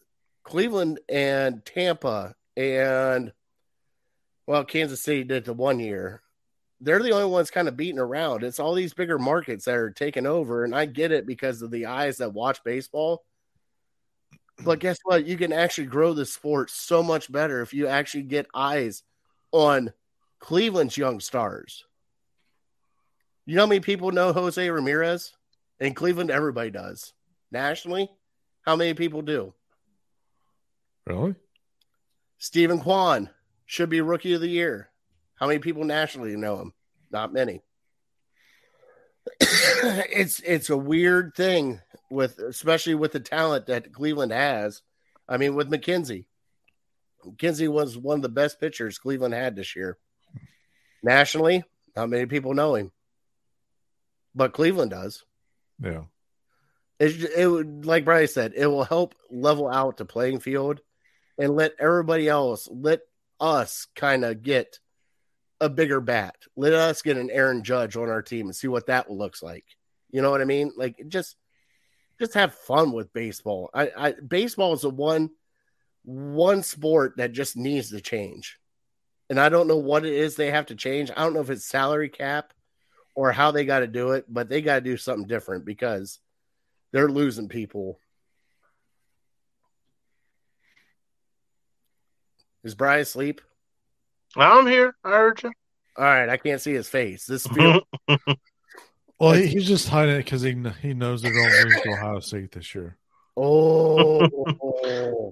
Cleveland 0.43 0.99
and 1.09 1.65
Tampa 1.65 2.35
and 2.55 3.31
well, 4.45 4.65
Kansas 4.65 5.01
City 5.01 5.23
did 5.23 5.45
the 5.45 5.53
one 5.53 5.79
year. 5.79 6.21
They're 6.81 7.01
the 7.01 7.11
only 7.11 7.29
ones 7.29 7.49
kind 7.49 7.69
of 7.69 7.77
beating 7.77 7.99
around. 7.99 8.43
It's 8.43 8.59
all 8.59 8.73
these 8.73 8.93
bigger 8.93 9.17
markets 9.17 9.65
that 9.65 9.75
are 9.75 9.91
taking 9.91 10.25
over, 10.25 10.65
and 10.65 10.75
I 10.75 10.85
get 10.85 11.13
it 11.13 11.25
because 11.25 11.61
of 11.61 11.71
the 11.71 11.85
eyes 11.85 12.17
that 12.17 12.33
watch 12.33 12.61
baseball. 12.63 13.23
But 14.63 14.79
guess 14.79 14.97
what? 15.03 15.25
You 15.25 15.37
can 15.37 15.53
actually 15.53 15.87
grow 15.87 16.13
the 16.13 16.25
sport 16.25 16.69
so 16.69 17.01
much 17.01 17.31
better 17.31 17.61
if 17.61 17.73
you 17.73 17.87
actually 17.87 18.23
get 18.23 18.47
eyes 18.53 19.03
on 19.51 19.93
Cleveland's 20.39 20.97
young 20.97 21.21
stars. 21.21 21.85
You 23.45 23.55
know 23.55 23.63
how 23.63 23.67
many 23.67 23.81
people 23.81 24.11
know 24.11 24.31
Jose 24.31 24.69
Ramirez? 24.69 25.33
In 25.79 25.93
Cleveland, 25.93 26.31
everybody 26.31 26.69
does. 26.69 27.13
Nationally, 27.51 28.09
how 28.61 28.75
many 28.75 28.93
people 28.93 29.21
do? 29.21 29.53
Really? 31.05 31.35
Steven 32.37 32.79
Kwan 32.79 33.29
should 33.65 33.89
be 33.89 34.01
rookie 34.01 34.33
of 34.33 34.41
the 34.41 34.47
year. 34.47 34.89
How 35.35 35.47
many 35.47 35.59
people 35.59 35.83
nationally 35.83 36.35
know 36.37 36.57
him? 36.57 36.73
Not 37.11 37.33
many. 37.33 37.61
it's 39.39 40.39
it's 40.41 40.69
a 40.69 40.77
weird 40.77 41.33
thing 41.35 41.81
with 42.09 42.39
especially 42.39 42.95
with 42.95 43.11
the 43.11 43.19
talent 43.19 43.67
that 43.67 43.91
Cleveland 43.91 44.31
has. 44.31 44.81
I 45.27 45.37
mean, 45.37 45.55
with 45.55 45.69
McKenzie. 45.69 46.25
McKenzie 47.25 47.69
was 47.69 47.97
one 47.97 48.17
of 48.17 48.21
the 48.21 48.29
best 48.29 48.59
pitchers 48.59 48.99
Cleveland 48.99 49.33
had 49.33 49.55
this 49.55 49.75
year. 49.75 49.97
Nationally, 51.01 51.63
not 51.95 52.09
many 52.09 52.25
people 52.25 52.53
know 52.53 52.75
him. 52.75 52.91
But 54.35 54.53
Cleveland 54.53 54.91
does. 54.91 55.23
Yeah. 55.81 56.03
It, 56.99 57.31
it 57.35 57.47
would, 57.47 57.85
like 57.85 58.05
Brian 58.05 58.27
said, 58.27 58.53
it 58.55 58.67
will 58.67 58.83
help 58.83 59.15
level 59.29 59.69
out 59.69 59.97
the 59.97 60.05
playing 60.05 60.39
field 60.39 60.81
and 61.37 61.55
let 61.55 61.73
everybody 61.79 62.27
else, 62.27 62.67
let 62.71 63.01
us 63.39 63.87
kind 63.95 64.23
of 64.23 64.41
get 64.41 64.79
a 65.59 65.69
bigger 65.69 66.01
bat. 66.01 66.35
Let 66.55 66.73
us 66.73 67.01
get 67.01 67.17
an 67.17 67.29
Aaron 67.31 67.63
Judge 67.63 67.97
on 67.97 68.09
our 68.09 68.21
team 68.21 68.45
and 68.47 68.55
see 68.55 68.67
what 68.67 68.87
that 68.87 69.09
looks 69.09 69.41
like. 69.41 69.65
You 70.11 70.21
know 70.21 70.31
what 70.31 70.41
I 70.41 70.45
mean? 70.45 70.71
Like 70.77 71.01
just, 71.07 71.35
just 72.19 72.35
have 72.35 72.53
fun 72.53 72.91
with 72.91 73.11
baseball. 73.11 73.69
I, 73.73 73.91
I 73.97 74.13
baseball 74.13 74.73
is 74.73 74.81
the 74.81 74.89
one, 74.89 75.31
one 76.03 76.63
sport 76.63 77.15
that 77.17 77.31
just 77.31 77.57
needs 77.57 77.89
to 77.89 78.01
change, 78.01 78.59
and 79.29 79.39
I 79.39 79.49
don't 79.49 79.67
know 79.67 79.77
what 79.77 80.05
it 80.05 80.13
is 80.13 80.35
they 80.35 80.51
have 80.51 80.67
to 80.67 80.75
change. 80.75 81.09
I 81.09 81.23
don't 81.23 81.33
know 81.33 81.41
if 81.41 81.49
it's 81.49 81.65
salary 81.65 82.09
cap 82.09 82.53
or 83.15 83.31
how 83.31 83.51
they 83.51 83.65
got 83.65 83.79
to 83.79 83.87
do 83.87 84.11
it, 84.11 84.25
but 84.27 84.49
they 84.49 84.61
got 84.61 84.75
to 84.75 84.81
do 84.81 84.97
something 84.97 85.27
different 85.27 85.65
because 85.65 86.19
they're 86.91 87.09
losing 87.09 87.47
people. 87.47 87.99
Is 92.63 92.75
Brian 92.75 93.01
asleep? 93.01 93.41
I'm 94.35 94.67
here. 94.67 94.95
I 95.03 95.09
heard 95.09 95.43
you. 95.43 95.51
All 95.97 96.05
right, 96.05 96.29
I 96.29 96.37
can't 96.37 96.61
see 96.61 96.73
his 96.73 96.89
face. 96.89 97.25
This 97.25 97.45
feels 97.45 97.83
Well, 99.19 99.33
he, 99.33 99.47
he's 99.47 99.67
just 99.67 99.87
hiding 99.87 100.15
it 100.15 100.25
because 100.25 100.41
he 100.41 100.55
he 100.81 100.93
knows 100.93 101.21
they're 101.21 101.31
going 101.31 101.49
to 101.49 101.63
lose 101.63 101.81
to 101.81 101.91
Ohio 101.91 102.19
State 102.19 102.51
this 102.51 102.73
year. 102.73 102.97
oh, 103.37 104.27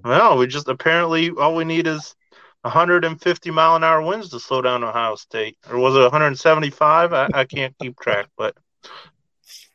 Well, 0.04 0.38
we 0.38 0.46
just 0.46 0.68
apparently 0.68 1.30
all 1.30 1.56
we 1.56 1.64
need 1.64 1.86
is 1.86 2.14
150 2.62 3.50
mile 3.50 3.76
an 3.76 3.84
hour 3.84 4.00
winds 4.02 4.28
to 4.30 4.40
slow 4.40 4.62
down 4.62 4.84
Ohio 4.84 5.16
State, 5.16 5.56
or 5.68 5.78
was 5.78 5.94
it 5.94 6.00
175? 6.00 7.12
I, 7.12 7.28
I 7.32 7.44
can't 7.44 7.76
keep 7.78 7.98
track, 7.98 8.28
but 8.36 8.56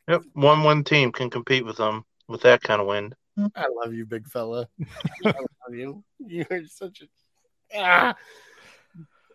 yep, 0.08 0.22
one 0.32 0.62
one 0.62 0.84
team 0.84 1.12
can 1.12 1.30
compete 1.30 1.64
with 1.64 1.76
them 1.76 2.04
with 2.28 2.42
that 2.42 2.62
kind 2.62 2.80
of 2.80 2.86
wind. 2.86 3.14
I 3.54 3.66
love 3.70 3.94
you, 3.94 4.06
big 4.06 4.26
fella. 4.26 4.68
I 5.24 5.32
love 5.32 5.74
you. 5.74 6.02
You're 6.18 6.64
such 6.66 7.02
a. 7.02 7.78
Ah. 7.78 8.14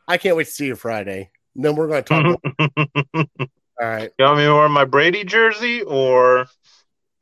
I 0.07 0.17
can't 0.17 0.35
wait 0.35 0.45
to 0.45 0.51
see 0.51 0.65
you 0.65 0.75
Friday. 0.75 1.31
Then 1.55 1.75
we're 1.75 1.87
going 1.87 2.03
to 2.03 2.09
talk. 2.09 2.41
All 3.81 3.87
right. 3.87 4.11
You 4.17 4.25
All 4.25 4.33
right. 4.33 4.35
want 4.35 4.37
me 4.37 4.45
to 4.45 4.53
wear 4.53 4.69
my 4.69 4.85
Brady 4.85 5.23
jersey 5.23 5.81
or 5.83 6.47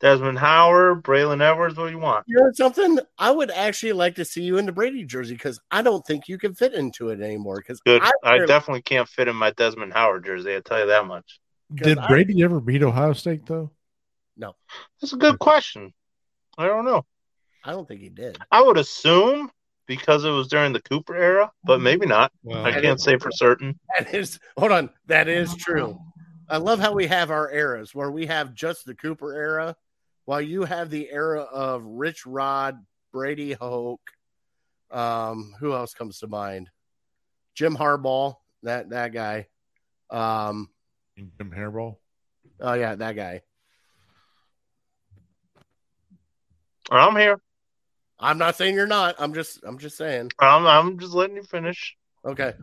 Desmond 0.01 0.39
Howard, 0.39 1.03
Braylon 1.03 1.41
Edwards. 1.41 1.77
What 1.77 1.85
do 1.85 1.91
you 1.91 1.99
want? 1.99 2.25
You 2.27 2.37
know 2.37 2.51
something? 2.53 2.99
I 3.19 3.31
would 3.31 3.51
actually 3.51 3.93
like 3.93 4.15
to 4.15 4.25
see 4.25 4.41
you 4.41 4.57
in 4.57 4.65
the 4.65 4.71
Brady 4.71 5.05
jersey 5.05 5.35
because 5.35 5.59
I 5.69 5.83
don't 5.83 6.05
think 6.05 6.27
you 6.27 6.37
can 6.37 6.55
fit 6.55 6.73
into 6.73 7.09
it 7.09 7.21
anymore. 7.21 7.57
Because 7.57 7.79
Good. 7.81 8.01
I, 8.01 8.11
I, 8.23 8.45
definitely 8.45 8.81
can't 8.81 9.07
fit 9.07 9.27
in 9.27 9.35
my 9.35 9.51
Desmond 9.51 9.93
Howard 9.93 10.25
jersey. 10.25 10.55
I 10.55 10.59
tell 10.59 10.79
you 10.79 10.87
that 10.87 11.05
much. 11.05 11.39
Did 11.73 11.99
I- 11.99 12.07
Brady 12.07 12.43
ever 12.43 12.59
beat 12.59 12.83
Ohio 12.83 13.13
State 13.13 13.45
though? 13.45 13.71
No, 14.35 14.55
that's 14.99 15.13
a 15.13 15.17
good 15.17 15.37
question. 15.39 15.93
I 16.57 16.65
don't 16.65 16.85
know. 16.85 17.05
I 17.63 17.71
don't 17.71 17.87
think 17.87 18.01
he 18.01 18.09
did. 18.09 18.39
I 18.51 18.61
would 18.61 18.77
assume 18.77 19.51
because 19.85 20.23
it 20.23 20.31
was 20.31 20.47
during 20.47 20.73
the 20.73 20.81
Cooper 20.81 21.15
era, 21.15 21.51
but 21.63 21.79
maybe 21.79 22.07
not. 22.07 22.31
Well, 22.43 22.65
I 22.65 22.71
can't 22.79 22.99
say 22.99 23.17
for 23.17 23.29
certain. 23.31 23.79
That 23.97 24.13
is 24.15 24.39
hold 24.57 24.71
on. 24.71 24.89
That 25.07 25.27
is 25.27 25.55
true. 25.55 25.99
I 26.49 26.57
love 26.57 26.79
how 26.79 26.93
we 26.93 27.07
have 27.07 27.29
our 27.29 27.51
eras 27.51 27.93
where 27.95 28.11
we 28.11 28.25
have 28.25 28.53
just 28.53 28.85
the 28.85 28.95
Cooper 28.95 29.33
era, 29.33 29.75
while 30.31 30.39
you 30.39 30.63
have 30.63 30.89
the 30.89 31.11
era 31.11 31.41
of 31.41 31.83
Rich 31.83 32.25
Rod, 32.25 32.77
Brady 33.11 33.51
Hoke. 33.51 33.99
Um, 34.89 35.53
who 35.59 35.73
else 35.73 35.93
comes 35.93 36.19
to 36.19 36.27
mind? 36.27 36.69
Jim 37.53 37.75
Harbaugh, 37.75 38.35
that 38.63 38.91
that 38.91 39.11
guy. 39.11 39.47
Um, 40.09 40.69
Jim 41.17 41.51
Harbaugh. 41.53 41.97
oh 42.61 42.73
yeah, 42.75 42.95
that 42.95 43.17
guy. 43.17 43.41
I'm 46.89 47.17
here. 47.17 47.41
I'm 48.17 48.37
not 48.37 48.55
saying 48.55 48.75
you're 48.75 48.87
not. 48.87 49.15
I'm 49.19 49.33
just 49.33 49.59
I'm 49.65 49.79
just 49.79 49.97
saying. 49.97 50.31
I'm, 50.39 50.65
I'm 50.65 50.97
just 50.97 51.11
letting 51.11 51.35
you 51.35 51.43
finish. 51.43 51.97
Okay. 52.25 52.53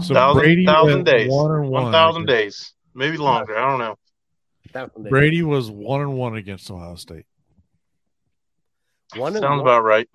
So 0.00 0.14
thousand, 0.14 0.40
Brady 0.40 0.64
thousand 0.64 0.94
went 0.94 1.04
days. 1.04 1.28
One 1.30 1.50
one. 1.50 1.70
One 1.70 1.92
thousand 1.92 2.24
days. 2.24 2.72
Maybe 2.94 3.18
longer. 3.18 3.58
I 3.58 3.70
don't 3.70 3.80
know. 3.80 3.98
Thousand. 4.72 5.08
Brady 5.08 5.42
was 5.42 5.70
one 5.70 6.00
and 6.00 6.14
one 6.14 6.36
against 6.36 6.70
Ohio 6.70 6.94
State. 6.96 7.24
One 9.16 9.34
and 9.34 9.42
Sounds 9.42 9.60
one. 9.60 9.60
about 9.60 9.84
right. 9.84 10.08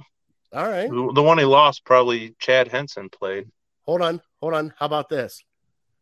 All 0.53 0.67
right. 0.67 0.89
The 0.89 1.11
the 1.15 1.23
one 1.23 1.37
he 1.39 1.45
lost 1.45 1.83
probably 1.85 2.35
Chad 2.39 2.67
Henson 2.67 3.09
played. 3.09 3.47
Hold 3.85 4.01
on. 4.01 4.21
Hold 4.41 4.53
on. 4.53 4.73
How 4.77 4.85
about 4.85 5.09
this? 5.09 5.43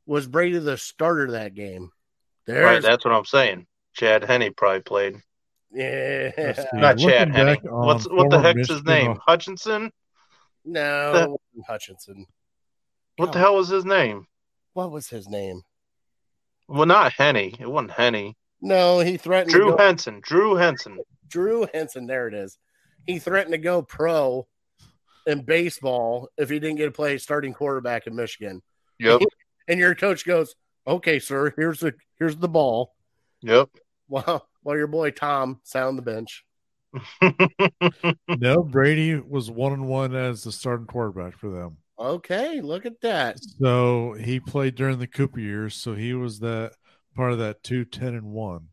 Was 0.06 0.28
Brady 0.28 0.58
the 0.60 0.78
starter 0.78 1.26
of 1.26 1.32
that 1.32 1.54
game? 1.54 1.92
There's 2.46 2.64
Right, 2.66 2.82
that's 2.82 3.06
what 3.06 3.14
I'm 3.14 3.26
saying. 3.26 3.68
Chad 3.94 4.24
Henne 4.24 4.54
probably 4.56 4.82
played. 4.82 5.16
yeah. 5.74 6.32
Not 6.74 6.98
looking 6.98 7.10
Chad 7.10 7.36
Henne. 7.36 7.58
What's 7.64 8.06
what 8.10 8.30
the 8.30 8.38
former 8.38 8.42
heck's 8.42 8.68
his 8.68 8.84
Michigan- 8.84 9.08
name? 9.14 9.20
Hutchinson? 9.26 9.92
No, 10.66 11.10
it 11.10 11.14
wasn't 11.30 11.68
Hutchinson. 11.68 12.26
What 13.18 13.32
the 13.32 13.40
hell 13.40 13.56
was 13.56 13.70
his 13.70 13.86
name? 13.86 14.26
What 14.74 14.92
was 14.92 15.08
his 15.08 15.28
name? 15.30 15.62
Well, 16.68 16.86
not 16.86 17.14
Henne. 17.14 17.38
It 17.60 17.70
wasn't 17.70 17.92
Henne. 17.92 18.34
No, 18.62 19.00
he 19.00 19.18
threatened 19.18 19.52
Drew 19.52 19.72
to 19.72 19.72
go, 19.72 19.78
Henson. 19.78 20.22
Drew 20.24 20.56
Henson. 20.56 21.00
Drew 21.28 21.68
Henson. 21.74 22.06
There 22.06 22.28
it 22.28 22.34
is. 22.34 22.58
He 23.06 23.18
threatened 23.20 23.54
to 23.54 23.58
go 23.58 23.82
pro 23.82 24.48
in 25.26 25.42
baseball 25.44 26.30
if 26.38 26.50
he 26.50 26.60
didn't 26.60 26.78
get 26.78 26.86
to 26.86 26.92
play 26.92 27.18
starting 27.18 27.54
quarterback 27.54 28.08
in 28.08 28.16
Michigan. 28.16 28.62
Yep. 29.00 29.22
And 29.68 29.80
your 29.80 29.96
coach 29.96 30.26
goes, 30.26 30.56
"Okay, 30.88 31.20
sir, 31.20 31.54
here's 31.58 31.80
the 31.80 31.94
here's 32.20 32.38
the 32.38 32.50
ball." 32.50 32.94
Yep. 33.42 33.70
While 34.08 34.48
while 34.64 34.78
your 34.78 34.88
boy 34.88 35.12
Tom 35.12 35.60
sat 35.64 35.84
on 35.84 35.96
the 35.96 36.02
bench. 36.02 36.46
No, 38.28 38.64
Brady 38.64 39.16
was 39.16 39.52
one 39.52 39.72
on 39.72 39.86
one 39.86 40.16
as 40.16 40.44
the 40.44 40.52
starting 40.52 40.88
quarterback 40.88 41.38
for 41.38 41.50
them. 41.50 41.78
Okay, 42.00 42.60
look 42.62 42.86
at 42.86 43.00
that. 43.02 43.38
So 43.60 44.14
he 44.14 44.40
played 44.40 44.76
during 44.76 44.98
the 44.98 45.08
Cooper 45.08 45.40
years. 45.40 45.76
So 45.76 45.94
he 45.94 46.14
was 46.14 46.40
that 46.40 46.74
part 47.16 47.32
of 47.34 47.40
that 47.40 47.64
two 47.64 47.86
ten 47.86 48.14
and 48.16 48.32
one. 48.32 48.68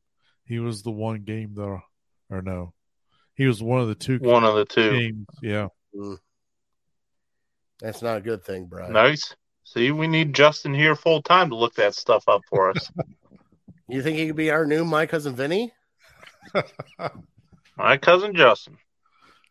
He 0.45 0.59
was 0.59 0.83
the 0.83 0.91
one 0.91 1.23
game 1.25 1.53
though, 1.55 1.81
or 2.31 2.43
no, 2.43 2.73
he 3.35 3.47
was 3.47 3.63
one 3.63 3.81
of 3.81 3.89
the 3.89 3.95
two 3.95 4.19
One 4.19 4.45
of 4.45 4.55
the 4.55 4.65
two. 4.65 4.91
games. 4.93 5.27
Yeah, 5.43 5.69
hmm. 5.95 6.15
That's 7.81 8.03
not 8.03 8.17
a 8.19 8.21
good 8.21 8.45
thing, 8.45 8.67
Brian. 8.67 8.93
Nice. 8.93 9.35
See, 9.65 9.91
we 9.93 10.07
need 10.09 10.35
Justin 10.35 10.73
here 10.75 10.97
full 10.97 11.21
time 11.23 11.51
to 11.51 11.57
look 11.57 11.75
that 11.75 11.95
stuff 11.95 12.25
up 12.29 12.43
for 12.49 12.71
us. 12.71 12.91
You 13.91 14.03
think 14.03 14.19
he 14.19 14.27
could 14.27 14.37
be 14.37 14.51
our 14.51 14.67
new 14.67 14.85
my 14.85 15.07
cousin 15.07 15.35
Vinny? 15.35 15.73
My 17.77 17.97
cousin 17.97 18.35
Justin. 18.35 18.77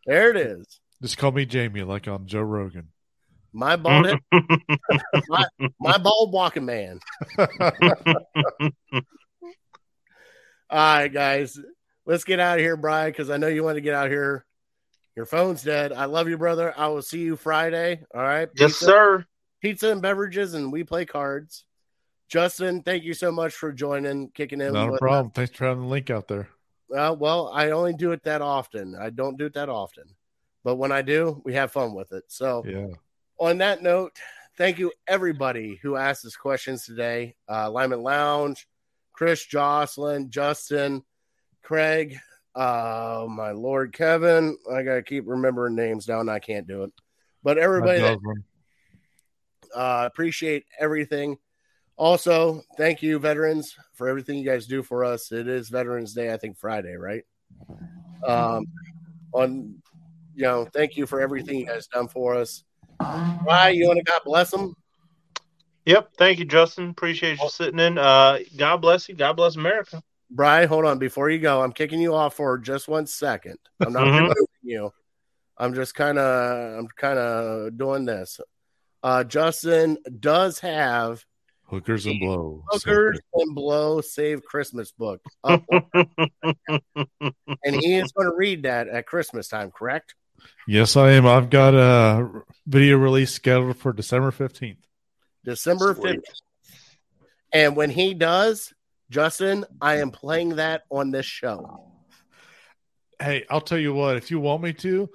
There 0.05 0.29
it 0.29 0.37
is. 0.37 0.79
just 1.01 1.17
call 1.17 1.31
me 1.31 1.45
Jamie, 1.47 1.81
like 1.81 2.07
on 2.07 2.27
Joe 2.27 2.41
Rogan. 2.41 2.89
My 3.53 3.75
bald 3.75 4.05
head, 4.07 4.19
my, 5.27 5.45
my 5.79 5.97
bald 5.97 6.33
walking 6.33 6.65
man. 6.65 6.99
All 10.69 10.77
right, 10.77 11.07
guys, 11.07 11.57
let's 12.05 12.23
get 12.23 12.39
out 12.39 12.57
of 12.57 12.63
here, 12.63 12.75
Brian, 12.75 13.11
because 13.11 13.29
I 13.29 13.37
know 13.37 13.47
you 13.47 13.63
want 13.63 13.75
to 13.77 13.81
get 13.81 13.93
out 13.93 14.09
here. 14.09 14.45
Your 15.15 15.25
phone's 15.25 15.63
dead. 15.63 15.93
I 15.93 16.05
love 16.05 16.27
you, 16.29 16.37
brother. 16.37 16.73
I 16.77 16.87
will 16.87 17.01
see 17.01 17.19
you 17.19 17.35
Friday. 17.35 18.03
All 18.13 18.21
right. 18.21 18.49
yes, 18.55 18.75
sir. 18.75 19.25
Pizza 19.61 19.91
and 19.91 20.01
beverages, 20.01 20.53
and 20.53 20.71
we 20.71 20.83
play 20.83 21.05
cards. 21.05 21.65
Justin, 22.29 22.83
thank 22.83 23.03
you 23.03 23.13
so 23.13 23.31
much 23.31 23.53
for 23.53 23.71
joining, 23.71 24.29
kicking 24.31 24.61
in. 24.61 24.73
Not 24.73 24.93
a 24.93 24.97
problem. 24.97 25.31
Thanks 25.31 25.55
for 25.55 25.65
having 25.65 25.83
the 25.83 25.89
link 25.89 26.09
out 26.09 26.27
there. 26.27 26.49
Uh, 26.95 27.15
well, 27.17 27.49
I 27.53 27.71
only 27.71 27.93
do 27.93 28.11
it 28.11 28.23
that 28.23 28.41
often. 28.41 28.95
I 28.95 29.09
don't 29.09 29.37
do 29.37 29.45
it 29.45 29.53
that 29.53 29.69
often, 29.69 30.03
but 30.63 30.75
when 30.75 30.91
I 30.91 31.01
do, 31.01 31.41
we 31.45 31.53
have 31.53 31.71
fun 31.71 31.93
with 31.93 32.11
it. 32.11 32.25
So, 32.27 32.63
Yeah. 32.67 32.87
On 33.39 33.59
that 33.59 33.83
note, 33.83 34.17
thank 34.57 34.79
you 34.79 34.91
everybody 35.07 35.79
who 35.81 35.95
asked 35.95 36.25
us 36.25 36.35
questions 36.35 36.85
today. 36.85 37.35
Uh, 37.49 37.69
Lyman 37.69 38.01
Lounge, 38.01 38.67
Chris, 39.13 39.45
Jocelyn, 39.45 40.29
Justin, 40.29 41.03
Craig, 41.63 42.17
uh, 42.55 43.25
my 43.29 43.51
Lord 43.51 43.93
Kevin. 43.93 44.57
I 44.71 44.83
gotta 44.83 45.03
keep 45.03 45.25
remembering 45.27 45.75
names 45.75 46.05
down. 46.05 46.21
And 46.21 46.31
I 46.31 46.39
can't 46.39 46.67
do 46.67 46.83
it, 46.83 46.91
but 47.43 47.57
everybody 47.57 47.99
that 47.99 48.19
uh, 49.75 50.03
appreciate 50.05 50.65
everything. 50.79 51.37
Also, 51.97 52.61
thank 52.77 53.01
you, 53.01 53.17
veterans, 53.17 53.75
for 53.93 54.07
everything 54.07 54.37
you 54.37 54.45
guys 54.45 54.67
do 54.67 54.83
for 54.83 55.03
us. 55.03 55.31
It 55.31 55.47
is 55.47 55.69
Veterans 55.69 56.13
Day, 56.13 56.31
I 56.31 56.37
think 56.37 56.57
Friday, 56.57 56.95
right? 56.95 57.23
Um, 58.25 58.65
on, 59.31 59.81
you 60.35 60.43
know, 60.43 60.65
thank 60.65 60.95
you 60.95 61.07
for 61.07 61.19
everything 61.19 61.59
you 61.59 61.65
guys 61.65 61.87
done 61.87 62.07
for 62.07 62.35
us. 62.35 62.63
Why 62.99 63.69
you 63.69 63.87
want 63.87 63.97
to 63.97 64.03
God 64.03 64.21
bless 64.25 64.51
them? 64.51 64.75
Yep. 65.85 66.09
Thank 66.17 66.39
you, 66.39 66.45
Justin. 66.45 66.89
Appreciate 66.89 67.39
you 67.39 67.49
sitting 67.49 67.79
in. 67.79 67.97
Uh, 67.97 68.39
God 68.57 68.77
bless 68.77 69.07
you. 69.07 69.15
God 69.15 69.33
bless 69.33 69.55
America. 69.55 70.01
Brian, 70.29 70.67
hold 70.67 70.83
on 70.85 70.99
before 70.99 71.29
you 71.29 71.39
go. 71.39 71.61
I'm 71.61 71.71
kicking 71.71 72.01
you 72.01 72.13
off 72.13 72.35
for 72.35 72.57
just 72.57 72.89
one 72.89 73.07
second. 73.07 73.57
I'm 73.79 73.93
not 73.93 74.07
Mhm. 74.07 74.17
promoting 74.17 74.45
you. 74.63 74.91
I'm 75.57 75.73
just 75.73 75.95
kind 75.95 76.19
of, 76.19 76.79
I'm 76.79 76.87
kind 76.89 77.17
of 77.17 77.77
doing 77.77 78.05
this. 78.05 78.39
Uh, 79.01 79.23
Justin 79.23 79.97
does 80.19 80.59
have 80.59 81.23
Hookers 81.63 82.05
and 82.05 82.19
blow. 82.19 82.63
Hookers 82.69 83.19
and 83.33 83.55
Blow 83.55 84.01
Save 84.01 84.43
Christmas 84.43 84.91
book 84.91 85.21
up, 85.43 85.63
and 87.63 87.75
he 87.75 87.95
is 87.95 88.11
going 88.11 88.29
to 88.29 88.35
read 88.35 88.63
that 88.63 88.87
at 88.87 89.05
Christmas 89.05 89.47
time. 89.47 89.71
Correct? 89.71 90.15
Yes, 90.67 90.97
I 90.97 91.11
am. 91.11 91.25
I've 91.25 91.49
got 91.49 91.73
a 91.73 92.43
video 92.65 92.97
release 92.97 93.33
scheduled 93.33 93.77
for 93.77 93.93
December 93.93 94.31
15th. 94.31 94.77
December 95.43 95.93
15th. 95.93 96.21
And 97.53 97.75
when 97.75 97.89
he 97.89 98.13
does, 98.13 98.73
Justin, 99.09 99.65
I 99.81 99.97
am 99.97 100.11
playing 100.11 100.57
that 100.57 100.83
on 100.89 101.11
this 101.11 101.25
show. 101.25 101.91
Hey, 103.19 103.45
I'll 103.49 103.61
tell 103.61 103.77
you 103.77 103.93
what, 103.93 104.17
if 104.17 104.29
you 104.29 104.39
want 104.39 104.61
me 104.61 104.73
to, 104.73 105.09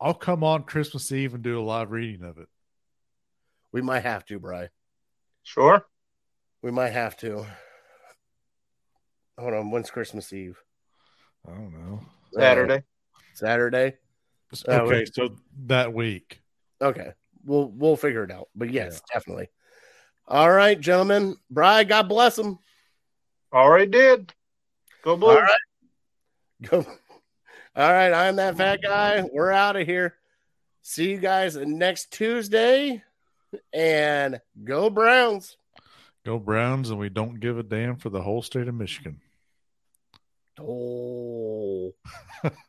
I'll 0.00 0.14
come 0.14 0.44
on 0.44 0.64
Christmas 0.64 1.10
Eve 1.10 1.34
and 1.34 1.42
do 1.42 1.58
a 1.58 1.62
live 1.62 1.90
reading 1.90 2.24
of 2.24 2.38
it. 2.38 2.48
We 3.72 3.82
might 3.82 4.04
have 4.04 4.24
to, 4.26 4.38
Bry. 4.38 4.68
Sure. 5.42 5.84
We 6.62 6.70
might 6.70 6.92
have 6.92 7.16
to. 7.18 7.46
Hold 9.38 9.54
on. 9.54 9.70
When's 9.70 9.90
Christmas 9.90 10.32
Eve? 10.32 10.58
I 11.46 11.52
don't 11.52 11.72
know. 11.72 12.00
Saturday. 12.32 12.76
Uh, 12.76 13.18
Saturday. 13.34 13.94
Okay, 14.66 14.88
wait. 14.88 15.14
so 15.14 15.36
that 15.66 15.92
week. 15.92 16.40
Okay. 16.80 17.12
We'll 17.44 17.68
we'll 17.68 17.96
figure 17.96 18.24
it 18.24 18.30
out. 18.30 18.48
But 18.54 18.70
yes, 18.70 19.00
definitely. 19.12 19.48
All 20.26 20.50
right, 20.50 20.78
gentlemen. 20.78 21.36
Bry, 21.50 21.84
God 21.84 22.08
bless 22.08 22.38
him. 22.38 22.58
Already 23.52 23.90
did. 23.90 24.32
Go 25.02 25.16
Blues. 25.16 25.36
All 25.36 25.42
right. 25.42 25.58
Go. 26.70 26.86
All 27.76 27.92
right, 27.92 28.12
I'm 28.12 28.36
that 28.36 28.56
fat 28.56 28.80
guy. 28.82 29.22
We're 29.32 29.52
out 29.52 29.76
of 29.76 29.86
here. 29.86 30.16
See 30.82 31.10
you 31.10 31.18
guys 31.18 31.56
next 31.56 32.10
Tuesday. 32.12 33.02
And 33.72 34.40
go 34.64 34.90
Browns. 34.90 35.56
Go 36.26 36.38
Browns, 36.38 36.90
and 36.90 36.98
we 36.98 37.08
don't 37.08 37.40
give 37.40 37.58
a 37.58 37.62
damn 37.62 37.96
for 37.96 38.10
the 38.10 38.20
whole 38.20 38.42
state 38.42 38.68
of 38.68 38.74
Michigan. 38.74 39.20
Oh. 40.60 41.94